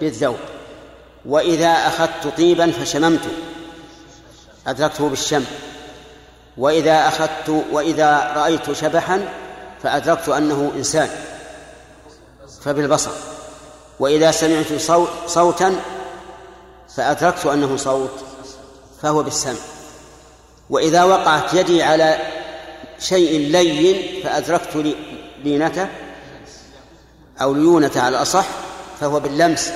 بالذوق. 0.00 0.38
وإذا 1.26 1.68
أخذت 1.68 2.36
طيبا 2.36 2.70
فشممت. 2.70 3.28
أدركته 4.66 5.08
بالشم. 5.08 5.44
وإذا 6.56 7.08
أخذت 7.08 7.64
وإذا 7.72 8.32
رأيت 8.36 8.72
شبحا 8.72 9.28
فأدركت 9.82 10.28
أنه 10.28 10.72
إنسان. 10.76 11.08
فبالبصر. 12.64 13.10
وإذا 14.00 14.30
سمعت 14.30 14.72
صوت 14.72 15.08
صوتا 15.26 15.80
فأدركت 16.96 17.46
أنه 17.46 17.76
صوت 17.76 18.24
فهو 19.02 19.22
بالسمع. 19.22 19.60
وإذا 20.70 21.04
وقعت 21.04 21.54
يدي 21.54 21.82
على 21.82 22.18
شيء 22.98 23.50
لين 23.50 24.22
فأدركت 24.22 24.94
لينته 25.44 25.88
أو 27.40 27.54
ليونة 27.54 27.90
على 27.96 28.16
الأصح 28.16 28.46
فهو 29.00 29.20
باللمس. 29.20 29.72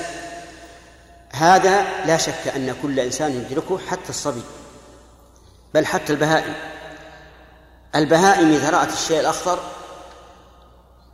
هذا 1.31 1.85
لا 2.05 2.17
شك 2.17 2.47
أن 2.55 2.75
كل 2.81 2.99
إنسان 2.99 3.31
يدركه 3.31 3.79
حتى 3.87 4.09
الصبي. 4.09 4.41
بل 5.73 5.85
حتى 5.85 6.13
البهائم. 6.13 6.53
البهائم 7.95 8.53
إذا 8.53 8.69
رأت 8.69 8.93
الشيء 8.93 9.19
الأخضر 9.19 9.59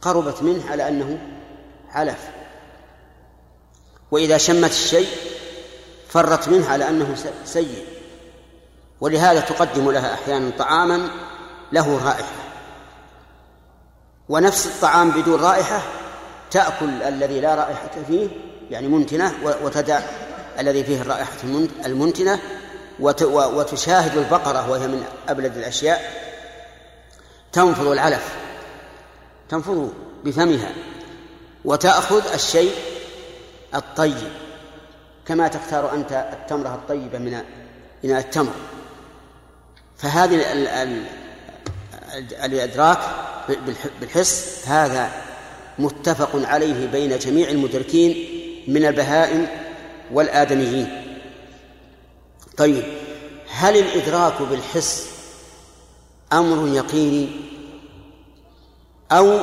قربت 0.01 0.43
منه 0.43 0.72
على 0.72 0.88
أنه 0.88 1.18
علف. 1.89 2.30
وإذا 4.12 4.38
شمت 4.38 4.70
الشيء 4.70 5.08
فرت 6.10 6.49
منه 6.49 6.70
على 6.70 6.89
أنه 6.89 7.16
سيء. 7.45 7.86
ولهذا 9.01 9.39
تقدم 9.39 9.91
لها 9.91 10.14
أحيانا 10.14 10.51
طعاما 10.58 11.10
له 11.72 12.06
رائحة. 12.06 12.43
ونفس 14.30 14.66
الطعام 14.66 15.12
بدون 15.12 15.41
رائحة 15.41 15.82
تأكل 16.51 17.04
الذي 17.04 17.39
لا 17.39 17.56
رائحة 17.56 17.91
فيه 18.08 18.28
يعني 18.72 18.88
منتنة 18.88 19.34
وتدع 19.64 19.99
الذي 20.60 20.84
فيه 20.84 21.01
الرائحة 21.01 21.32
المنتنة 21.86 22.39
وتشاهد 22.99 24.17
البقرة 24.17 24.69
وهي 24.69 24.87
من 24.87 25.03
أبلد 25.29 25.57
الأشياء 25.57 26.23
تنفض 27.51 27.87
العلف 27.87 28.33
تنفض 29.49 29.93
بفمها 30.23 30.71
وتأخذ 31.65 32.33
الشيء 32.33 32.71
الطيب 33.75 34.31
كما 35.25 35.47
تختار 35.47 35.93
أنت 35.93 36.11
التمرة 36.33 36.75
الطيبة 36.75 37.17
من 37.17 37.41
من 38.03 38.15
التمر. 38.17 38.53
فهذه 39.97 40.41
الإدراك 42.45 42.99
بالحس 44.01 44.63
هذا 44.67 45.11
متفق 45.79 46.29
عليه 46.35 46.87
بين 46.87 47.17
جميع 47.17 47.49
المدركين 47.49 48.27
من 48.67 48.85
البهائم 48.85 49.47
والآدميين. 50.11 51.03
طيب 52.58 52.84
هل 53.49 53.78
الإدراك 53.78 54.41
بالحس 54.41 55.10
أمر 56.34 56.76
يقيني؟ 56.76 57.30
أو 59.12 59.39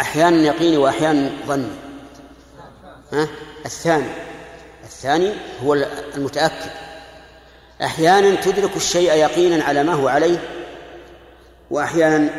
أحيانا 0.00 0.36
يقيني 0.36 0.76
وأحيانا 0.76 1.30
ظني؟ 1.46 1.70
ها؟ 3.12 3.28
الثاني 3.66 4.10
الثاني 4.84 5.32
هو 5.64 5.74
المتأكد. 6.14 6.70
أحيانا 7.82 8.34
تدرك 8.34 8.76
الشيء 8.76 9.12
يقينا 9.12 9.64
على 9.64 9.82
ما 9.82 9.94
هو 9.94 10.08
عليه 10.08 10.38
وأحيانا 11.70 12.30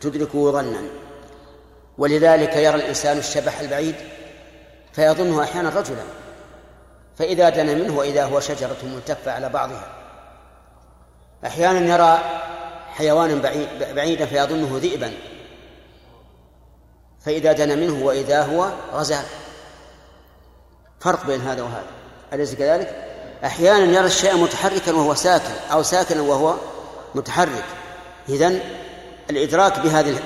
تدركه 0.00 0.52
ظنا. 0.52 0.82
ولذلك 1.98 2.56
يرى 2.56 2.74
الإنسان 2.74 3.18
الشبح 3.18 3.60
البعيد 3.60 3.94
فيظنه 4.92 5.42
أحيانا 5.42 5.68
رجلا. 5.68 6.02
فإذا 7.18 7.48
دنا 7.48 7.74
منه 7.74 7.98
وإذا 7.98 8.24
هو 8.24 8.40
شجرة 8.40 8.76
ملتفة 8.84 9.32
على 9.32 9.48
بعضها. 9.48 9.88
أحيانا 11.46 11.94
يرى 11.94 12.18
حيوانا 12.92 13.34
بعيدا 13.94 14.26
فيظنه 14.26 14.78
ذئبا. 14.78 15.12
فإذا 17.20 17.52
دنا 17.52 17.74
منه 17.74 18.06
وإذا 18.06 18.42
هو 18.42 18.70
غزال. 18.92 19.24
فرق 21.00 21.26
بين 21.26 21.40
هذا 21.40 21.62
وهذا. 21.62 21.86
أليس 22.32 22.54
كذلك؟ 22.54 23.04
أحيانا 23.44 23.98
يرى 23.98 24.06
الشيء 24.06 24.36
متحركا 24.36 24.92
وهو 24.92 25.14
ساكن 25.14 25.52
أو 25.72 25.82
ساكنا 25.82 26.22
وهو 26.22 26.54
متحرك. 27.14 27.64
إذن 28.28 28.60
الإدراك 29.30 29.78
بهذه 29.78 30.20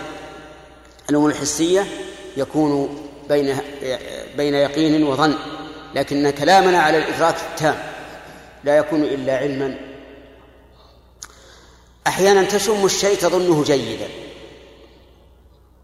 الأمور 1.10 1.30
الحسية 1.30 1.86
يكون 2.36 3.02
بين 3.28 3.58
بين 4.36 4.54
يقين 4.54 5.04
وظن. 5.04 5.34
لكن 5.94 6.30
كلامنا 6.30 6.82
على 6.82 6.98
الإدراك 6.98 7.36
التام 7.50 7.78
لا 8.64 8.76
يكون 8.76 9.02
إلا 9.02 9.36
علما. 9.36 9.78
أحيانا 12.06 12.44
تشم 12.44 12.84
الشيء 12.84 13.18
تظنه 13.18 13.64
جيدا 13.64 14.08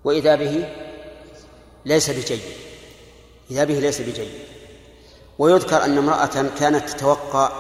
وإذا 0.04 0.34
به 0.34 0.68
ليس 1.84 2.10
بجيد 2.10 2.40
إذا 3.50 3.64
به 3.64 3.74
ليس 3.74 4.00
بجيد. 4.00 4.30
ويذكر 5.38 5.84
أن 5.84 5.98
امرأة 5.98 6.44
كانت 6.60 6.90
تتوقع 6.90 7.52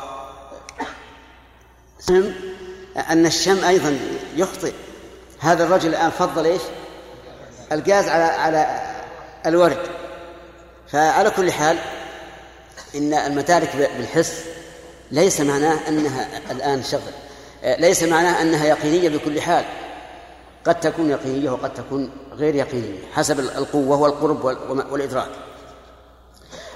أن 3.10 3.26
الشم 3.26 3.64
أيضا 3.64 3.98
يخطئ. 4.36 4.72
هذا 5.40 5.64
الرجل 5.64 5.88
الآن 5.88 6.10
فضل 6.10 6.46
إيش؟ 6.46 6.62
القاز 7.72 8.08
على 8.08 8.24
على 8.24 8.92
الورد. 9.46 9.78
فعلى 10.92 11.30
كل 11.30 11.52
حال 11.52 11.78
إن 12.94 13.14
المدارك 13.14 13.90
بالحس 13.98 14.44
ليس 15.10 15.40
معناه 15.40 15.88
أنها 15.88 16.28
الآن 16.50 16.82
شغل. 16.82 17.12
ليس 17.64 18.02
معناه 18.02 18.42
أنها 18.42 18.66
يقينية 18.66 19.08
بكل 19.08 19.40
حال. 19.40 19.64
قد 20.66 20.80
تكون 20.80 21.10
يقينية 21.10 21.50
وقد 21.50 21.74
تكون 21.74 22.10
غير 22.32 22.54
يقينية 22.54 22.98
حسب 23.12 23.40
القوة 23.40 24.00
والقرب 24.00 24.44
والإدراك. 24.90 25.30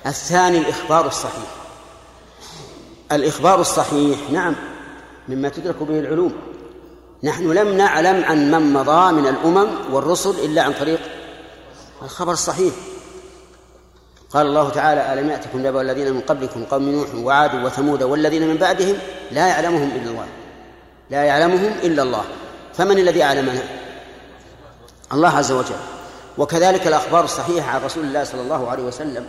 الثاني 0.07 0.59
الإخبار 0.59 1.07
الصحيح. 1.07 1.51
الإخبار 3.13 3.61
الصحيح 3.61 4.19
نعم 4.31 4.57
مما 5.29 5.49
تدرك 5.49 5.83
به 5.83 5.99
العلوم. 5.99 6.33
نحن 7.23 7.53
لم 7.53 7.77
نعلم 7.77 8.25
عن 8.25 8.51
من 8.51 8.73
مضى 8.73 9.13
من 9.13 9.27
الأمم 9.27 9.69
والرسل 9.95 10.31
إلا 10.31 10.63
عن 10.63 10.73
طريق 10.73 11.01
الخبر 12.03 12.33
الصحيح. 12.33 12.75
قال 14.31 14.47
الله 14.47 14.71
تعالى 14.71 15.13
ألم 15.13 15.31
يأتكم 15.31 15.67
نبأ 15.67 15.81
الذين 15.81 16.13
من 16.13 16.21
قبلكم 16.21 16.65
قوم 16.65 16.89
نوح 16.89 17.15
وعاد 17.15 17.65
وثمود 17.65 18.03
والذين 18.03 18.49
من 18.49 18.57
بعدهم 18.57 18.97
لا 19.31 19.47
يعلمهم 19.49 19.91
إلا 19.97 20.11
الله. 20.11 20.27
لا 21.11 21.25
يعلمهم 21.25 21.73
إلا 21.83 22.03
الله. 22.03 22.25
فمن 22.75 22.99
الذي 22.99 23.23
أعلمنا؟ 23.23 23.63
الله 25.13 25.37
عز 25.37 25.53
وجل. 25.53 25.75
وكذلك 26.39 26.87
الأخبار 26.87 27.25
الصحيحة 27.25 27.71
عن 27.71 27.85
رسول 27.85 28.05
الله 28.05 28.25
صلى 28.25 28.41
الله 28.41 28.71
عليه 28.71 28.83
وسلم. 28.83 29.27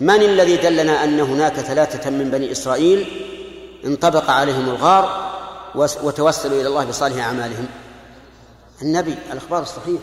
من 0.00 0.22
الذي 0.22 0.56
دلنا 0.56 1.04
أن 1.04 1.20
هناك 1.20 1.52
ثلاثة 1.54 2.10
من 2.10 2.30
بني 2.30 2.52
إسرائيل 2.52 3.06
انطبق 3.84 4.30
عليهم 4.30 4.68
الغار 4.68 5.32
وس- 5.74 5.98
وتوسلوا 6.02 6.60
إلى 6.60 6.68
الله 6.68 6.84
بصالح 6.84 7.24
أعمالهم؟ 7.26 7.66
النبي. 8.82 9.14
الأخبار 9.32 9.62
الصحيح 9.62 10.00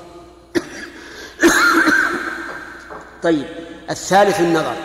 طيب. 3.23 3.45
الثالث 3.89 4.39
النظر. 4.39 4.75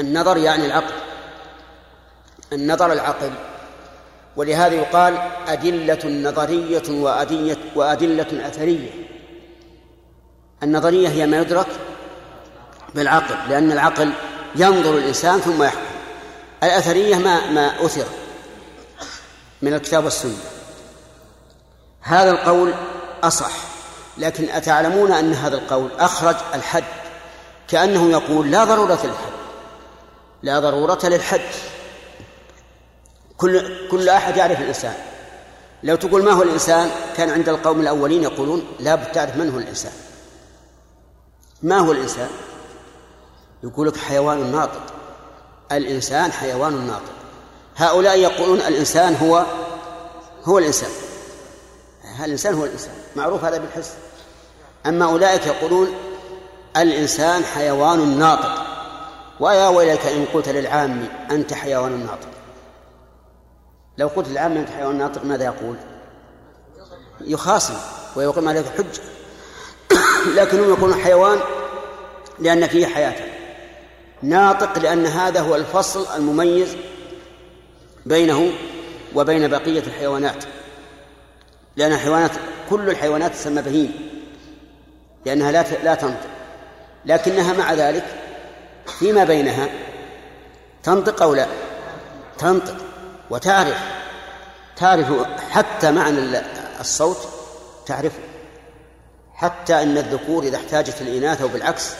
النظر 0.00 0.36
يعني 0.36 0.66
العقل. 0.66 0.94
النظر 2.52 2.92
العقل. 2.92 3.30
ولهذا 4.36 4.74
يقال 4.74 5.18
أدلة 5.48 6.30
نظرية 6.30 6.82
وأدية 6.88 7.58
وأدلة 7.74 8.48
أثرية. 8.48 8.90
النظرية 10.62 11.08
هي 11.08 11.26
ما 11.26 11.40
يدرك 11.40 11.66
بالعقل 12.94 13.50
لأن 13.50 13.72
العقل 13.72 14.12
ينظر 14.56 14.98
الإنسان 14.98 15.40
ثم 15.40 15.62
يحكم. 15.62 15.80
الأثرية 16.62 17.16
ما 17.16 17.50
ما 17.50 17.86
أثر 17.86 18.06
من 19.62 19.74
الكتاب 19.74 20.04
والسنة. 20.04 20.38
هذا 22.00 22.30
القول 22.30 22.74
أصح 23.22 23.52
لكن 24.18 24.48
أتعلمون 24.48 25.12
أن 25.12 25.32
هذا 25.32 25.56
القول 25.56 25.90
أخرج 25.98 26.36
الحد. 26.54 27.05
كأنه 27.68 28.10
يقول 28.10 28.50
لا 28.50 28.64
ضرورة 28.64 29.00
للحد. 29.04 29.36
لا 30.42 30.60
ضرورة 30.60 30.98
للحد. 31.04 31.40
كل 33.36 33.88
كل 33.88 34.08
أحد 34.08 34.36
يعرف 34.36 34.60
الإنسان. 34.60 34.94
لو 35.82 35.96
تقول 35.96 36.24
ما 36.24 36.32
هو 36.32 36.42
الإنسان 36.42 36.90
كان 37.16 37.30
عند 37.30 37.48
القوم 37.48 37.80
الأولين 37.80 38.22
يقولون 38.22 38.64
لا 38.80 38.96
تعرف 38.96 39.36
من 39.36 39.52
هو 39.52 39.58
الإنسان. 39.58 39.92
ما 41.62 41.78
هو 41.78 41.92
الإنسان؟ 41.92 42.28
يقول 43.64 43.88
لك 43.88 43.96
حيوان 43.96 44.52
ناطق. 44.52 44.82
الإنسان 45.72 46.32
حيوان 46.32 46.86
ناطق. 46.86 47.12
هؤلاء 47.76 48.18
يقولون 48.18 48.58
الإنسان 48.58 49.16
هو 49.16 49.46
هو 50.44 50.58
الإنسان. 50.58 50.90
الإنسان 52.24 52.54
هو 52.54 52.64
الإنسان. 52.64 52.94
معروف 53.16 53.44
هذا 53.44 53.58
بالحس. 53.58 53.92
أما 54.86 55.04
أولئك 55.04 55.46
يقولون 55.46 55.94
الإنسان 56.76 57.44
حيوان 57.44 58.18
ناطق. 58.18 58.66
ويا 59.40 59.68
ويلك 59.68 60.06
إن 60.06 60.24
قلت 60.34 60.48
للعام 60.48 61.08
أنت 61.30 61.54
حيوان 61.54 62.06
ناطق. 62.06 62.28
لو 63.98 64.08
قلت 64.08 64.28
للعام 64.28 64.56
أنت 64.56 64.70
حيوان 64.70 64.98
ناطق 64.98 65.24
ماذا 65.24 65.44
يقول؟ 65.44 65.76
يخاصم 67.20 67.74
ويقيم 68.16 68.48
عليك 68.48 68.66
حجة. 68.66 69.02
لكنهم 70.36 70.68
يقولون 70.68 70.94
حيوان 70.94 71.38
لأن 72.38 72.66
فيه 72.66 72.86
حياة. 72.86 73.14
ناطق 74.22 74.78
لأن 74.78 75.06
هذا 75.06 75.40
هو 75.40 75.56
الفصل 75.56 76.06
المميز 76.16 76.76
بينه 78.06 78.52
وبين 79.14 79.48
بقية 79.48 79.80
الحيوانات. 79.80 80.44
لأن 81.76 81.92
الحيوانات 81.92 82.30
كل 82.70 82.90
الحيوانات 82.90 83.32
تسمى 83.32 83.62
بهيم. 83.62 83.92
لأنها 85.26 85.52
لا 85.52 85.64
لا 85.84 85.94
تنطق. 85.94 86.35
لكنها 87.06 87.52
مع 87.52 87.72
ذلك 87.72 88.04
فيما 88.98 89.24
بينها 89.24 89.68
تنطق 90.82 91.22
أو 91.22 91.34
لا؟ 91.34 91.46
تنطق. 92.38 92.76
وتعرف 93.30 93.78
تعرف 94.76 95.12
حتى 95.50 95.90
معنى 95.90 96.42
الصوت؟ 96.80 97.28
تعرفه. 97.86 98.20
حتى 99.34 99.82
أن 99.82 99.98
الذكور 99.98 100.42
إذا 100.42 100.56
احتاجت 100.56 101.02
الإناث 101.02 101.42
أو 101.42 101.48
بالعكس 101.48 101.90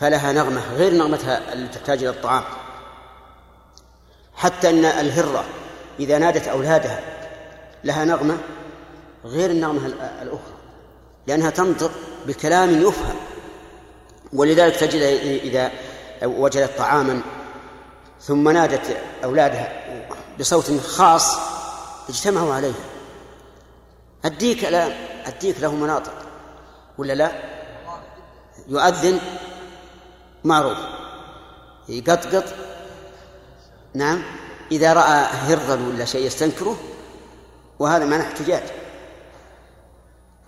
فلها 0.00 0.32
نغمة 0.32 0.60
غير 0.74 0.94
نغمتها 0.94 1.52
التي 1.52 1.78
تحتاج 1.78 1.98
إلى 1.98 2.10
الطعام. 2.10 2.44
حتى 4.36 4.70
أن 4.70 4.84
الهرة 4.84 5.44
إذا 6.00 6.18
نادت 6.18 6.48
أولادها 6.48 7.00
لها 7.84 8.04
نغمة 8.04 8.38
غير 9.24 9.50
النغمة 9.50 9.86
الأخرى 10.22 10.58
لأنها 11.26 11.50
تنطق 11.50 11.90
بكلام 12.26 12.82
يفهم. 12.82 13.16
ولذلك 14.32 14.76
تجد 14.76 15.02
إذا 15.44 15.70
وجدت 16.22 16.78
طعاما 16.78 17.20
ثم 18.20 18.48
نادت 18.48 18.96
أولادها 19.24 19.72
بصوت 20.40 20.80
خاص 20.80 21.38
اجتمعوا 22.08 22.54
عليه 22.54 22.72
الديك 24.24 24.64
لا 24.64 24.88
الديك 25.28 25.60
له 25.60 25.74
مناطق 25.74 26.12
ولا 26.98 27.12
لا؟ 27.12 27.32
يؤذن 28.68 29.20
معروف 30.44 30.78
يقطقط. 31.88 32.44
نعم 33.94 34.22
إذا 34.72 34.92
رأى 34.92 35.24
هرا 35.24 35.74
ولا 35.74 36.04
شيء 36.04 36.26
يستنكره 36.26 36.76
وهذا 37.78 38.04
معنى 38.04 38.22
احتجاج. 38.22 38.62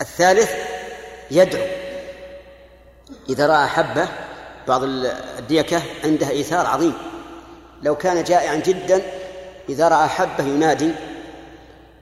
الثالث 0.00 0.50
يدعو. 1.30 1.79
إذا 3.28 3.46
رأى 3.46 3.68
حبة 3.68 4.08
بعض 4.68 4.82
الديكة 5.38 5.82
عندها 6.04 6.30
إيثار 6.30 6.66
عظيم. 6.66 6.94
لو 7.82 7.96
كان 7.96 8.24
جائعا 8.24 8.54
جدا 8.54 9.02
إذا 9.68 9.88
رأى 9.88 10.08
حبة 10.08 10.44
ينادي 10.44 10.90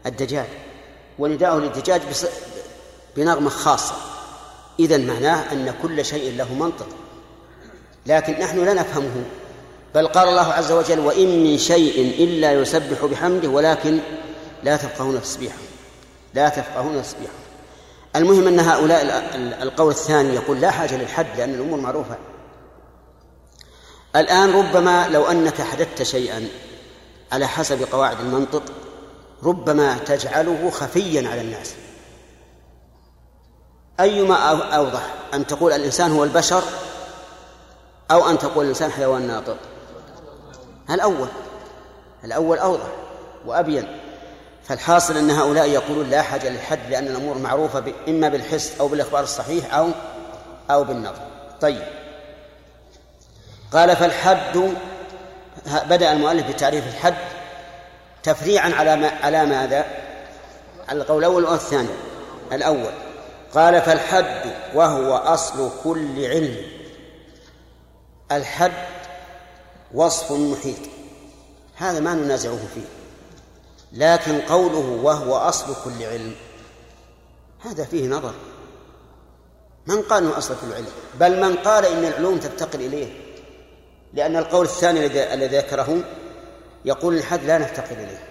الدجاج. 0.06 0.46
ونداءه 1.18 1.58
للدجاج 1.58 2.02
بنغمة 3.16 3.50
خاصة. 3.50 3.94
إذا 4.80 4.96
معناه 4.96 5.52
أن 5.52 5.74
كل 5.82 6.04
شيء 6.04 6.36
له 6.36 6.54
منطق. 6.54 6.88
لكن 8.06 8.32
نحن 8.32 8.64
لا 8.64 8.74
نفهمه. 8.74 9.24
بل 9.94 10.06
قال 10.06 10.28
الله 10.28 10.52
عز 10.52 10.72
وجل 10.72 10.98
وإن 10.98 11.44
من 11.44 11.58
شيء 11.58 12.24
إلا 12.24 12.52
يسبح 12.52 13.04
بحمده 13.04 13.48
ولكن 13.48 13.98
لا 14.62 14.76
تفقهون 14.76 15.22
تسبيحه. 15.22 15.58
لا 16.34 16.48
تفقهون 16.48 17.02
تسبيحه. 17.02 17.47
المهم 18.16 18.46
أن 18.46 18.60
هؤلاء 18.60 19.02
القول 19.62 19.90
الثاني 19.90 20.34
يقول 20.34 20.60
لا 20.60 20.70
حاجة 20.70 20.96
للحد 20.96 21.26
لأن 21.36 21.54
الأمور 21.54 21.80
معروفة. 21.80 22.16
الآن 24.16 24.52
ربما 24.52 25.08
لو 25.08 25.24
أنك 25.24 25.62
حدثت 25.62 26.02
شيئا 26.02 26.48
على 27.32 27.48
حسب 27.48 27.82
قواعد 27.92 28.20
المنطق 28.20 28.62
ربما 29.42 29.98
تجعله 29.98 30.70
خفيا 30.70 31.28
على 31.28 31.40
الناس. 31.40 31.74
أيما 34.00 34.34
أوضح 34.76 35.14
أن 35.34 35.46
تقول 35.46 35.72
الإنسان 35.72 36.12
هو 36.12 36.24
البشر 36.24 36.62
أو 38.10 38.30
أن 38.30 38.38
تقول 38.38 38.64
الإنسان 38.64 38.90
حيوان 38.90 39.26
ناطق. 39.26 39.56
الأول 40.90 41.28
الأول 42.24 42.58
أوضح 42.58 42.88
وأبين. 43.46 43.97
فالحاصل 44.68 45.16
أن 45.16 45.30
هؤلاء 45.30 45.68
يقولون 45.68 46.10
لا 46.10 46.22
حاجة 46.22 46.48
للحد 46.48 46.78
لأن 46.90 47.06
الأمور 47.06 47.38
معروفة 47.38 47.92
إما 48.08 48.28
بالحس 48.28 48.80
أو 48.80 48.88
بالإخبار 48.88 49.22
الصحيح 49.22 49.74
أو 49.74 49.90
أو 50.70 50.84
بالنظر. 50.84 51.22
طيب. 51.60 51.82
قال 53.72 53.96
فالحد 53.96 54.72
بدأ 55.66 56.12
المؤلف 56.12 56.48
بتعريف 56.48 56.86
الحد 56.86 57.14
تفريعا 58.22 58.72
على 58.74 58.96
ما 58.96 59.10
على 59.22 59.46
ماذا؟ 59.46 59.84
على 60.88 61.02
القول 61.02 61.18
الأول 61.18 61.44
والثاني 61.44 61.88
الأول. 62.52 62.92
قال 63.54 63.82
فالحد 63.82 64.52
وهو 64.74 65.14
أصل 65.14 65.70
كل 65.84 66.24
علم. 66.24 66.56
الحد 68.32 68.72
وصف 69.94 70.32
محيط. 70.32 70.78
هذا 71.76 72.00
ما 72.00 72.14
ننازعه 72.14 72.58
فيه. 72.74 72.97
لكن 73.92 74.40
قوله 74.40 75.00
وهو 75.02 75.36
أصل 75.36 75.74
كل 75.84 76.04
علم 76.04 76.34
هذا 77.60 77.84
فيه 77.84 78.08
نظر. 78.08 78.34
من 79.86 80.02
قال 80.02 80.24
إنه 80.24 80.38
أصل 80.38 80.54
كل 80.60 80.74
علم؟ 80.74 80.86
بل 81.20 81.42
من 81.42 81.56
قال 81.56 81.84
إن 81.84 82.04
العلوم 82.04 82.38
تفتقر 82.38 82.80
إليه 82.80 83.06
لأن 84.14 84.36
القول 84.36 84.64
الثاني 84.64 85.06
الذي 85.34 85.58
ذكره 85.58 86.04
يقول 86.84 87.16
الحد 87.16 87.44
لا 87.44 87.58
نفتقر 87.58 87.96
إليه. 87.96 88.22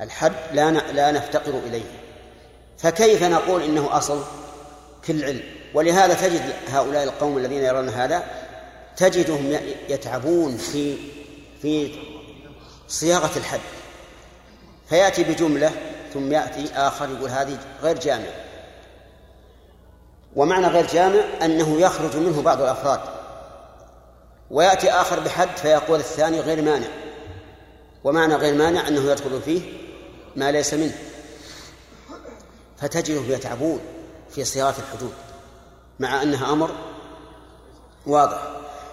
الحد 0.00 0.32
لا 0.52 0.70
لا 0.70 1.10
نفتقر 1.10 1.58
إليه. 1.66 2.00
فكيف 2.78 3.22
نقول 3.22 3.62
إنه 3.62 3.96
أصل 3.96 4.22
كل 5.06 5.24
علم؟ 5.24 5.42
ولهذا 5.74 6.14
تجد 6.14 6.52
هؤلاء 6.68 7.04
القوم 7.04 7.38
الذين 7.38 7.62
يرون 7.62 7.88
هذا 7.88 8.24
تجدهم 8.96 9.58
يتعبون 9.88 10.56
في 10.56 10.96
في 11.62 11.94
صياغة 12.88 13.38
الحد. 13.38 13.60
فيأتي 14.88 15.24
بجملة 15.24 15.70
ثم 16.14 16.32
يأتي 16.32 16.72
آخر 16.74 17.08
يقول 17.08 17.30
هذه 17.30 17.58
غير 17.82 17.98
جامع. 17.98 18.30
ومعنى 20.36 20.66
غير 20.66 20.86
جامع 20.86 21.20
أنه 21.42 21.80
يخرج 21.80 22.16
منه 22.16 22.42
بعض 22.42 22.62
الأفراد. 22.62 23.00
ويأتي 24.50 24.90
آخر 24.90 25.20
بحد 25.20 25.56
فيقول 25.56 26.00
الثاني 26.00 26.40
غير 26.40 26.62
مانع. 26.62 26.86
ومعنى 28.04 28.34
غير 28.34 28.54
مانع 28.54 28.88
أنه 28.88 29.10
يدخل 29.10 29.42
فيه 29.42 29.60
ما 30.36 30.50
ليس 30.50 30.74
منه. 30.74 30.98
فتجدهم 32.80 33.30
يتعبون 33.30 33.80
في 34.30 34.44
صياغه 34.44 34.74
الحدود 34.78 35.14
مع 36.00 36.22
انها 36.22 36.52
أمر 36.52 36.70
واضح. 38.06 38.42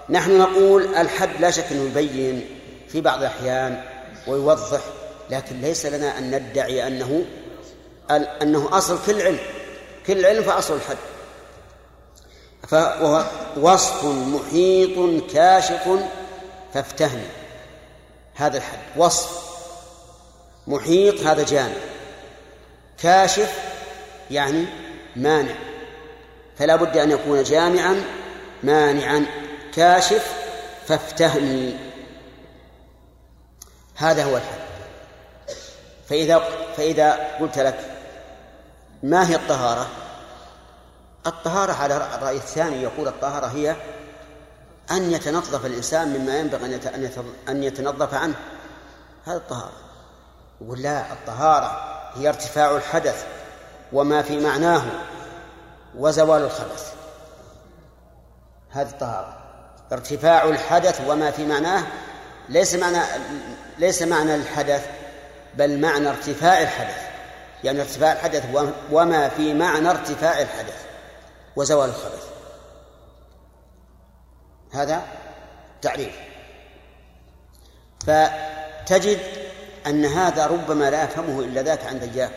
نحن 0.10 0.38
نقول 0.38 0.96
الحد 0.96 1.30
لا 1.40 1.52
شك 1.52 1.66
إنه 1.72 1.84
يبين 1.84 2.46
في 2.88 3.02
بعض 3.02 3.20
الأحيان 3.20 3.84
ويوضح 4.28 4.80
لكن 5.32 5.62
ليس 5.62 5.86
لنا 5.86 6.18
أن 6.18 6.32
ندعي 6.32 6.88
أنه 6.88 7.26
أنه 8.42 8.78
أصل 8.78 9.00
كل 9.06 9.22
علم 9.22 9.40
كل 10.08 10.26
علم 10.26 10.44
فأصل 10.44 10.76
الحد. 10.76 10.98
فهو 12.68 13.26
وصف 13.58 14.06
محيط 14.06 15.24
كاشف 15.34 15.90
فافتهمي 16.74 17.28
هذا 18.36 18.58
الحد. 18.58 18.80
وصف 18.98 19.52
محيط 20.68 21.20
هذا 21.20 21.44
جامع. 21.44 21.78
كاشف 23.04 23.60
يعني 24.32 24.66
مانع. 25.16 25.56
فلا 26.58 26.76
بد 26.76 26.98
أن 26.98 27.12
يكون 27.12 27.44
جامعا 27.44 28.04
مانعا. 28.64 29.26
كاشف 29.76 30.34
فافتهمي 30.88 31.78
هذا 33.96 34.24
هو 34.24 34.38
الحد. 34.38 34.71
فإذا 36.12 36.42
فإذا 36.78 37.38
قلت 37.40 37.60
لك 37.60 37.80
ما 39.04 39.30
هي 39.30 39.36
الطهارة؟ 39.36 39.88
الطهارة 41.28 41.74
على 41.74 41.96
الرأي 42.16 42.36
الثاني 42.36 42.84
يقول 42.84 43.08
الطهارة 43.08 43.46
هي 43.46 43.76
أن 44.92 45.12
يتنظف 45.12 45.66
الإنسان 45.66 46.08
مما 46.08 46.38
ينبغي 46.38 46.80
أن 47.50 47.64
يتنظف 47.64 48.14
عنه. 48.14 48.36
هذا 49.26 49.38
الطهارة. 49.38 49.72
يقول 50.62 50.82
لا 50.82 51.14
الطهارة 51.14 52.02
هي 52.16 52.30
ارتفاع 52.30 52.76
الحدث 52.76 53.26
وما 53.94 54.22
في 54.22 54.40
معناه 54.40 54.84
وزوال 55.98 56.42
الخبث. 56.42 56.94
هذه 58.70 58.90
الطهارة. 58.90 59.38
ارتفاع 59.92 60.44
الحدث 60.44 61.02
وما 61.08 61.32
في 61.32 61.46
معناه 61.46 61.84
ليس 62.50 62.76
معنى 62.76 63.00
ليس 63.80 64.02
معنى 64.02 64.36
الحدث 64.36 65.01
بل 65.58 65.80
معنى 65.80 66.10
ارتفاع 66.10 66.62
الحدث. 66.62 67.12
يعني 67.64 67.82
ارتفاع 67.82 68.12
الحدث 68.12 68.46
وما 68.92 69.30
في 69.30 69.54
معنى 69.54 69.90
ارتفاع 69.90 70.42
الحدث 70.42 70.86
وزوال 71.56 71.90
الخبث. 71.90 72.28
هذا 74.72 75.02
تعريف. 75.82 76.16
فتجد 78.00 79.20
أن 79.88 80.06
هذا 80.06 80.48
ربما 80.48 80.90
لا 80.90 81.04
يفهمه 81.04 81.40
إلا 81.40 81.62
ذاك 81.62 81.86
عند 81.86 82.04
إياك 82.04 82.36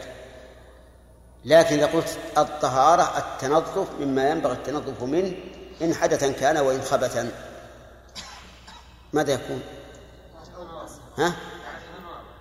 لكن 1.44 1.76
إذا 1.76 1.86
قلت 1.86 2.18
الطهارة 2.38 3.18
التنظف 3.18 3.88
مما 4.00 4.30
ينبغي 4.30 4.52
التنظف 4.52 5.02
منه 5.02 5.32
إن 5.82 5.94
حدثا 5.94 6.32
كان 6.32 6.56
وإن 6.56 6.82
خبثا. 6.82 7.30
ماذا 9.12 9.32
يكون؟ 9.32 9.62
ها؟ 11.18 11.32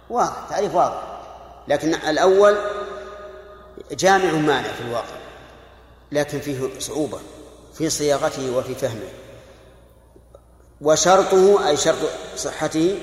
واضح 0.09 0.49
تعريف 0.49 0.75
واضح. 0.75 1.03
لكن 1.67 1.93
الأول 1.93 2.57
جامع 3.91 4.31
مانع 4.31 4.71
في 4.71 4.81
الواقع 4.81 5.15
لكن 6.11 6.39
فيه 6.39 6.79
صعوبة 6.79 7.19
في 7.73 7.89
صياغته 7.89 8.57
وفي 8.57 8.75
فهمه. 8.75 9.09
وشرطه 10.81 11.67
أي 11.67 11.77
شرط 11.77 11.97
صحته 12.35 12.99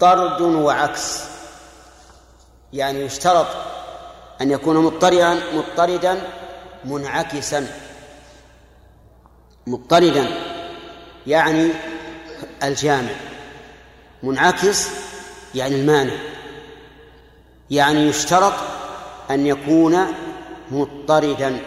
طرد 0.00 0.40
وعكس. 0.40 1.20
يعني 2.72 3.00
يشترط 3.00 3.46
أن 4.40 4.50
يكون 4.50 4.76
مضطردا 4.76 5.40
مضطردا 5.54 6.22
منعكسا. 6.84 7.66
مضطردا 9.66 10.28
يعني 11.26 11.70
الجامع. 12.62 13.12
منعكس 14.22 14.88
يعني 15.54 15.76
المانع. 15.76 16.14
يعني 17.70 18.00
يشترط 18.08 18.54
أن 19.30 19.46
يكون 19.46 20.06
مضطردا. 20.70 21.60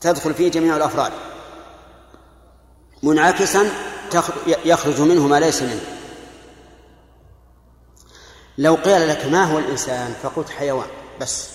تدخل 0.00 0.34
فيه 0.34 0.50
جميع 0.50 0.76
الأفراد. 0.76 1.12
منعكسا 3.02 3.70
يخرج 4.46 5.00
منه 5.00 5.26
ما 5.26 5.40
ليس 5.40 5.62
منه. 5.62 5.82
لو 8.58 8.74
قيل 8.74 9.08
لك 9.08 9.26
ما 9.26 9.44
هو 9.44 9.58
الإنسان 9.58 10.14
فقلت 10.22 10.50
حيوان 10.50 10.88
بس. 11.20 11.48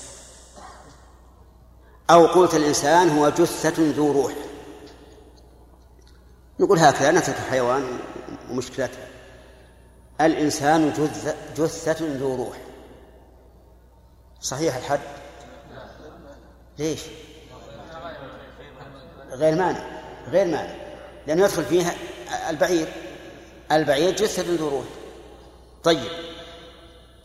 أو 2.10 2.26
قلت 2.26 2.56
الإنسان 2.56 3.10
هو 3.10 3.30
جثة 3.30 3.74
ذو 3.80 4.12
روح. 4.12 4.34
نقول 6.60 6.80
هكذا 6.80 7.12
نترك 7.12 7.36
الحيوان 7.46 8.00
ومشكلتها 8.52 9.07
الإنسان 10.22 11.10
جثة 11.58 11.98
ذو 12.02 12.36
روح. 12.36 12.58
صحيح 14.42 14.76
الحد؟ 14.76 15.00
ليش؟ 16.80 17.02
غير 19.32 19.56
مانع 19.56 20.02
غير 20.28 20.46
مانع 20.46 20.76
لأنه 21.28 21.44
يدخل 21.44 21.66
فيها 21.66 21.94
البعير. 22.50 22.88
البعير 23.72 24.12
جثة 24.16 24.56
ذو 24.56 24.70
روح. 24.70 24.86
طيب 25.84 26.12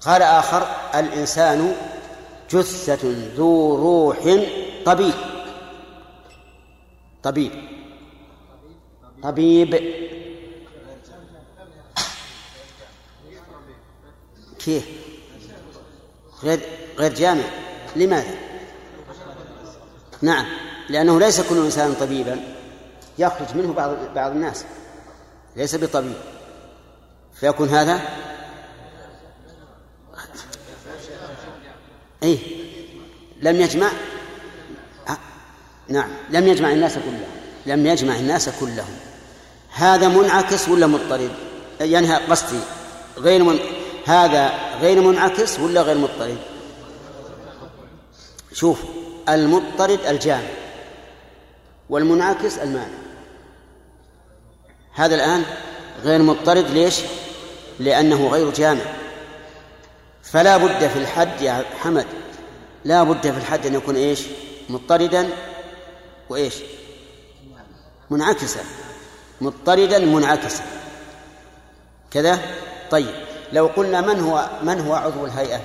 قال 0.01 0.23
آخر 0.23 0.67
الإنسان 0.95 1.77
جثة 2.51 3.15
ذو 3.37 3.77
روح 3.77 4.19
طبيب. 4.85 5.15
طبيب. 7.23 7.53
طبيب. 9.23 9.75
كيف؟ 14.65 14.85
غير 16.43 16.61
غير 16.99 17.15
جامع. 17.15 17.45
لماذا؟ 17.97 18.35
نعم. 20.23 20.47
لأنه 20.89 21.21
ليس 21.21 21.41
كل 21.41 21.65
إنسان 21.65 21.95
طبيبا. 21.95 22.41
يخرج 23.19 23.57
منه 23.57 23.73
بعض 23.73 23.97
بعض 24.15 24.31
الناس. 24.31 24.65
ليس 25.57 25.75
بطبيب. 25.75 26.17
فيكون 27.35 27.69
هذا؟ 27.69 28.01
أي 32.23 32.39
لم 33.43 33.61
يجمع؟ 33.61 33.91
نعم. 35.89 36.11
لم 36.31 36.49
يجمع 36.49 36.73
الناس 36.73 36.95
كلهم. 36.95 37.25
لم 37.67 37.87
يجمع 37.87 38.17
الناس 38.17 38.49
كلهم. 38.61 38.97
هذا 39.75 40.09
منعكس 40.09 40.69
ولا 40.69 40.87
مضطرد 40.87 41.31
يعني 41.81 42.15
قصدي 42.15 42.59
غير 43.19 43.45
من 43.45 43.59
هذا 44.05 44.53
غير 44.81 45.01
منعكس 45.01 45.61
ولا 45.61 45.83
غير 45.83 45.99
مضطرد 45.99 46.39
شوف 48.53 48.83
المضطرد 49.29 50.01
الجامع 50.07 50.49
والمنعكس 51.91 52.59
المانع. 52.59 52.99
هذا 54.95 55.15
الآن 55.15 55.45
غير 56.03 56.23
مضطرد 56.23 56.71
ليش؟ 56.71 57.01
لأنه 57.81 58.29
غير 58.29 58.51
جامع. 58.51 58.85
فلا 60.23 60.57
بد 60.57 60.89
في 60.89 60.99
الحد 60.99 61.41
يا 61.41 61.65
حمد 61.81 62.07
لا 62.85 63.03
بد 63.03 63.31
في 63.31 63.39
الحد 63.39 63.67
أن 63.67 63.75
يكون 63.75 63.97
إيش؟ 63.97 64.21
مضطردا 64.69 65.29
وإيش؟ 66.29 66.55
منعكسا. 68.11 68.61
مضطردا 69.41 69.99
منعكسا. 69.99 70.65
كذا؟ 72.11 72.39
طيب. 72.91 73.32
لو 73.53 73.67
قلنا 73.67 74.01
من 74.01 74.21
هو 74.21 74.49
من 74.63 74.81
هو 74.81 74.95
عضو 74.95 75.27
الهيئة؟ 75.27 75.61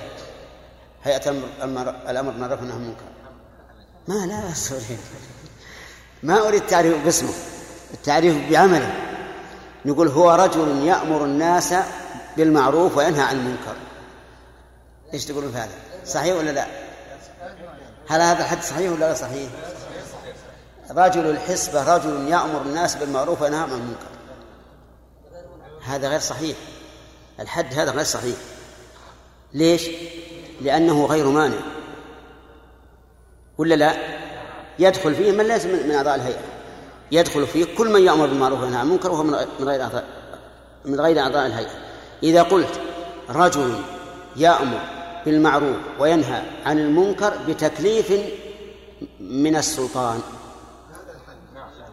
هيئة 1.04 1.30
الأمر 1.30 2.32
بالمعروف 2.32 2.60
والنهي 2.60 2.74
عن 2.74 2.82
المنكر 2.82 3.04
ما 4.08 4.26
لا 4.26 4.48
أريد 4.72 4.98
ما 6.22 6.48
أريد 6.48 6.62
التعريف 6.62 7.04
باسمه 7.04 7.32
التعريف 7.94 8.50
بعمله. 8.50 8.94
نقول 9.84 10.08
هو 10.08 10.30
رجل 10.30 10.84
يأمر 10.84 11.24
الناس 11.24 11.74
بالمعروف 12.36 12.96
وينهى 12.96 13.22
عن 13.22 13.36
المنكر. 13.36 13.76
إيش 15.14 15.24
تقولون 15.24 15.52
في 15.52 15.58
هذا؟ 15.58 15.72
صحيح 16.06 16.36
ولا 16.36 16.50
لا؟ 16.50 16.66
هل 18.08 18.20
هذا 18.20 18.38
الحد 18.38 18.62
صحيح 18.62 18.92
ولا 18.92 18.98
لا 18.98 19.14
صحيح؟ 19.14 19.50
رجل 20.90 21.30
الحسبة 21.30 21.96
رجل 21.96 22.28
يأمر 22.28 22.62
الناس 22.62 22.94
بالمعروف 22.94 23.42
وينهى 23.42 23.60
عن 23.60 23.70
المنكر. 23.70 24.08
هذا 25.84 26.08
غير 26.08 26.20
صحيح. 26.20 26.56
الحد 27.40 27.74
هذا 27.74 27.90
غير 27.90 28.04
صحيح. 28.04 28.36
ليش؟ 29.54 29.88
لأنه 30.60 31.06
غير 31.06 31.26
مانع. 31.26 31.58
ولا 33.58 33.74
لا؟ 33.74 33.96
يدخل 34.78 35.14
فيه 35.14 35.32
من 35.32 35.44
ليس 35.44 35.66
من 35.66 35.90
أعضاء 35.90 36.14
الهيئة. 36.14 36.40
يدخل 37.12 37.46
فيه 37.46 37.76
كل 37.78 37.88
من 37.92 38.02
يأمر 38.02 38.26
بالمعروف 38.26 38.60
وينهى 38.60 38.78
عن 38.78 38.86
المنكر 38.86 39.10
وهو 39.10 39.22
من 39.22 39.34
غير 39.60 39.82
أعضاء 39.82 40.04
من 40.84 41.00
غير 41.00 41.20
أعضاء 41.20 41.46
الهيئة. 41.46 41.70
إذا 42.22 42.42
قلت 42.42 42.80
رجل 43.30 43.82
يأمر 44.36 44.80
بالمعروف 45.24 45.76
وينهى 45.98 46.42
عن 46.66 46.78
المنكر 46.78 47.34
بتكليف 47.48 48.12
من 49.20 49.56
السلطان. 49.56 50.20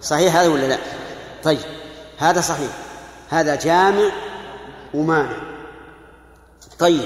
صحيح 0.02 0.36
هذا 0.36 0.48
ولا 0.48 0.68
لا؟ 0.68 0.78
طيب 1.44 1.60
هذا 2.18 2.42
صحيح. 2.42 2.72
هذا 3.30 3.56
جامع 3.56 4.12
ومانع 4.96 5.38
طيب 6.80 7.06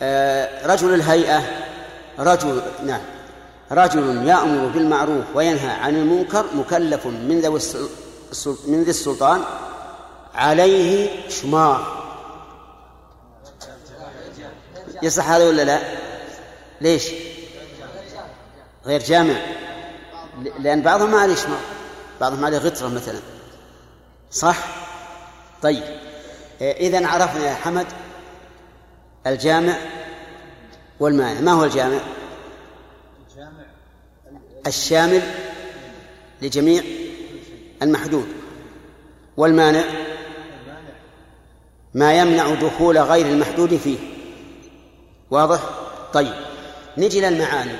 آه 0.00 0.66
رجل 0.66 0.94
الهيئة 0.94 1.42
رجل 2.18 2.62
نعم 2.86 3.00
رجل 3.72 4.28
يأمر 4.28 4.68
بالمعروف 4.68 5.24
وينهى 5.34 5.70
عن 5.70 5.96
المنكر 5.96 6.44
مكلف 6.54 7.06
من 7.06 7.40
ذوي 7.40 7.60
من 8.66 8.82
ذي 8.82 8.90
السلطان 8.90 9.40
عليه 10.34 11.10
شمار 11.28 12.02
يصح 15.02 15.28
هذا 15.28 15.48
ولا 15.48 15.62
لا؟ 15.62 15.78
ليش؟ 16.80 17.10
غير 18.86 19.02
جامع 19.02 19.34
لأن 20.58 20.82
بعضهم 20.82 21.10
ما 21.10 21.18
عليه 21.20 21.34
شمار 21.34 21.60
بعضهم 22.20 22.44
عليه 22.44 22.58
غترة 22.58 22.88
مثلا 22.88 23.20
صح؟ 24.30 24.56
طيب 25.62 26.01
إذا 26.62 27.06
عرفنا 27.06 27.44
يا 27.44 27.54
حمد 27.54 27.86
الجامع 29.26 29.76
والمانع. 31.00 31.40
ما 31.40 31.52
هو 31.52 31.64
الجامع؟ 31.64 31.98
الشامل 34.66 35.22
لجميع 36.42 36.82
المحدود. 37.82 38.28
والمانع؟ 39.36 39.84
ما 41.94 42.14
يمنع 42.14 42.54
دخول 42.54 42.98
غير 42.98 43.26
المحدود 43.26 43.76
فيه. 43.76 43.98
واضح؟ 45.30 45.60
طيب. 46.12 46.34
نجي 46.98 47.20
للمعاني. 47.20 47.76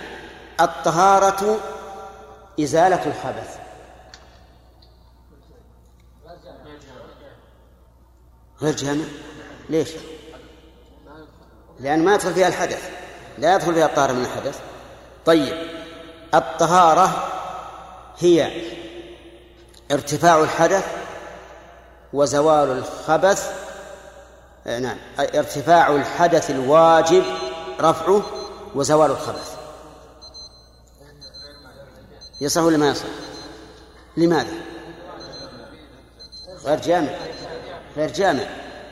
الطهارة 0.60 1.60
إزالة 2.60 3.06
الخبث 3.06 3.61
غير 8.62 8.76
جامع 8.76 9.04
ليش؟ 9.70 9.88
لأن 11.80 12.04
ما 12.04 12.14
يدخل 12.14 12.34
فيها 12.34 12.48
الحدث 12.48 12.90
لا 13.38 13.54
يدخل 13.54 13.74
فيها 13.74 13.86
الطهارة 13.86 14.12
من 14.12 14.24
الحدث 14.24 14.58
طيب 15.26 15.54
الطهارة 16.34 17.28
هي 18.18 18.62
ارتفاع 19.92 20.40
الحدث 20.40 20.86
وزوال 22.12 22.68
الخبث 22.68 23.52
نعم 24.66 24.96
ارتفاع 25.18 25.96
الحدث 25.96 26.50
الواجب 26.50 27.24
رفعه 27.80 28.22
وزوال 28.74 29.10
الخبث 29.10 29.56
يصح 32.40 32.62
ولا 32.62 32.76
ما 32.76 32.90
يصح؟ 32.90 33.04
لماذا؟ 34.16 34.54
غير 36.64 36.80
جامع 36.80 37.10
غير 37.96 38.12
جامع. 38.12 38.42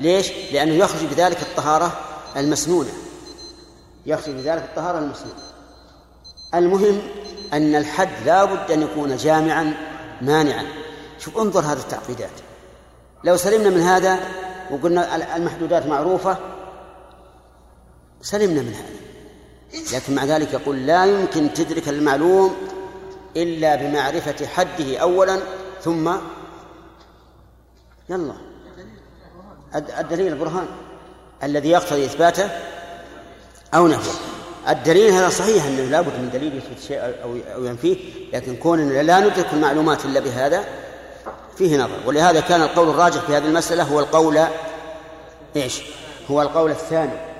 ليش؟ 0.00 0.32
لأنه 0.52 0.74
يخرج 0.74 1.04
بذلك 1.04 1.42
الطهارة 1.42 2.00
المسنونة. 2.36 2.90
يخرج 4.06 4.34
بذلك 4.34 4.62
الطهارة 4.62 4.98
المسنونة. 4.98 5.40
المهم 6.54 7.02
أن 7.52 7.74
الحد 7.74 8.26
لا 8.26 8.44
بد 8.44 8.70
أن 8.70 8.82
يكون 8.82 9.16
جامعا 9.16 9.74
مانعا. 10.22 10.66
شوف 11.18 11.38
انظر 11.38 11.60
هذه 11.60 11.78
التعقيدات. 11.78 12.30
لو 13.24 13.36
سلمنا 13.36 13.70
من 13.70 13.80
هذا 13.80 14.18
وقلنا 14.70 15.36
المحدودات 15.36 15.86
معروفة 15.86 16.38
سلمنا 18.22 18.62
من 18.62 18.74
هذا. 18.74 19.00
لكن 19.96 20.14
مع 20.14 20.24
ذلك 20.24 20.52
يقول 20.52 20.86
لا 20.86 21.04
يمكن 21.04 21.52
تدرك 21.52 21.88
المعلوم 21.88 22.56
إلا 23.36 23.76
بمعرفة 23.76 24.46
حده 24.46 24.98
أولا 24.98 25.40
ثم 25.82 26.12
يلا. 28.08 28.49
الدليل 29.74 30.32
البرهان 30.32 30.66
الذي 31.42 31.70
يقتضي 31.70 32.04
إثباته 32.04 32.50
أو 33.74 33.88
نفيه. 33.88 34.18
الدليل 34.68 35.12
هذا 35.12 35.28
صحيح 35.28 35.64
أنه 35.64 35.82
لابد 35.82 36.12
من 36.18 36.30
دليل 36.32 36.56
يثبت 36.56 36.82
شيء 36.88 37.14
أو 37.54 37.64
ينفيه 37.64 37.96
لكن 38.32 38.56
كوننا 38.56 39.02
لا 39.02 39.20
ندرك 39.20 39.46
المعلومات 39.52 40.04
إلا 40.04 40.20
بهذا 40.20 40.64
فيه 41.56 41.76
نظر. 41.76 41.96
ولهذا 42.06 42.40
كان 42.40 42.62
القول 42.62 42.88
الراجح 42.88 43.20
في 43.20 43.36
هذه 43.36 43.44
المسألة 43.44 43.82
هو 43.82 44.00
القول 44.00 44.40
إيش؟ 45.56 45.82
هو 46.30 46.42
القول 46.42 46.70
الثاني. 46.70 47.30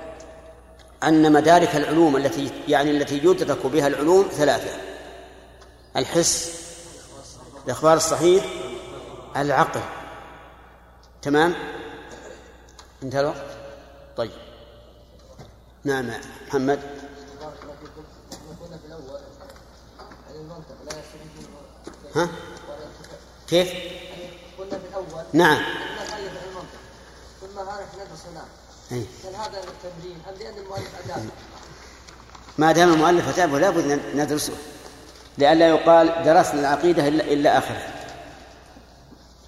أن 1.02 1.32
مدارك 1.32 1.76
العلوم 1.76 2.16
التي 2.16 2.50
يعني 2.68 2.90
التي 2.90 3.16
يدرك 3.16 3.66
بها 3.66 3.86
العلوم 3.86 4.28
ثلاثة. 4.32 4.70
الحس 5.96 6.60
الإخبار 7.66 7.96
الصحيح 7.96 8.44
العقل. 9.36 9.80
تمام؟ 11.22 11.54
انتهى 13.02 13.20
الوقت؟ 13.20 13.44
طيب. 14.16 14.30
نعم 15.84 16.10
محمد. 16.48 16.80
ها؟ 22.16 22.28
كيف؟ 23.48 23.68
قلنا 24.58 24.78
في 24.78 24.88
الأول 24.88 25.24
نعم. 25.32 25.62
ثم 27.40 27.58
هذا 27.58 27.86
ندرس 27.94 28.26
هناك. 28.30 28.48
هل 29.24 29.34
هذا 29.34 29.60
للتمرين 29.60 30.22
ام 30.28 30.34
لأن 30.34 30.58
المؤلف 30.58 31.04
اداه 31.04 31.22
ما 32.58 32.72
دام 32.72 32.92
المؤلف 32.92 33.28
أتابه 33.28 33.58
لابد 33.58 34.00
ندرسه. 34.14 34.52
لئلا 35.38 35.68
يقال 35.68 36.24
درسنا 36.24 36.60
العقيدة 36.60 37.08
إلا, 37.08 37.24
إلا 37.24 37.58
آخره 37.58 37.94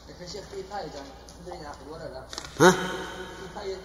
لكن 0.09 0.32
شيخ 0.32 0.44
في 0.55 0.62
فائدة؟ 0.70 1.00
ها 2.61 2.70
في 2.70 2.76
فائده 3.55 3.78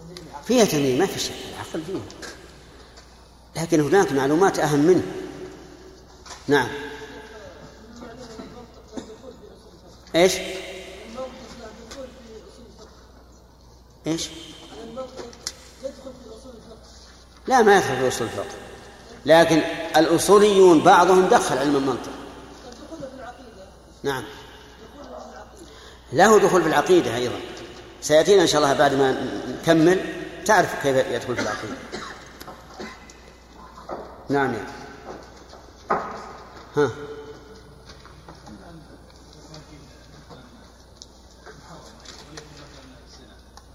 تمرين 0.00 0.26
العقل 0.30 0.33
فيها 0.46 0.64
تمرين 0.64 0.98
ما 0.98 1.06
في 1.06 1.20
شك 1.20 1.32
العقل 1.54 1.82
فيه 1.86 2.00
لكن 3.62 3.80
هناك 3.80 4.12
معلومات 4.12 4.58
أهم 4.58 4.78
منه. 4.78 5.02
نعم. 6.48 6.68
إيش؟ 10.14 10.32
إيش؟ 14.06 14.28
لا 17.46 17.62
ما 17.62 17.76
يدخل 17.76 17.96
في 17.96 18.08
أصول 18.08 18.26
الفقه. 18.26 18.56
لكن 19.26 19.62
الأصوليون 19.96 20.80
بعضهم 20.80 21.28
دخل 21.28 21.58
علم 21.58 21.76
المنطق. 21.76 22.10
نعم. 24.02 24.24
له 26.12 26.38
دخول 26.38 26.62
في 26.62 26.68
العقيدة 26.68 27.16
أيضا. 27.16 27.40
سيأتينا 28.02 28.42
إن 28.42 28.46
شاء 28.46 28.62
الله 28.62 28.74
بعد 28.74 28.94
ما 28.94 29.26
نكمل. 29.48 30.23
تعرف 30.44 30.82
كيف 30.82 30.96
يدخل 31.06 31.36
في 31.36 31.42
العقيدة. 31.42 31.76
نعم. 34.30 34.54
ها 36.76 36.90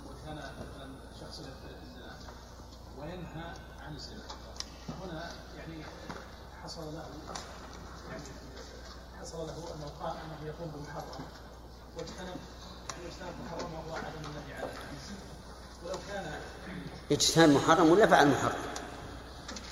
وكان 0.08 0.36
مثلا 0.36 0.90
شخص 1.22 1.40
الزنا 1.40 2.18
وينهى 3.00 3.54
عن 3.82 3.96
الزنا 3.96 4.24
هنا 5.04 5.32
يعني 5.58 5.84
حصل 6.64 6.82
له 6.82 7.04
يعني 8.10 8.24
حصل 9.22 9.38
له 9.38 9.54
انه 9.76 9.92
قال 10.02 10.18
انه 10.18 10.48
يقوم 10.48 10.72
بمحرم 10.72 11.26
واجتنب 11.98 12.18
يعني 12.20 13.08
اجتنب 13.08 13.34
محرم 13.46 13.74
وهو 13.74 13.96
عدم 13.96 14.26
النهي 14.26 14.54
عنه 14.54 14.70
ولو 15.86 15.96
كان 16.08 16.40
اجتهاد 17.12 17.50
محرم 17.50 17.90
ولا 17.90 18.08
فعل 18.08 18.28
محرم؟ 18.28 18.62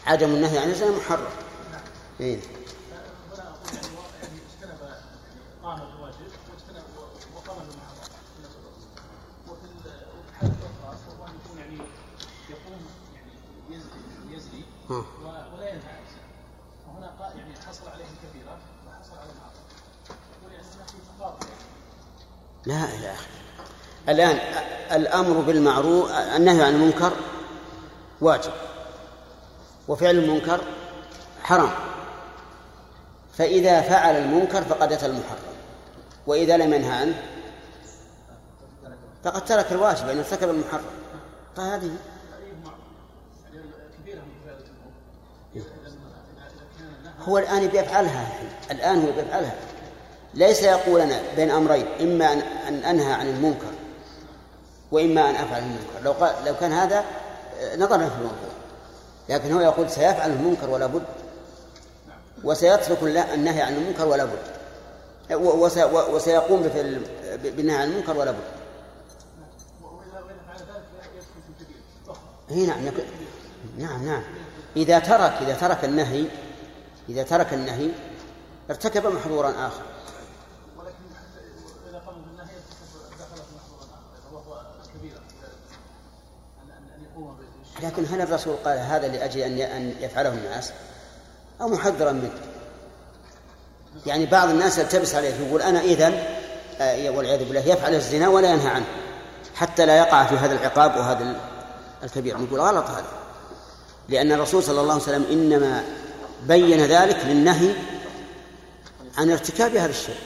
عدم 0.05 0.29
النهي 0.29 0.57
عن 0.57 0.69
الزنا 0.69 0.97
محرم. 0.97 1.29
إيه؟ 2.19 2.39
ولا 14.89 15.69
ينهى 15.69 15.89
عن 15.89 16.03
الزنا 16.07 16.27
وهنا 16.87 17.35
يعني 17.35 17.53
حصل 17.67 17.89
عليه 17.89 18.05
الكبيره 18.05 18.57
وحصل 18.87 19.17
على 19.17 19.29
المعصيه 19.31 19.67
لا 22.65 22.93
يا 23.05 23.13
أخي 23.13 23.27
الآن 24.09 24.46
الأمر 25.17 25.41
بالمعروف 25.41 26.11
النهي 26.11 26.63
عن 26.63 26.75
المنكر 26.75 27.11
واجب 28.21 28.51
وفعل 29.87 30.15
المنكر 30.15 30.61
حرام. 31.43 31.71
فإذا 33.37 33.81
فعل 33.81 34.15
المنكر 34.15 34.63
فقد 34.63 34.93
أتى 34.93 35.05
المحرم 35.05 35.57
وإذا 36.27 36.57
لم 36.57 36.73
ينهى 36.73 36.91
عنه 36.91 37.23
فقد 39.23 39.45
ترك 39.45 39.71
الواجب 39.71 40.09
أن 40.09 40.17
ارتكب 40.17 40.49
المحرم. 40.49 40.81
فهذه 41.55 41.91
هو 47.21 47.37
الآن 47.37 47.67
بيفعلها 47.67 48.27
الآن 48.71 49.05
هو 49.05 49.11
بيفعلها 49.11 49.55
ليس 50.33 50.63
يقول 50.63 51.01
أنا 51.01 51.21
بين 51.35 51.51
أمرين 51.51 51.85
إما 52.01 52.33
أن 52.33 52.39
أن 52.67 52.73
أنهى 52.73 53.13
عن 53.13 53.27
المنكر 53.27 53.76
وإما 54.91 55.29
أن 55.29 55.35
أفعل 55.35 55.61
المنكر. 55.61 56.03
لو 56.03 56.11
قال 56.11 56.45
لو 56.45 56.55
كان 56.55 56.71
هذا 56.71 57.05
نظرا 57.77 57.97
في 57.97 58.15
الموضوع 58.15 58.49
لكن 59.29 59.53
هو 59.53 59.59
يقول 59.59 59.89
سيفعل 59.89 60.31
المنكر 60.31 60.69
ولا 60.69 60.85
بد. 60.85 61.03
وسيترك 62.43 63.03
النهي 63.03 63.61
عن 63.61 63.73
المنكر 63.73 64.07
ولا 64.07 64.25
بد. 64.25 64.39
وسيقوم 66.13 66.63
بفعل 66.63 67.01
بالنهي 67.43 67.75
عن 67.75 67.87
المنكر 67.87 68.17
ولا 68.17 68.31
بد. 68.31 68.37
هي 72.49 72.65
نعم 72.65 72.79
نعم 73.77 74.05
نعم. 74.05 74.23
إذا 74.75 74.99
ترك 74.99 75.33
إذا 75.41 75.53
ترك 75.53 75.85
النهي 75.85 76.25
إذا 77.09 77.23
ترك 77.23 77.53
النهي 77.53 77.89
ارتكب 78.69 79.07
محظورا 79.07 79.49
آخر. 79.49 79.81
لكن 87.83 88.05
هل 88.05 88.21
الرسول 88.21 88.55
قال 88.65 88.79
هذا 88.79 89.07
لأجل 89.07 89.41
أن 89.41 89.93
يفعله 90.01 90.29
الناس 90.29 90.71
أو 91.61 91.67
محذرا 91.67 92.11
منه. 92.11 92.39
يعني 94.05 94.25
بعض 94.25 94.49
الناس 94.49 94.77
يلتبس 94.77 95.15
عليه 95.15 95.29
يقول 95.29 95.61
أنا 95.61 95.81
إذن 95.81 96.23
آه، 96.81 97.09
والعياذ 97.09 97.39
بالله 97.39 97.67
يفعل 97.67 97.95
الزنا 97.95 98.27
ولا 98.27 98.53
ينهى 98.53 98.67
عنه 98.67 98.85
حتى 99.55 99.85
لا 99.85 99.97
يقع 99.97 100.25
في 100.25 100.35
هذا 100.35 100.53
العقاب 100.53 100.97
وهذا 100.97 101.35
الكبير. 102.03 102.37
نقول 102.37 102.59
غلط 102.59 102.85
هذا. 102.85 103.05
لأن 104.09 104.31
الرسول 104.31 104.63
صلى 104.63 104.81
الله 104.81 104.93
عليه 104.93 105.03
وسلم 105.03 105.25
إنما 105.31 105.83
بين 106.47 106.85
ذلك 106.85 107.25
للنهي 107.25 107.73
عن 109.17 109.31
ارتكاب 109.31 109.75
هذا 109.75 109.89
الشيء. 109.89 110.19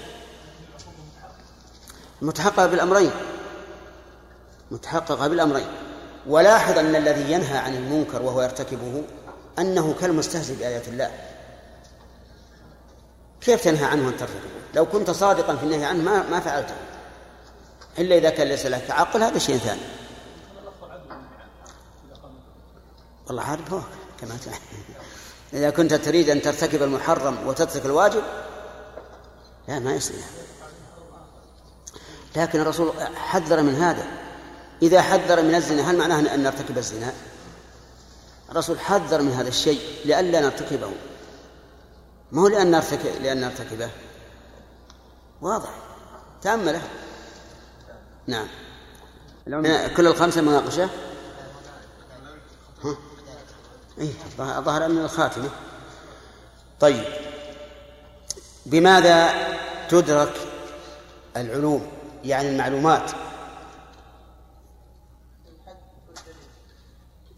متحقق 2.21 2.65
بالأمرين. 2.65 3.11
متحقق 4.71 5.27
بالأمرين. 5.27 5.67
ولاحظ 6.27 6.77
أن 6.77 6.95
الذي 6.95 7.31
ينهى 7.31 7.57
عن 7.57 7.75
المنكر 7.75 8.21
وهو 8.21 8.41
يرتكبه 8.41 9.03
أنه 9.59 9.95
كالمستهزئ 10.01 10.55
بآيات 10.55 10.87
الله. 10.87 11.11
كيف 13.41 13.63
تنهى 13.63 13.85
عنه 13.85 14.09
أن 14.09 14.17
ترتكبه؟ 14.17 14.61
لو 14.75 14.85
كنت 14.85 15.11
صادقا 15.11 15.55
في 15.55 15.63
النهي 15.63 15.85
عنه 15.85 16.03
ما, 16.03 16.29
ما 16.29 16.39
فعلته. 16.39 16.75
إلا 17.99 18.17
إذا 18.17 18.29
كان 18.29 18.47
ليس 18.47 18.65
لك 18.65 18.91
عقل 18.91 19.23
هذا 19.23 19.39
شيء 19.39 19.57
ثاني. 19.57 19.81
والله 23.27 23.43
عارف 23.43 23.73
هو 23.73 23.81
كما 24.21 24.37
إذا 25.53 25.69
كنت 25.69 25.93
تريد 25.93 26.29
أن 26.29 26.41
ترتكب 26.41 26.83
المحرم 26.83 27.47
وتترك 27.47 27.85
الواجب 27.85 28.23
لا 29.67 29.79
ما 29.79 29.93
يصير. 29.93 30.23
لكن 32.35 32.61
الرسول 32.61 32.91
حذر 33.15 33.61
من 33.61 33.75
هذا. 33.75 34.20
إذا 34.81 35.01
حذر 35.01 35.41
من 35.41 35.55
الزنا 35.55 35.91
هل 35.91 35.97
معناه 35.97 36.19
أن 36.19 36.43
نرتكب 36.43 36.77
الزنا؟ 36.77 37.13
الرسول 38.51 38.79
حذر 38.79 39.21
من 39.21 39.31
هذا 39.31 39.49
الشيء 39.49 39.81
لئلا 40.05 40.41
نرتكبه. 40.41 40.91
ما 42.31 42.41
هو 42.41 42.47
لأن 42.47 42.71
نرتكب 42.71 43.21
لأن 43.21 43.41
نرتكبه؟ 43.41 43.89
واضح. 45.41 45.69
تأمله. 46.41 46.81
نعم. 48.27 48.47
كل 49.97 50.07
الخمسة 50.07 50.41
مناقشة؟ 50.41 50.89
ها؟ 52.83 52.97
إيه 53.97 54.11
ظهر 54.37 54.87
من 54.87 55.01
الخاتمة. 55.01 55.49
طيب. 56.79 57.05
بماذا 58.65 59.33
تدرك 59.89 60.33
العلوم؟ 61.37 61.87
يعني 62.23 62.49
المعلومات. 62.49 63.11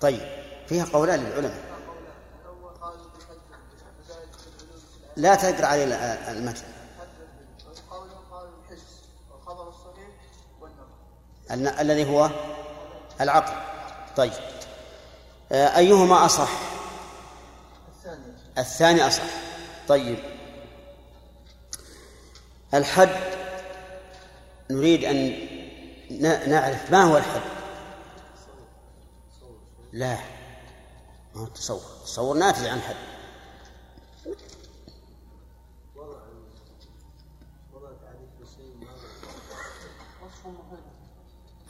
طيب 0.04 0.22
فيها 0.68 0.86
قولان 0.94 1.20
للعلماء. 1.20 1.64
لا 5.16 5.36
تقرأ 5.36 5.66
عليه 5.66 5.84
المتن. 6.32 6.64
الذي 11.52 12.10
هو 12.10 12.30
العقل. 13.22 13.54
طيب. 14.16 14.34
آه، 15.52 15.78
أيهما 15.78 16.26
أصح؟ 16.26 16.50
الثاني. 17.88 18.34
الثاني 18.58 19.08
أصح. 19.08 19.24
طيب. 19.88 20.18
الحد 22.74 23.10
نريد 24.70 25.04
أن 25.04 25.48
نعرف 26.50 26.92
ما 26.92 27.04
هو 27.04 27.18
الحد. 27.18 27.63
لا. 29.94 30.18
ما 31.36 31.42
هو 31.42 31.44
التصور 31.46 31.82
التصور 32.00 32.38
ناتج 32.38 32.66
عن 32.66 32.82
حد. 32.82 32.96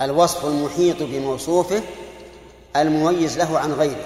الوصف 0.01 0.45
المحيط 0.45 1.03
بموصوفه 1.03 1.83
المميز 2.75 3.37
له 3.37 3.59
عن 3.59 3.73
غيره. 3.73 4.05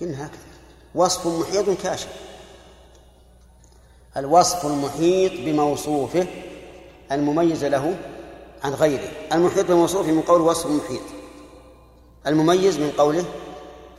قلنا 0.00 0.26
هكذا. 0.26 0.40
وصف 0.94 1.26
محيط 1.26 1.82
كاشف. 1.82 2.08
الوصف 4.16 4.66
المحيط 4.66 5.32
بموصوفه 5.32 6.26
المميز 7.12 7.64
له 7.64 7.96
عن 8.64 8.74
غيره. 8.74 9.12
المحيط 9.32 9.66
بموصوفه 9.66 10.12
من 10.12 10.22
قول 10.22 10.40
وصف 10.40 10.66
محيط 10.66 11.19
المميز 12.26 12.78
من 12.78 12.90
قوله 12.90 13.24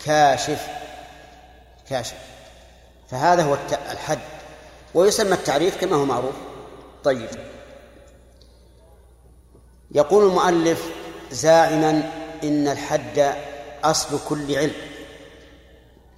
كاشف. 0.05 0.67
كاشف. 1.89 2.17
فهذا 3.11 3.43
هو 3.43 3.57
الحد. 3.91 4.19
ويسمى 4.93 5.33
التعريف 5.33 5.81
كما 5.81 5.95
هو 5.95 6.05
معروف. 6.05 6.35
طيب. 7.03 7.29
يقول 9.91 10.27
المؤلف 10.27 10.85
زاعما 11.31 12.11
إن 12.43 12.67
الحد 12.67 13.33
أصل 13.83 14.19
كل 14.29 14.55
علم. 14.55 14.73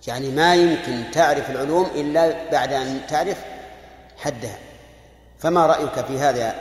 يعني 0.07 0.30
ما 0.30 0.55
يمكن 0.55 1.11
تعرف 1.11 1.49
العلوم 1.49 1.85
إلا 1.95 2.51
بعد 2.51 2.73
أن 2.73 3.01
تعرف 3.09 3.38
حدها. 4.17 4.59
فما 5.39 5.65
رأيك 5.65 6.05
في 6.05 6.19
هذا 6.19 6.55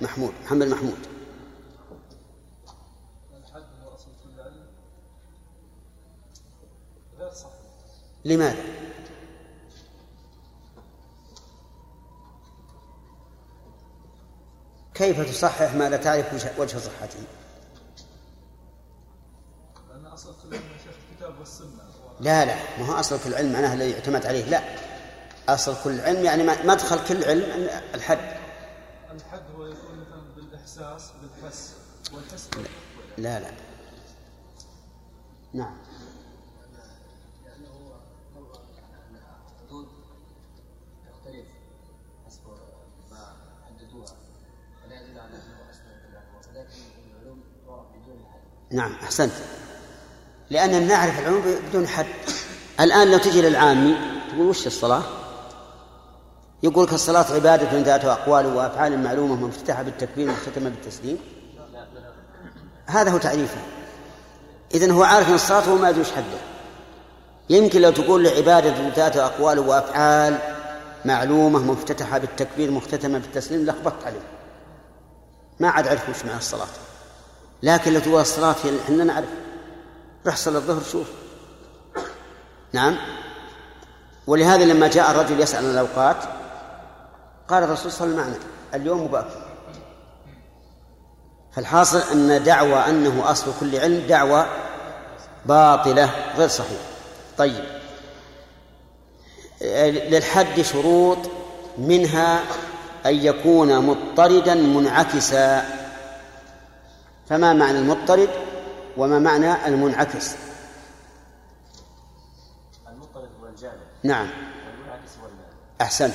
محمود 0.00 0.32
محمد 0.44 0.66
محمود؟ 0.66 1.09
لماذا؟ 8.24 8.62
كيف 14.94 15.20
تصحح 15.20 15.74
ما 15.74 15.88
لا 15.88 15.96
تعرف 15.96 16.58
وجه 16.58 16.78
صحته؟ 16.78 17.18
لأن 19.90 20.06
أصل 20.06 20.34
كل 20.42 20.56
علم 20.56 20.64
الكتاب 21.10 21.38
والسنة. 21.38 21.90
لا 22.20 22.44
لا 22.44 22.54
ما 22.78 22.86
هو 22.86 22.92
أصل 22.92 23.24
كل 23.24 23.34
علم 23.34 23.52
معناه 23.52 23.74
الذي 23.74 23.90
يعتمد 23.90 24.26
عليه. 24.26 24.44
لا 24.44 24.62
أصل 25.48 25.76
كل 25.84 26.00
علم 26.00 26.24
يعني 26.24 26.42
مدخل 26.42 27.08
كل 27.08 27.24
علم 27.24 27.68
الحد. 27.94 28.36
الحد 29.10 29.42
هو 29.56 29.66
يكون 29.66 30.00
مثلا 30.00 30.34
بالإحساس 30.36 31.10
بالحس 31.22 31.74
والحس 32.12 32.50
لا 33.18 33.40
لا. 33.40 33.50
نعم. 35.52 35.76
نعم 48.72 48.92
أحسنت. 49.02 49.32
لأننا 50.50 50.78
نعرف 50.78 51.18
العلوم 51.18 51.42
بدون 51.68 51.88
حد. 51.88 52.06
الآن 52.80 53.10
لو 53.10 53.18
تجي 53.18 53.42
للعامي 53.42 53.96
تقول 54.30 54.46
وش 54.46 54.66
الصلاة؟ 54.66 55.02
يقول 56.62 56.86
لك 56.86 56.92
الصلاة 56.92 57.34
عبادة 57.34 57.78
ذات 57.78 58.04
أقوال 58.04 58.46
وأفعال 58.46 59.02
معلومة 59.02 59.46
مفتتحة 59.46 59.82
بالتكبير 59.82 60.28
ومختتمة 60.28 60.70
بالتسليم. 60.70 61.18
هذا 62.86 63.10
هو 63.10 63.18
تعريفه. 63.18 63.60
إذن 64.74 64.90
هو 64.90 65.02
عارف 65.02 65.28
أن 65.28 65.34
الصلاة 65.34 65.74
ما 65.74 65.90
يدوش 65.90 66.10
حده. 66.10 66.38
يمكن 67.50 67.80
لو 67.80 67.90
تقول 67.90 68.24
لعبادة 68.24 68.88
ذات 68.96 69.16
أقوال 69.16 69.58
وأفعال 69.58 70.38
معلومة 71.04 71.58
مفتتحة 71.58 72.18
بالتكبير 72.18 72.70
مختتمة 72.70 73.18
بالتسليم 73.18 73.66
لخبطت 73.66 74.04
عليه. 74.06 74.22
ما 75.60 75.68
عاد 75.68 75.88
عرف 75.88 76.08
وش 76.08 76.24
معنى 76.24 76.38
الصلاة. 76.38 76.66
لكن 77.62 77.92
لو 77.92 78.00
تقول 78.00 78.20
الصلاة 78.20 78.56
إحنا 78.84 79.04
نعرف. 79.04 79.28
روح 80.26 80.36
صلى 80.36 80.58
الظهر 80.58 80.82
شوف. 80.82 81.06
نعم. 82.72 82.96
ولهذا 84.26 84.64
لما 84.64 84.88
جاء 84.88 85.10
الرجل 85.10 85.40
يسأل 85.40 85.64
عن 85.64 85.70
الأوقات 85.70 86.16
قال 87.48 87.62
الرسول 87.62 87.92
صلى 87.92 88.12
وسلم 88.14 88.34
اليوم 88.74 89.06
باكر 89.06 89.46
فالحاصل 91.52 92.02
أن 92.12 92.42
دعوى 92.42 92.74
أنه 92.74 93.30
أصل 93.30 93.52
كل 93.60 93.76
علم 93.76 94.06
دعوى 94.08 94.46
باطلة 95.46 96.10
غير 96.36 96.48
صحيح. 96.48 96.80
طيب. 97.38 97.64
للحد 100.10 100.60
شروط 100.60 101.18
منها 101.78 102.42
أن 103.06 103.14
يكون 103.14 103.86
مضطردا 103.86 104.54
منعكسا. 104.54 105.79
فما 107.30 107.52
معنى 107.52 107.78
المضطرد 107.78 108.28
وما 108.96 109.18
معنى 109.18 109.66
المنعكس؟ 109.66 110.34
المضطرد 112.88 113.28
هو 113.42 113.48
الجامع. 113.48 113.74
نعم. 114.02 114.26
والمنعكس 114.26 115.10
هو 115.22 115.26
المانع 115.26 115.52
أحسنت. 115.80 116.14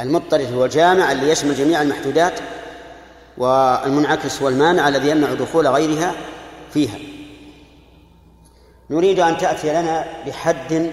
المضطرد 0.00 0.52
هو 0.52 0.64
الجامع 0.64 1.12
اللي 1.12 1.30
يشمل 1.30 1.54
جميع 1.54 1.82
المحدودات 1.82 2.40
والمنعكس 3.38 4.42
هو 4.42 4.48
المانع 4.48 4.88
الذي 4.88 5.10
يمنع 5.10 5.34
دخول 5.34 5.66
غيرها 5.66 6.14
فيها. 6.72 6.98
نريد 8.90 9.20
أن 9.20 9.38
تأتي 9.38 9.70
لنا 9.70 10.06
بحد 10.26 10.92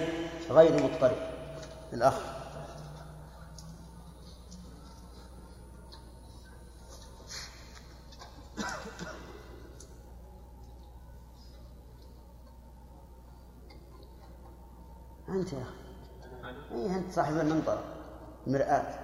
غير 0.50 0.72
مضطرد. 0.72 1.16
الأخ. 1.92 2.14
أنت 15.34 15.52
يا 15.52 15.62
أخي. 15.62 15.74
إيه 16.72 16.96
أنت 16.96 17.12
صاحب 17.12 17.36
المنظر 17.36 17.84
مرآة. 18.46 18.98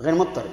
غير 0.00 0.14
مضطرد. 0.14 0.50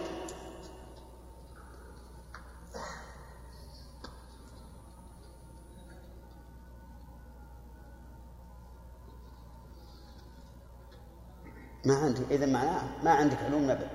ما 11.86 11.96
عندك. 11.96 12.32
إذا 12.32 12.46
معناه 12.46 13.04
ما 13.04 13.12
عندك 13.12 13.38
علوم 13.38 13.64
نبأ 13.64 13.90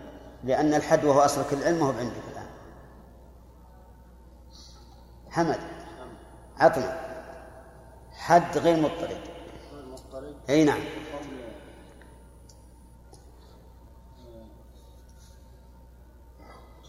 لأن 0.45 0.75
الحد 0.75 1.05
وهو 1.05 1.21
أصل 1.21 1.51
كل 1.51 1.63
علم 1.63 1.83
هو 1.83 1.91
عندك 1.91 2.23
الآن. 2.33 2.47
حمد. 5.31 5.61
عطنا. 6.59 7.16
حد 8.27 8.59
غير 8.59 8.77
مضطرد. 8.77 9.21
أي 10.49 10.65
نعم. 10.65 10.81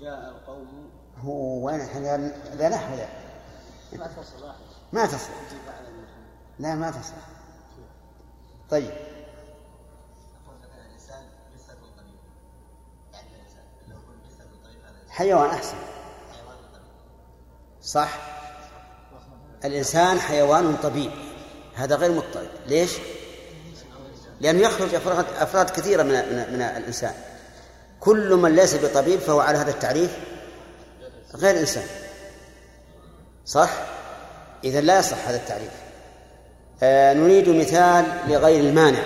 جاء 0.01 0.29
القوم. 0.29 0.89
هو 1.17 1.65
وين؟ 1.65 1.81
إحنا 1.81 2.17
ذا 2.55 2.69
نحو 2.69 2.95
ذا 2.95 3.09
ما 3.93 4.07
تصل 4.07 4.53
ما 4.93 5.05
تصل. 5.05 5.31
لا 6.59 6.75
ما 6.75 6.91
تصل. 6.91 7.13
طيب. 8.69 8.93
حيوان 15.09 15.49
أحسن. 15.49 15.77
صح. 17.81 18.17
الإنسان 19.65 20.19
حيوان 20.19 20.77
طبيب. 20.77 21.26
هذا 21.77 21.95
غير 21.95 22.11
مضطرد 22.11 22.49
ليش؟ 22.67 22.91
لأنه 24.41 24.59
يخرج 24.59 24.95
أفراد 24.95 25.25
أفراد 25.39 25.69
كثيرة 25.69 26.03
من 26.03 26.09
من, 26.09 26.53
من 26.53 26.61
الإنسان. 26.61 27.13
كل 27.99 28.35
من 28.35 28.55
ليس 28.55 28.75
بطبيب 28.75 29.19
فهو 29.19 29.39
على 29.39 29.57
هذا 29.57 29.71
التعريف 29.71 30.17
غير 31.35 31.59
إنسان. 31.59 31.87
صح؟ 33.45 33.69
إذا 34.63 34.81
لا 34.81 34.99
يصح 34.99 35.27
هذا 35.27 35.37
التعريف. 35.37 35.71
آه 36.83 37.13
نريد 37.13 37.49
مثال 37.49 38.05
لغير 38.27 38.59
المانع. 38.59 39.03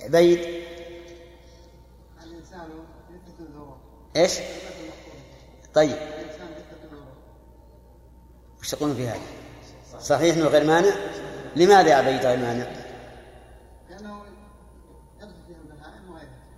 عبيد؟ 0.00 0.38
الإنسان 2.22 2.68
إيش؟ 4.16 4.32
طيب. 5.74 5.96
وش 8.60 8.70
تقولون 8.70 8.96
في 8.96 9.08
هذا؟ 9.08 9.39
صحيح 10.02 10.36
إنه 10.36 10.46
غير 10.46 10.64
مانع؟ 10.64 10.90
لماذا 11.56 11.88
يا 11.88 11.94
عبيد 11.94 12.26
غير 12.26 12.38
مانع؟ 12.38 12.66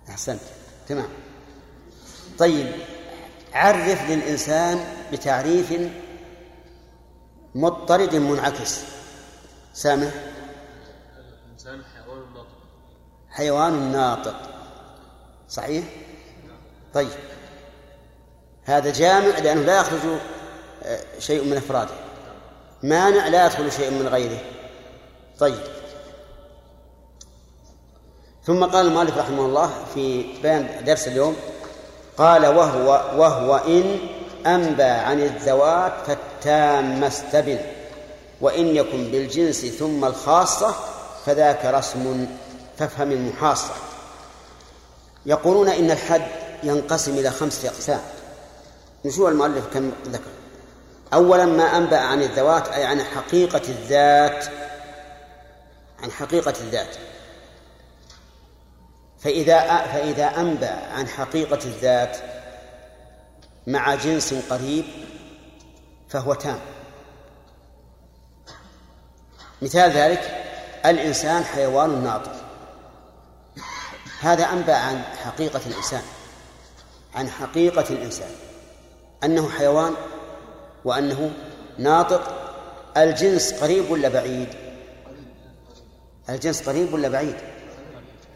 أحسنت. 0.09 0.41
تمام. 0.87 1.07
طيب 2.39 2.71
عرف 3.53 4.09
للإنسان 4.09 4.85
بتعريف 5.11 5.73
مضطرد 7.55 8.15
منعكس. 8.15 8.81
سامح؟ 9.73 10.11
الإنسان 11.45 11.81
حيوان 11.83 12.33
ناطق. 12.33 12.47
حيوان 13.29 13.91
ناطق. 13.91 14.35
صحيح؟ 15.49 15.85
طيب. 16.93 17.09
هذا 18.63 18.91
جامع 18.91 19.37
لأنه 19.39 19.61
لا 19.61 19.79
يخرج 19.79 20.17
آه، 20.83 21.19
شيء 21.19 21.43
من 21.43 21.57
أفراده. 21.57 22.02
مانع 22.83 23.27
لا 23.27 23.45
يدخل 23.45 23.71
شيء 23.71 23.91
من 23.91 24.07
غيره. 24.07 24.39
طيب. 25.39 25.63
ثم 28.45 28.63
قال 28.63 28.87
المؤلف 28.87 29.17
رحمه 29.17 29.45
الله 29.45 29.71
في 29.93 30.25
بيان 30.41 30.83
درس 30.85 31.07
اليوم 31.07 31.35
قال 32.17 32.45
وهو 32.45 32.89
وهو 33.21 33.55
إن 33.55 33.97
أنبى 34.45 34.83
عن 34.83 35.21
الذوات 35.21 35.93
فالتام 36.07 37.03
استبن 37.03 37.59
وإن 38.41 38.75
يكن 38.75 39.11
بالجنس 39.11 39.65
ثم 39.65 40.05
الخاصة 40.05 40.75
فذاك 41.25 41.65
رسم 41.65 42.27
فافهم 42.77 43.11
المحاصة. 43.11 43.73
يقولون 45.25 45.69
إن 45.69 45.91
الحد 45.91 46.21
ينقسم 46.63 47.17
إلى 47.17 47.31
خمسة 47.31 47.69
أقسام. 47.69 48.01
نشوف 49.05 49.27
المؤلف 49.27 49.65
كم 49.73 49.91
ذكر. 50.07 50.42
أولا 51.13 51.45
ما 51.45 51.77
أنبأ 51.77 51.99
عن 51.99 52.21
الذوات 52.21 52.67
أي 52.67 52.83
عن 52.85 53.03
حقيقة 53.03 53.61
الذات 53.69 54.45
عن 56.03 56.11
حقيقة 56.11 56.53
الذات. 56.61 56.95
فإذا 59.19 59.59
فإذا 59.77 60.25
أنبأ 60.25 60.87
عن 60.93 61.07
حقيقة 61.07 61.59
الذات 61.65 62.17
مع 63.67 63.95
جنس 63.95 64.33
قريب 64.49 64.85
فهو 66.09 66.33
تام. 66.33 66.59
مثال 69.61 69.91
ذلك 69.91 70.43
الإنسان 70.85 71.43
حيوان 71.43 72.03
ناطق. 72.03 72.35
هذا 74.19 74.43
أنبأ 74.43 74.75
عن 74.75 75.03
حقيقة 75.23 75.61
الإنسان 75.65 76.01
عن 77.15 77.29
حقيقة 77.29 77.85
الإنسان. 77.89 78.31
أنه 79.23 79.49
حيوان 79.49 79.93
وأنه 80.85 81.31
ناطق 81.77 82.21
الجنس 82.97 83.53
قريب 83.53 83.91
ولا 83.91 84.09
بعيد؟ 84.09 84.47
الجنس 86.29 86.69
قريب 86.69 86.93
ولا 86.93 87.09
بعيد؟ 87.09 87.35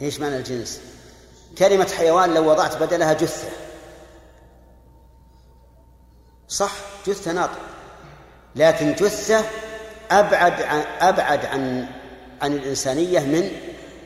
إيش 0.02 0.20
معنى 0.20 0.38
الجنس؟ 0.38 0.82
كلمة 1.58 1.88
حيوان 1.98 2.34
لو 2.34 2.50
وضعت 2.50 2.78
بدلها 2.78 3.14
جثة. 3.14 3.48
صح 6.48 6.72
جثة 7.08 7.32
ناطق. 7.32 7.60
لكن 8.56 8.94
جثة 8.94 9.46
أبعد 10.12 10.62
عن 10.62 10.84
أبعد 11.00 11.46
عن 11.46 11.88
عن 12.42 12.54
الإنسانية 12.54 13.20
من 13.20 13.52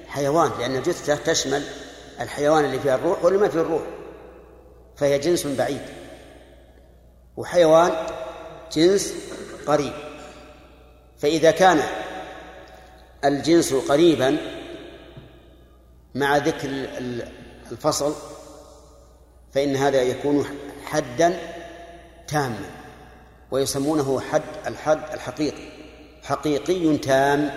حيوان 0.08 0.52
لأن 0.60 0.82
جثة 0.82 1.16
تشمل 1.16 1.64
الحيوان 2.22 2.66
اللي 2.66 2.80
فيها 2.80 2.96
الروح 2.96 3.24
واللي 3.24 3.40
ما 3.40 3.50
فيه 3.50 3.62
الروح 3.62 3.82
فهي 4.96 5.20
جنس 5.20 5.48
بعيد. 5.48 5.82
وحيوان 7.38 7.92
جنس 8.74 9.14
قريب. 9.68 9.94
فإذا 11.20 11.52
كان 11.52 11.84
الجنس 13.26 13.74
قريبا 13.74 14.38
مع 16.16 16.38
ذكر 16.38 16.70
الفصل 17.72 18.16
فإن 19.54 19.76
هذا 19.76 20.02
يكون 20.02 20.46
حدا 20.86 21.40
تاما 22.28 22.70
ويسمونه 23.52 24.20
حد 24.20 24.42
الحد 24.68 25.14
الحقيقي. 25.14 25.72
حقيقي 26.24 26.98
تام. 26.98 27.52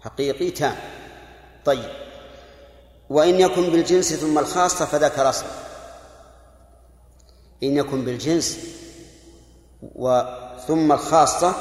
حقيقي 0.00 0.50
تام. 0.50 0.76
طيب. 1.64 1.90
وإن 3.10 3.40
يكن 3.40 3.62
بالجنس 3.62 4.14
ثم 4.14 4.38
الخاصة 4.38 4.84
فذاك 4.84 5.18
رسم 5.18 5.46
إن 7.62 7.76
يكن 7.76 8.04
بالجنس 8.04 8.58
وثم 9.82 10.92
الخاصة 10.92 11.54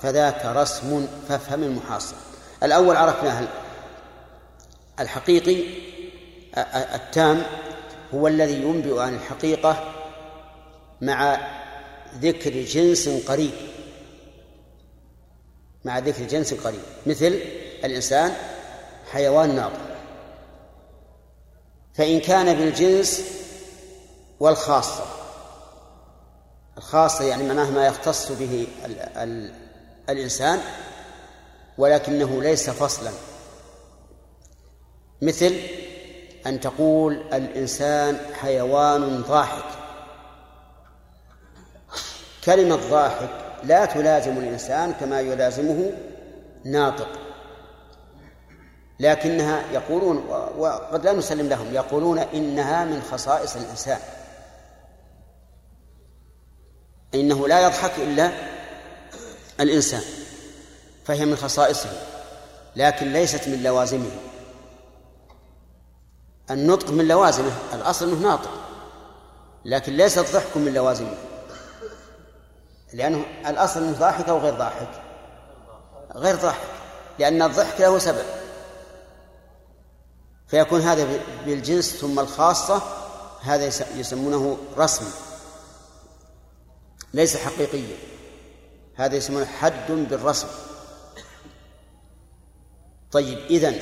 فذاك 0.00 0.46
رسم 0.46 1.06
فافهم 1.28 1.62
المحاصة 1.62 2.14
الأول 2.62 2.96
عرفناه 2.96 3.48
الحقيقي 5.00 5.64
التام 6.94 7.42
هو 8.14 8.28
الذي 8.28 8.62
ينبئ 8.62 9.00
عن 9.00 9.14
الحقيقة 9.14 9.94
مع 11.00 11.38
ذكر 12.20 12.50
جنس 12.50 13.08
قريب. 13.08 13.50
مع 15.84 15.98
ذكر 15.98 16.24
جنس 16.24 16.54
قريب. 16.54 16.80
مثل 17.06 17.40
الإنسان 17.84 18.32
حيوان 19.10 19.54
ناطق 19.54 19.88
فإن 21.94 22.20
كان 22.20 22.54
بالجنس 22.54 23.22
والخاصة. 24.40 25.17
الخاصة 26.78 27.24
يعني 27.24 27.48
معناه 27.48 27.70
ما 27.70 27.86
يختص 27.86 28.32
به 28.32 28.66
ال 28.84 28.98
ال 29.00 29.52
الإنسان 30.08 30.60
ولكنه 31.78 32.42
ليس 32.42 32.70
فصلا. 32.70 33.10
مثل 35.22 35.54
أن 36.46 36.60
تقول 36.60 37.14
الإنسان 37.32 38.18
حيوان 38.34 39.22
ضاحك. 39.22 39.64
كلمة 42.44 42.76
ضاحك 42.90 43.30
لا 43.64 43.84
تلازم 43.84 44.38
الإنسان 44.38 44.92
كما 44.92 45.20
يلازمه 45.20 45.92
ناطق. 46.64 47.08
لكنها 49.00 49.62
يقولون 49.72 50.16
وقد 50.58 51.04
لا 51.04 51.12
نسلم 51.12 51.48
لهم 51.48 51.74
يقولون 51.74 52.18
إنها 52.18 52.84
من 52.84 53.02
خصائص 53.02 53.56
الإنسان. 53.56 53.98
إنه 57.14 57.48
لا 57.48 57.60
يضحك 57.60 57.92
إلا 57.98 58.32
الإنسان 59.60 60.02
فهي 61.04 61.24
من 61.24 61.36
خصائصه 61.36 61.90
لكن 62.76 63.12
ليست 63.12 63.48
من 63.48 63.62
لوازمه. 63.62 64.10
النطق 66.50 66.90
من 66.90 67.08
لوازمه 67.08 67.52
الأصل 67.74 68.08
أنه 68.08 68.28
ناطق 68.28 68.50
لكن 69.64 69.92
ليس 69.92 70.18
الضحك 70.18 70.56
من 70.56 70.74
لوازمه 70.74 71.14
لأنه 72.92 73.24
الأصل 73.46 73.82
أنه 73.82 73.92
ضاحك 73.98 74.28
أو 74.28 74.38
غير 74.38 74.54
ضاحك. 74.54 74.88
غير 76.14 76.36
ضاحك 76.36 76.68
لأن 77.18 77.42
الضحك 77.42 77.80
له 77.80 77.98
سبب. 77.98 78.24
فيكون 80.46 80.80
هذا 80.80 81.20
بالجنس 81.46 81.96
ثم 81.96 82.18
الخاصة 82.18 82.82
هذا 83.42 83.70
يسمونه 83.96 84.58
رسم. 84.78 85.27
ليس 87.14 87.36
حقيقيا. 87.36 87.96
هذا 88.96 89.16
يسمونه 89.16 89.46
حد 89.46 89.90
بالرسم. 89.90 90.48
طيب 93.12 93.38
إذن 93.50 93.80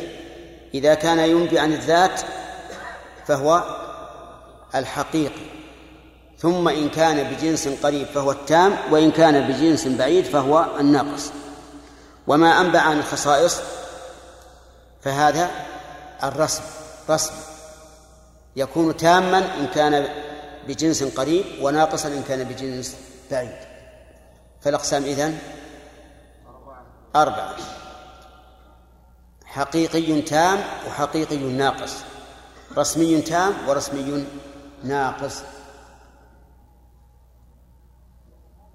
إذا 0.75 0.95
كان 0.95 1.19
ينبي 1.19 1.59
عن 1.59 1.73
الذات 1.73 2.21
فهو 3.27 3.65
الحقيقي. 4.75 5.47
ثم 6.39 6.69
إن 6.69 6.89
كان 6.89 7.35
بجنس 7.35 7.69
قريب 7.69 8.07
فهو 8.07 8.33
التام 8.33 8.77
وإن 8.91 9.11
كان 9.11 9.49
بجنس 9.49 9.89
بعيد 9.89 10.25
فهو 10.25 10.67
الناقص. 10.81 11.31
وما 12.27 12.61
أنبع 12.61 12.81
عن 12.81 12.99
الخصائص 12.99 13.61
فهذا 15.03 15.51
الرسم. 16.25 16.63
رسم 17.11 17.33
يكون 18.57 18.97
تاما 18.97 19.39
إن 19.39 19.67
كان 19.67 20.09
بجنس 20.69 21.03
قريب 21.03 21.45
وناقصا 21.61 22.09
إن 22.09 22.23
كان 22.29 22.45
بجنس 22.45 22.97
بعيد 23.31 23.59
فالأقسام 24.61 25.05
إذن؟ 25.05 25.39
أربعة. 27.17 27.57
حقيقي 29.45 30.23
تام 30.23 30.59
وحقيقي 30.87 31.37
ناقص. 31.37 31.95
رسمي 32.77 33.21
تام 33.21 33.69
ورسمي 33.69 34.27
ناقص. 34.85 35.43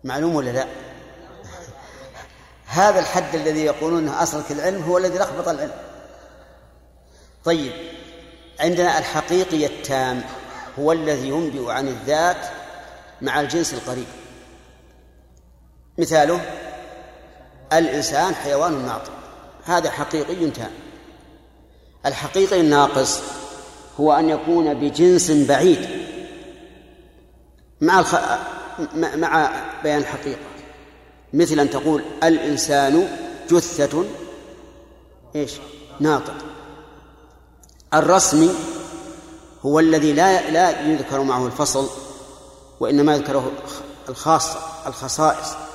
معلوم 0.03 0.35
ولا 0.35 0.49
لا؟ 0.49 0.67
هذا 2.65 2.99
الحد 2.99 3.35
الذي 3.35 3.65
يقولون 3.65 4.07
أصل 4.07 4.43
العلم 4.53 4.83
هو 4.83 4.97
الذي 4.97 5.17
لخبط 5.17 5.47
العلم. 5.47 5.73
طيب 7.43 7.71
عندنا 8.59 8.99
الحقيقي 8.99 9.65
التام 9.65 10.23
هو 10.79 10.91
الذي 10.91 11.29
ينبئ 11.29 11.71
عن 11.71 11.87
الذات 11.87 12.45
مع 13.21 13.41
الجنس 13.41 13.73
القريب. 13.73 14.07
مثاله 16.01 16.41
الإنسان 17.73 18.35
حيوان 18.35 18.85
ناطق. 18.85 19.11
هذا 19.65 19.91
حقيقي 19.91 20.49
تام 20.49 20.71
الحقيقي 22.05 22.61
الناقص 22.61 23.19
هو 23.99 24.13
أن 24.13 24.29
يكون 24.29 24.73
بجنس 24.73 25.31
بعيد 25.31 25.89
مع 27.81 27.99
الخ... 27.99 28.15
مع 28.95 29.51
بيان 29.83 29.97
الحقيقة. 29.97 30.39
مثل 31.33 31.59
أن 31.59 31.69
تقول 31.69 32.03
الإنسان 32.23 33.07
جثة 33.49 34.05
إيش؟ 35.35 35.53
ناطق. 35.99 36.35
الرسمي 37.93 38.49
هو 39.65 39.79
الذي 39.79 40.13
لا 40.13 40.51
لا 40.51 40.81
يذكر 40.81 41.23
معه 41.23 41.45
الفصل 41.45 41.89
وإنما 42.79 43.15
يذكره 43.15 43.51
الخاصة 44.09 44.59
الخصائص. 44.87 45.70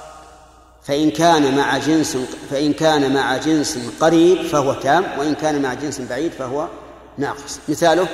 فإن 0.86 1.10
كان 1.10 1.56
مع 1.56 1.78
جنس 1.78 2.16
فإن 2.50 2.72
كان 2.72 3.14
مع 3.14 3.36
جنس 3.36 3.78
قريب 4.00 4.46
فهو 4.46 4.72
تام 4.72 5.04
وإن 5.18 5.34
كان 5.34 5.62
مع 5.62 5.74
جنس 5.74 6.00
بعيد 6.00 6.32
فهو 6.32 6.68
ناقص. 7.18 7.58
مثاله 7.68 8.08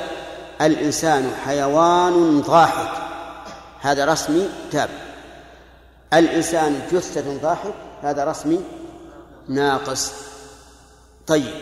الإنسان 0.60 1.32
حيوان 1.44 2.40
ضاحك. 2.40 3.02
هذا 3.80 4.04
رسمي 4.04 4.48
تام. 4.70 4.88
الإنسان 6.12 6.82
جثة 6.92 7.38
ضاحك 7.42 7.74
هذا 8.02 8.24
رسمي 8.24 8.60
ناقص. 9.48 10.12
طيب 11.26 11.54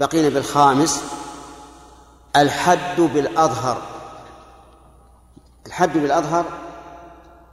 بقينا 0.00 0.28
بالخامس. 0.28 1.00
الحد 2.36 3.00
بالأظهر. 3.00 3.82
الحد 5.66 5.98
بالأظهر 5.98 6.44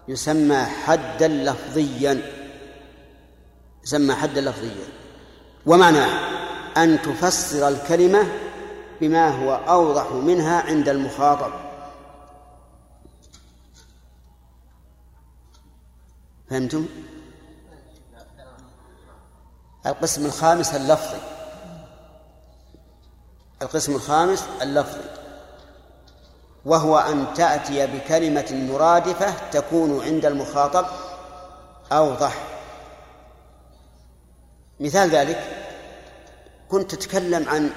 يسمى 0.07 0.65
حدا 0.85 1.27
لفظيا. 1.27 2.40
يسمى 3.83 4.15
حدا 4.15 4.41
لفظيا. 4.41 4.87
ومعناه 5.65 6.09
أن 6.77 7.01
تفسر 7.01 7.67
الكلمة 7.67 8.27
بما 9.01 9.29
هو 9.29 9.53
أوضح 9.55 10.11
منها 10.11 10.61
عند 10.61 10.89
المخاطب. 10.89 11.51
فهمتم؟ 16.49 16.85
القسم 19.85 20.25
الخامس 20.25 20.75
اللفظي. 20.75 21.19
القسم 23.61 23.95
الخامس 23.95 24.43
اللفظي. 24.61 25.09
وهو 26.65 26.97
أن 26.97 27.33
تأتي 27.33 27.87
بكلمة 27.87 28.67
مرادفة 28.71 29.49
تكون 29.49 30.01
عند 30.01 30.25
المخاطب 30.25 30.85
أوضح. 31.91 32.60
مثال 34.81 35.09
ذلك 35.09 35.39
كنت 36.69 36.95
تتكلم 36.95 37.49
عن 37.49 37.71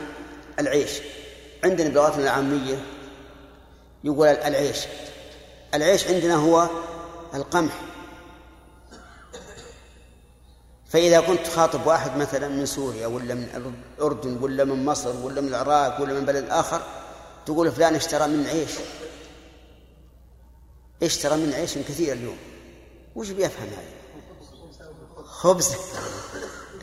العيش. 0.58 0.90
عندنا 1.64 1.88
بلغتنا 1.88 2.22
العامية 2.22 2.84
يقول 4.04 4.28
العيش. 4.28 4.78
العيش 5.74 6.06
عندنا 6.06 6.34
هو 6.34 6.68
القمح. 7.34 7.80
فإذا 10.88 11.20
كنت 11.20 11.46
تخاطب 11.46 11.86
واحد 11.86 12.16
مثلا 12.16 12.48
من 12.48 12.66
سوريا 12.66 13.06
ولا 13.06 13.34
من 13.34 13.72
الأردن 13.98 14.42
ولا 14.42 14.64
من 14.64 14.84
مصر 14.84 15.16
ولا 15.16 15.40
من 15.40 15.48
العراق 15.48 16.00
ولا 16.00 16.12
من 16.12 16.24
بلد 16.24 16.50
آخر 16.50 16.82
تقول 17.46 17.72
فلان 17.72 17.94
اشترى 17.94 18.26
من 18.26 18.46
عيش. 18.46 18.70
اشترى 21.02 21.36
من 21.36 21.52
عيش 21.52 21.78
كثير 21.78 22.12
اليوم. 22.12 22.38
وش 23.16 23.30
بيفهم 23.30 23.68
هذا؟ 23.68 23.94
خبز. 25.24 25.74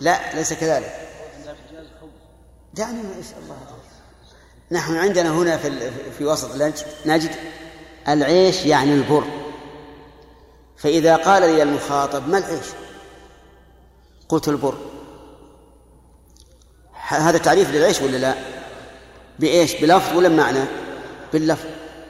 لا 0.02 0.36
ليس 0.36 0.54
كذلك 0.54 1.08
دعني 2.74 3.02
الله 3.02 3.56
نحن 4.72 4.96
عندنا 4.96 5.30
هنا 5.30 5.58
في 5.58 5.92
في 6.18 6.26
وسط 6.26 6.56
نجد 7.06 7.32
العيش 8.08 8.66
يعني 8.66 8.94
البر 8.94 9.24
فإذا 10.78 11.16
قال 11.16 11.42
لي 11.42 11.64
المخاطب 11.64 12.30
ما 12.30 12.38
العيش؟ 12.38 12.66
قلت 14.30 14.48
البر 14.48 14.78
هذا 17.08 17.38
تعريف 17.38 17.72
للعيش 17.72 18.02
ولا 18.02 18.18
لا؟ 18.18 18.36
بإيش؟ 19.40 19.76
بلفظ 19.76 20.18
ولا 20.18 20.30
بمعنى؟ 20.30 20.66
باللفظ 21.34 21.66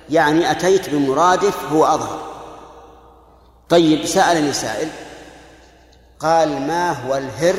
يعني 0.09 0.51
أتيت 0.51 0.89
بمرادف 0.89 1.72
هو 1.72 1.85
أظهر 1.85 2.31
طيب 3.69 4.05
سألني 4.05 4.53
سائل 4.53 4.89
قال 6.22 6.61
ما 6.61 6.91
هو 6.91 7.15
الهر؟ 7.15 7.56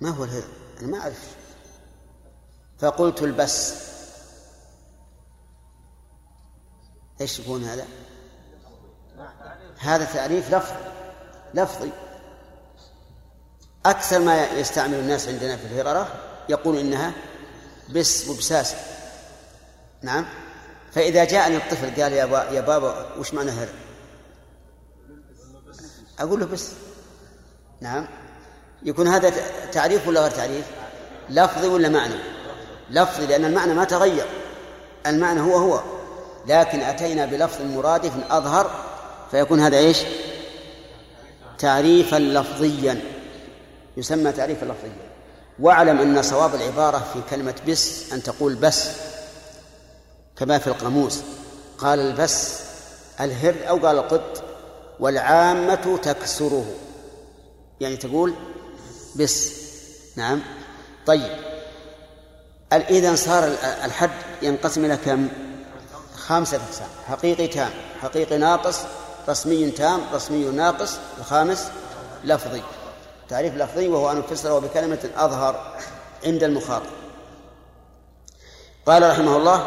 ما 0.00 0.10
هو 0.10 0.24
الهر؟ 0.24 0.42
أنا 0.80 0.88
ما 0.88 1.00
أعرف. 1.00 1.36
فقلت 2.78 3.22
البس. 3.22 3.74
هذا؟ 9.78 10.04
تعريف 10.04 10.54
لفظي. 10.54 10.76
لفظي. 11.54 11.90
أكثر 13.86 14.18
ما 14.18 14.46
يستعمل 14.46 14.94
الناس 14.94 15.28
عندنا 15.28 15.56
في 15.56 15.66
الهررة 15.66 16.08
يقول 16.48 16.78
إنها 16.78 17.12
بس 17.90 18.28
وبساس. 18.28 18.74
نعم. 20.02 20.26
فإذا 20.92 21.24
جاءني 21.24 21.56
الطفل 21.56 22.02
قال 22.02 22.12
يا, 22.12 22.24
با 22.24 22.42
يا 22.42 22.60
بابا 22.60 23.14
وش 23.14 23.34
معنى 23.34 23.50
هر؟ 23.50 23.68
أقول 26.20 26.40
له 26.40 26.46
بس. 26.46 26.68
نعم. 27.80 28.06
يكون 28.82 29.08
هذا 29.08 29.32
تعريف 29.72 30.08
ولا 30.08 30.20
غير 30.20 30.30
تعريف؟ 30.30 30.64
لفظي 31.30 31.68
ولا 31.68 31.88
معنى؟ 31.88 32.14
لفظي 32.90 33.26
لأن 33.26 33.44
المعنى 33.44 33.74
ما 33.74 33.84
تغير. 33.84 34.26
المعنى 35.06 35.40
هو 35.40 35.56
هو. 35.56 35.80
لكن 36.46 36.80
أتينا 36.80 37.26
بلفظ 37.26 37.62
مرادف 37.62 38.12
أظهر 38.30 38.70
فيكون 39.30 39.60
هذا 39.60 39.76
إيش؟ 39.78 39.98
تعريفا 41.58 42.16
لفظيا. 42.16 43.00
يسمى 43.96 44.32
تعريفا 44.32 44.64
لفظيا. 44.64 45.08
واعلم 45.60 45.98
أن 45.98 46.22
صواب 46.22 46.54
العبارة 46.54 46.98
في 47.12 47.22
كلمة 47.30 47.54
بس 47.68 48.12
أن 48.12 48.22
تقول 48.22 48.54
بس 48.54 48.90
كما 50.36 50.58
في 50.58 50.66
القاموس. 50.66 51.20
قال 51.78 52.00
البس 52.00 52.60
الهر 53.20 53.54
أو 53.68 53.86
قال 53.86 53.98
القط. 53.98 54.47
والعامة 55.00 55.98
تكسره. 56.02 56.64
يعني 57.80 57.96
تقول 57.96 58.34
بس. 59.16 59.52
نعم. 60.16 60.40
طيب. 61.06 61.38
إذا 62.72 63.14
صار 63.14 63.44
الحد 63.84 64.10
ينقسم 64.42 64.84
إلى 64.84 64.96
كم؟ 64.96 65.28
خمسة 66.16 66.56
أقسام. 66.56 66.88
حقيقي 67.06 67.46
تام. 67.46 67.70
حقيقي 68.02 68.38
ناقص. 68.38 68.78
رسمي 69.28 69.70
تام. 69.70 70.00
رسمي 70.12 70.44
ناقص. 70.44 70.98
الخامس 71.18 71.70
لفظي. 72.24 72.62
تعريف 73.28 73.54
لفظي 73.54 73.88
وهو 73.88 74.12
أن 74.12 74.18
يفسره 74.18 74.58
بكلمة 74.58 75.10
أظهر 75.16 75.76
عند 76.24 76.42
المخاطب. 76.42 76.90
قال 78.86 79.10
رحمه 79.10 79.36
الله 79.36 79.66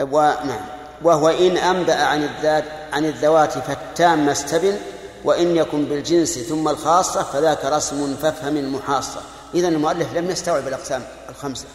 ونعم 0.00 0.79
وهو 1.02 1.28
إن 1.28 1.56
أنبأ 1.56 2.02
عن 2.02 2.22
الذات 2.22 2.64
عن 2.92 3.04
الذوات 3.04 3.58
فالتام 3.58 4.28
استبن 4.28 4.78
وإن 5.24 5.56
يكن 5.56 5.84
بالجنس 5.84 6.38
ثم 6.38 6.68
الخاصة 6.68 7.22
فذاك 7.22 7.64
رسم 7.64 8.16
فافهم 8.16 8.56
المحاصة. 8.56 9.20
إذا 9.54 9.68
المؤلف 9.68 10.14
لم 10.14 10.30
يستوعب 10.30 10.68
الأقسام 10.68 11.04
الخمسة. 11.28 11.66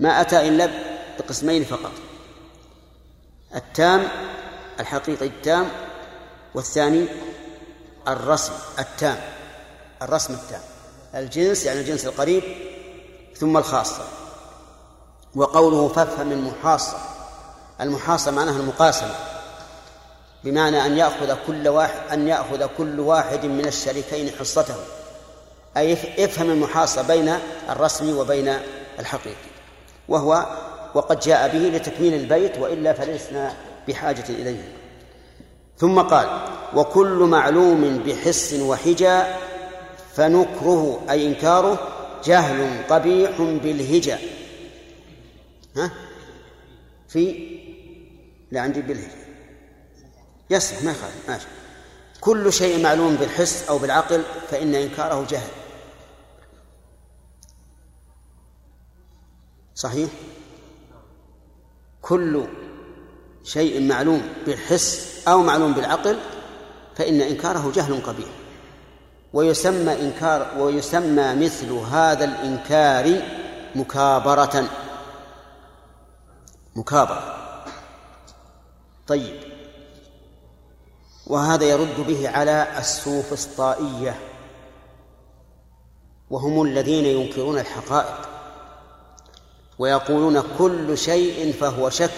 ما 0.00 0.20
أتى 0.20 0.48
إلا 0.48 0.68
بقسمين 1.18 1.64
فقط. 1.64 1.92
التام 3.54 4.08
الحقيقي 4.80 5.26
التام 5.26 5.68
والثاني 6.54 7.06
الرسم 8.08 8.52
التام 8.78 9.16
الرسم 10.02 10.34
التام. 10.34 10.60
الجنس 11.14 11.64
يعني 11.64 11.80
الجنس 11.80 12.06
القريب 12.06 12.42
ثم 13.36 13.56
الخاصة. 13.56 14.04
وقوله 15.34 15.88
فافهم 15.88 16.32
المحاصة. 16.32 17.15
المحاصة 17.80 18.30
معناها 18.30 18.56
المقاسمة 18.56 19.14
بمعنى 20.44 20.86
أن 20.86 20.98
يأخذ 20.98 21.36
كل 21.46 21.68
واحد 21.68 22.00
أن 22.12 22.28
يأخذ 22.28 22.66
كل 22.78 23.00
واحد 23.00 23.44
من 23.44 23.66
الشريكين 23.66 24.30
حصته. 24.38 24.74
أي 25.76 25.92
افهم 26.24 26.50
المحاصة 26.50 27.02
بين 27.02 27.38
الرسم 27.70 28.18
وبين 28.18 28.58
الحقيقي. 28.98 29.36
وهو 30.08 30.46
وقد 30.94 31.20
جاء 31.20 31.48
به 31.48 31.58
لتكميل 31.58 32.14
البيت 32.14 32.58
وإلا 32.58 32.92
فلسنا 32.92 33.54
بحاجة 33.88 34.24
إليه. 34.28 34.72
ثم 35.78 36.00
قال 36.00 36.28
وكل 36.74 37.18
معلوم 37.18 38.02
بحس 38.06 38.54
وحجى 38.54 39.22
فنكره 40.14 41.02
أي 41.10 41.26
إنكاره 41.26 41.78
جهل 42.24 42.82
قبيح 42.88 43.30
بالهجى. 43.40 44.16
ها؟ 45.76 45.90
في 47.08 47.55
لا 48.50 48.60
عندي 48.60 48.82
بالهجى 48.82 49.26
يصلح 50.50 50.82
ما 50.82 50.90
يخالف 50.90 51.28
ماشي 51.28 51.46
كل 52.20 52.52
شيء 52.52 52.82
معلوم 52.82 53.14
بالحس 53.16 53.68
أو 53.68 53.78
بالعقل 53.78 54.22
فإن 54.50 54.74
إنكاره 54.74 55.26
جهل. 55.30 55.50
صحيح؟ 59.74 60.10
كل 62.02 62.46
شيء 63.44 63.88
معلوم 63.88 64.22
بالحس 64.46 65.22
أو 65.28 65.42
معلوم 65.42 65.72
بالعقل 65.72 66.18
فإن 66.96 67.20
إنكاره 67.20 67.72
جهل 67.74 68.02
قبيح. 68.02 68.28
ويسمى 69.32 69.92
إنكار 70.00 70.58
ويسمى 70.58 71.34
مثل 71.34 71.72
هذا 71.72 72.24
الإنكار 72.24 73.22
مكابرة. 73.74 74.68
مكابرة. 76.76 77.45
طيب. 79.08 79.40
وهذا 81.26 81.64
يرد 81.64 82.00
به 82.00 82.28
على 82.28 82.78
السوفسطائية. 82.78 84.20
وهم 86.30 86.62
الذين 86.62 87.04
ينكرون 87.04 87.58
الحقائق. 87.58 88.28
ويقولون 89.78 90.42
كل 90.58 90.98
شيء 90.98 91.52
فهو 91.52 91.90
شك. 91.90 92.10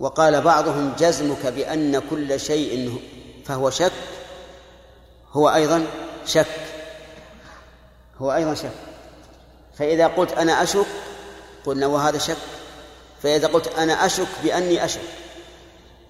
وقال 0.00 0.40
بعضهم 0.40 0.92
جزمك 0.98 1.46
بأن 1.46 1.98
كل 2.10 2.40
شيء 2.40 3.00
فهو 3.44 3.70
شك. 3.70 3.92
هو 5.32 5.48
أيضا 5.48 5.86
شك. 6.26 6.60
هو 8.18 8.34
أيضا 8.34 8.54
شك. 8.54 8.70
فإذا 9.78 10.06
قلت 10.06 10.32
أنا 10.32 10.62
أشك 10.62 10.86
قلنا 11.66 11.86
وهذا 11.86 12.18
شك. 12.18 12.55
فإذا 13.22 13.48
قلت 13.48 13.68
أنا 13.78 14.06
أشك 14.06 14.28
بأني 14.44 14.84
أشك 14.84 15.00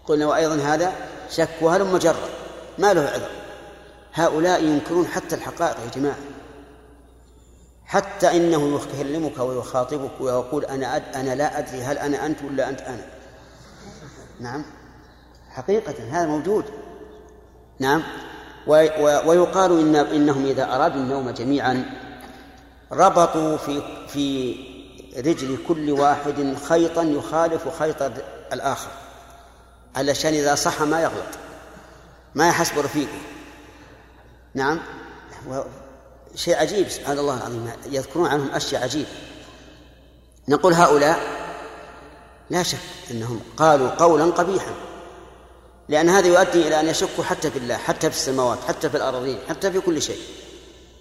قلنا 0.07 0.27
وأيضا 0.27 0.55
هذا 0.55 0.93
شك 1.31 1.49
وهل 1.61 1.85
مجرد 1.85 2.31
ما 2.79 2.95
له 2.95 3.01
عذر. 3.01 3.31
هؤلاء 4.15 4.65
ينكرون 4.65 5.07
حتى 5.07 5.35
الحقائق 5.35 5.77
يا 5.85 6.01
جماعة. 6.01 6.19
حتى 7.85 8.37
إنه 8.37 8.81
يكلمك 8.81 9.39
ويخاطبك 9.39 10.21
ويقول 10.21 10.65
أنا 10.65 10.97
أد... 10.97 11.03
أنا 11.15 11.35
لا 11.35 11.59
أدري 11.59 11.83
هل 11.83 11.99
أنا 11.99 12.27
أنت 12.27 12.43
ولا 12.43 12.69
أنت 12.69 12.81
أنا. 12.81 13.07
نعم. 14.41 14.65
حقيقة 15.51 15.95
هذا 16.11 16.27
موجود. 16.27 16.65
نعم. 17.79 18.03
ويقال 19.27 19.81
إن 19.81 19.97
إنهم 19.97 20.47
إذا 20.47 20.75
أرادوا 20.75 21.01
النوم 21.01 21.31
جميعا 21.31 21.85
ربطوا 22.93 23.57
في 23.57 23.83
في 24.09 24.57
رجل 25.17 25.59
كل 25.69 25.91
واحد 25.91 26.57
خيطا 26.69 27.03
يخالف 27.03 27.79
خيط 27.79 28.03
الآخر 28.53 28.91
علشان 29.97 30.35
إذا 30.35 30.55
صح 30.55 30.83
ما 30.83 31.03
يغلط 31.03 31.39
ما 32.35 32.49
يحسب 32.49 32.79
رفيقه 32.79 33.19
نعم؟ 34.55 34.81
شيء 36.35 36.57
عجيب 36.57 36.89
سبحان 36.89 37.19
الله 37.19 37.37
العظيم. 37.37 37.71
يذكرون 37.91 38.27
عنهم 38.27 38.51
أشياء 38.51 38.83
عجيبة. 38.83 39.09
نقول 40.49 40.75
هؤلاء 40.75 41.21
لا 42.51 42.63
شك 42.63 42.79
أنهم 43.11 43.41
قالوا 43.57 43.89
قولا 43.89 44.25
قبيحا 44.25 44.75
لأن 45.89 46.09
هذا 46.09 46.27
يؤدي 46.27 46.69
إلى 46.69 46.81
أن 46.81 46.89
يشكوا 46.89 47.25
حتى 47.25 47.51
في 47.51 47.59
الله 47.59 47.77
حتى 47.77 48.11
في 48.11 48.17
السماوات 48.17 48.59
حتى 48.69 48.91
في 48.91 48.97
الأراضين 48.97 49.39
حتى 49.49 49.73
في 49.73 49.81
كل 49.81 50.03
شيء. 50.03 50.21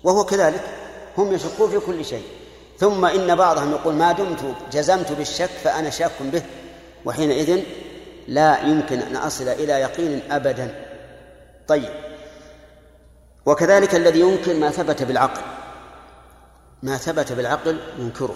وهو 0.04 0.26
كذلك 0.26 0.64
هم 1.18 1.34
يشكون 1.34 1.70
في 1.70 1.80
كل 1.80 2.06
شيء. 2.06 2.26
ثم 2.78 3.06
إن 3.06 3.36
بعضهم 3.36 3.72
يقول 3.72 3.94
ما 3.94 4.12
دمت 4.12 4.56
جزمت 4.72 5.12
بالشك 5.12 5.50
فأنا 5.64 5.90
شاك 5.90 6.12
به 6.22 6.44
وحينئذ 7.06 7.64
لا 8.28 8.62
يمكن 8.62 9.00
أن 9.00 9.16
أصل 9.16 9.48
إلى 9.48 9.74
يقين 9.74 10.32
أبدا. 10.32 10.86
طيب. 11.68 11.90
وكذلك 13.46 13.96
الذي 13.96 14.20
ينكر 14.20 14.54
ما 14.54 14.70
ثبت 14.70 15.04
بالعقل. 15.04 15.42
ما 16.84 16.98
ثبت 16.98 17.32
بالعقل 17.32 17.80
ينكره. 18.00 18.36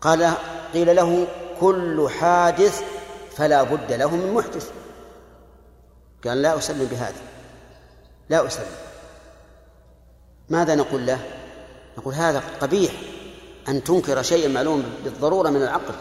قال 0.00 0.32
قيل 0.74 0.96
له 0.96 1.26
كل 1.60 2.08
حادث 2.20 2.82
فلا 3.36 3.62
بد 3.62 3.92
له 3.92 4.16
من 4.16 4.32
محدث. 4.32 4.70
قال 6.24 6.42
لا 6.42 6.58
أسلم 6.58 6.84
بهذا. 6.84 7.20
لا 8.28 8.46
أسلم. 8.46 8.66
ماذا 10.48 10.74
نقول 10.74 11.06
له؟ 11.06 11.18
نقول 11.98 12.14
هذا 12.14 12.42
قبيح. 12.60 12.92
أن 13.68 13.84
تنكر 13.84 14.22
شيئا 14.22 14.48
معلوم 14.48 14.84
بالضرورة 15.04 15.50
من 15.50 15.62
العقل. 15.62 15.94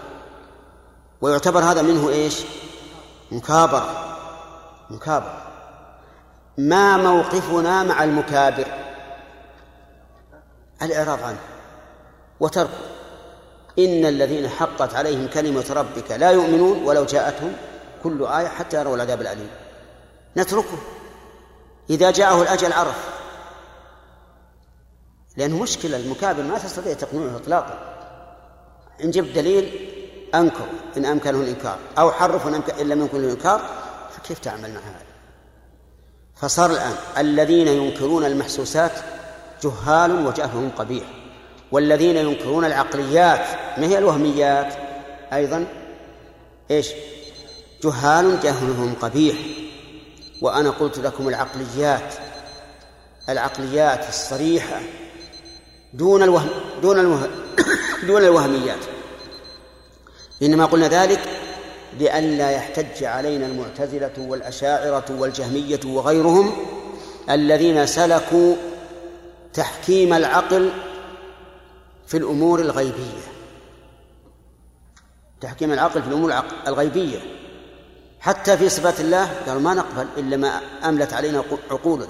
ويعتبر 1.21 1.59
هذا 1.59 1.81
منه 1.81 2.09
إيش؟ 2.09 2.41
مكابرة. 3.31 4.17
مكابرة. 4.89 5.41
ما 6.57 6.97
موقفنا 6.97 7.83
مع 7.83 8.03
المكابر؟ 8.03 8.67
الإعراض 10.81 11.23
عنه. 11.23 11.39
وتركه 12.39 12.69
إن 13.79 14.05
الذين 14.05 14.49
حقت 14.49 14.95
عليهم 14.95 15.27
كلمة 15.27 15.65
ربك 15.69 16.11
لا 16.11 16.31
يؤمنون 16.31 16.83
ولو 16.83 17.05
جاءتهم 17.05 17.53
كل 18.03 18.25
آية 18.25 18.47
حتى 18.47 18.77
يروا 18.77 18.95
العذاب 18.95 19.21
الأليم. 19.21 19.49
نتركه. 20.37 20.77
إذا 21.89 22.11
جاءه 22.11 22.41
الأجل 22.41 22.73
عرف. 22.73 23.18
لأنه 25.37 25.61
مشكلة 25.61 25.97
المكابر 25.97 26.43
ما 26.43 26.57
تستطيع 26.57 26.93
تقنعه 26.93 27.35
إطلاقا. 27.35 27.79
إن 29.03 29.11
جبت 29.11 29.35
دليل 29.35 29.89
أنكر 30.35 30.67
إن 30.97 31.05
أمكنه 31.05 31.41
الإنكار 31.41 31.77
أو 31.97 32.11
حرف 32.11 32.47
إن, 32.47 32.87
لم 32.89 33.01
يمكن 33.01 33.17
الإنكار 33.17 33.61
فكيف 34.11 34.39
تعمل 34.39 34.73
مع 34.73 34.79
هذا؟ 34.79 35.05
فصار 36.35 36.71
الآن 36.71 36.95
الذين 37.17 37.67
ينكرون 37.67 38.25
المحسوسات 38.25 38.91
جهال 39.63 40.25
وجهلهم 40.25 40.69
قبيح 40.77 41.03
والذين 41.71 42.17
ينكرون 42.17 42.65
العقليات 42.65 43.45
ما 43.77 43.87
هي 43.87 43.97
الوهميات؟ 43.97 44.73
أيضا 45.33 45.65
إيش؟ 46.71 46.89
جهال 47.83 48.39
جهلهم 48.39 48.95
قبيح. 49.01 49.35
وأنا 50.41 50.69
قلت 50.69 50.99
لكم 50.99 51.27
العقليات 51.27 52.13
العقليات 53.29 54.09
الصريحة 54.09 54.79
دون 55.93 56.23
الوهم 56.23 56.49
دون 56.81 56.99
الوهم 56.99 57.29
دون 58.07 58.21
الوهميات. 58.21 58.79
إنما 60.41 60.65
قلنا 60.65 60.87
ذلك 60.87 61.19
لئلا 61.99 62.51
يحتج 62.51 63.03
علينا 63.03 63.45
المعتزلة 63.45 64.13
والأشاعرة 64.17 65.05
والجهمية 65.09 65.79
وغيرهم 65.85 66.51
الذين 67.29 67.85
سلكوا 67.85 68.55
تحكيم 69.53 70.13
العقل 70.13 70.71
في 72.07 72.17
الأمور 72.17 72.59
الغيبية. 72.59 73.23
تحكيم 75.41 75.71
العقل 75.71 76.01
في 76.01 76.07
الأمور 76.07 76.33
الغيبية. 76.67 77.19
حتى 78.19 78.57
في 78.57 78.69
صفات 78.69 78.99
الله 78.99 79.29
قالوا 79.47 79.61
ما 79.61 79.73
نقبل 79.73 80.07
إلا 80.17 80.37
ما 80.37 80.61
أملت 80.83 81.13
علينا 81.13 81.43
عقولنا. 81.71 82.07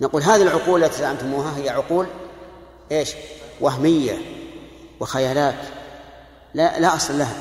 نقول 0.00 0.22
هذه 0.22 0.42
العقول 0.42 0.84
التي 0.84 0.98
زعمتموها 0.98 1.58
هي 1.58 1.68
عقول 1.68 2.06
إيش؟ 2.92 3.14
وهمية 3.60 4.18
وخيالات. 5.00 5.64
لا 6.54 6.80
لا 6.80 6.96
أصل 6.96 7.18
لها. 7.18 7.36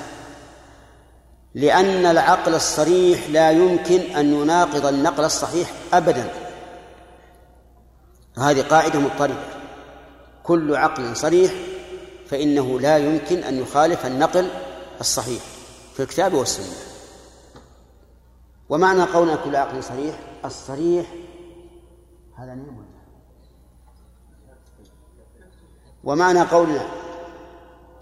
لأن 1.55 2.05
العقل 2.05 2.55
الصريح 2.55 3.30
لا 3.30 3.51
يمكن 3.51 3.99
أن 3.99 4.34
يناقض 4.34 4.85
النقل 4.85 5.23
الصحيح 5.23 5.72
أبدا. 5.93 6.30
هذه 8.38 8.61
قاعدة 8.61 8.99
مضطردة. 8.99 9.43
كل 10.43 10.76
عقل 10.76 11.15
صريح 11.15 11.53
فإنه 12.27 12.80
لا 12.80 12.97
يمكن 12.97 13.43
أن 13.43 13.61
يخالف 13.61 14.05
النقل 14.05 14.49
الصحيح 14.99 15.43
في 15.93 16.03
الكتاب 16.03 16.34
والسنة. 16.34 16.76
ومعنى 18.69 19.03
قولنا 19.03 19.35
كل 19.35 19.55
عقل 19.55 19.84
صريح؟ 19.84 20.19
الصريح 20.45 21.05
هذا 22.38 22.53
نعم. 22.53 22.85
ومعنى 26.06 26.41
قولنا 26.41 26.86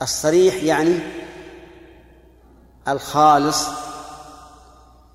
الصريح 0.01 0.63
يعني 0.63 0.99
الخالص 2.87 3.67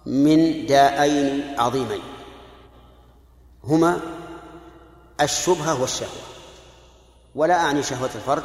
من 0.06 0.66
داءين 0.66 1.54
عظيمين. 1.58 2.02
هما 3.64 4.00
الشبهة 5.20 5.80
والشهوة. 5.80 6.22
ولا 7.34 7.54
أعني 7.54 7.82
شهوة 7.82 8.10
الفرج. 8.14 8.42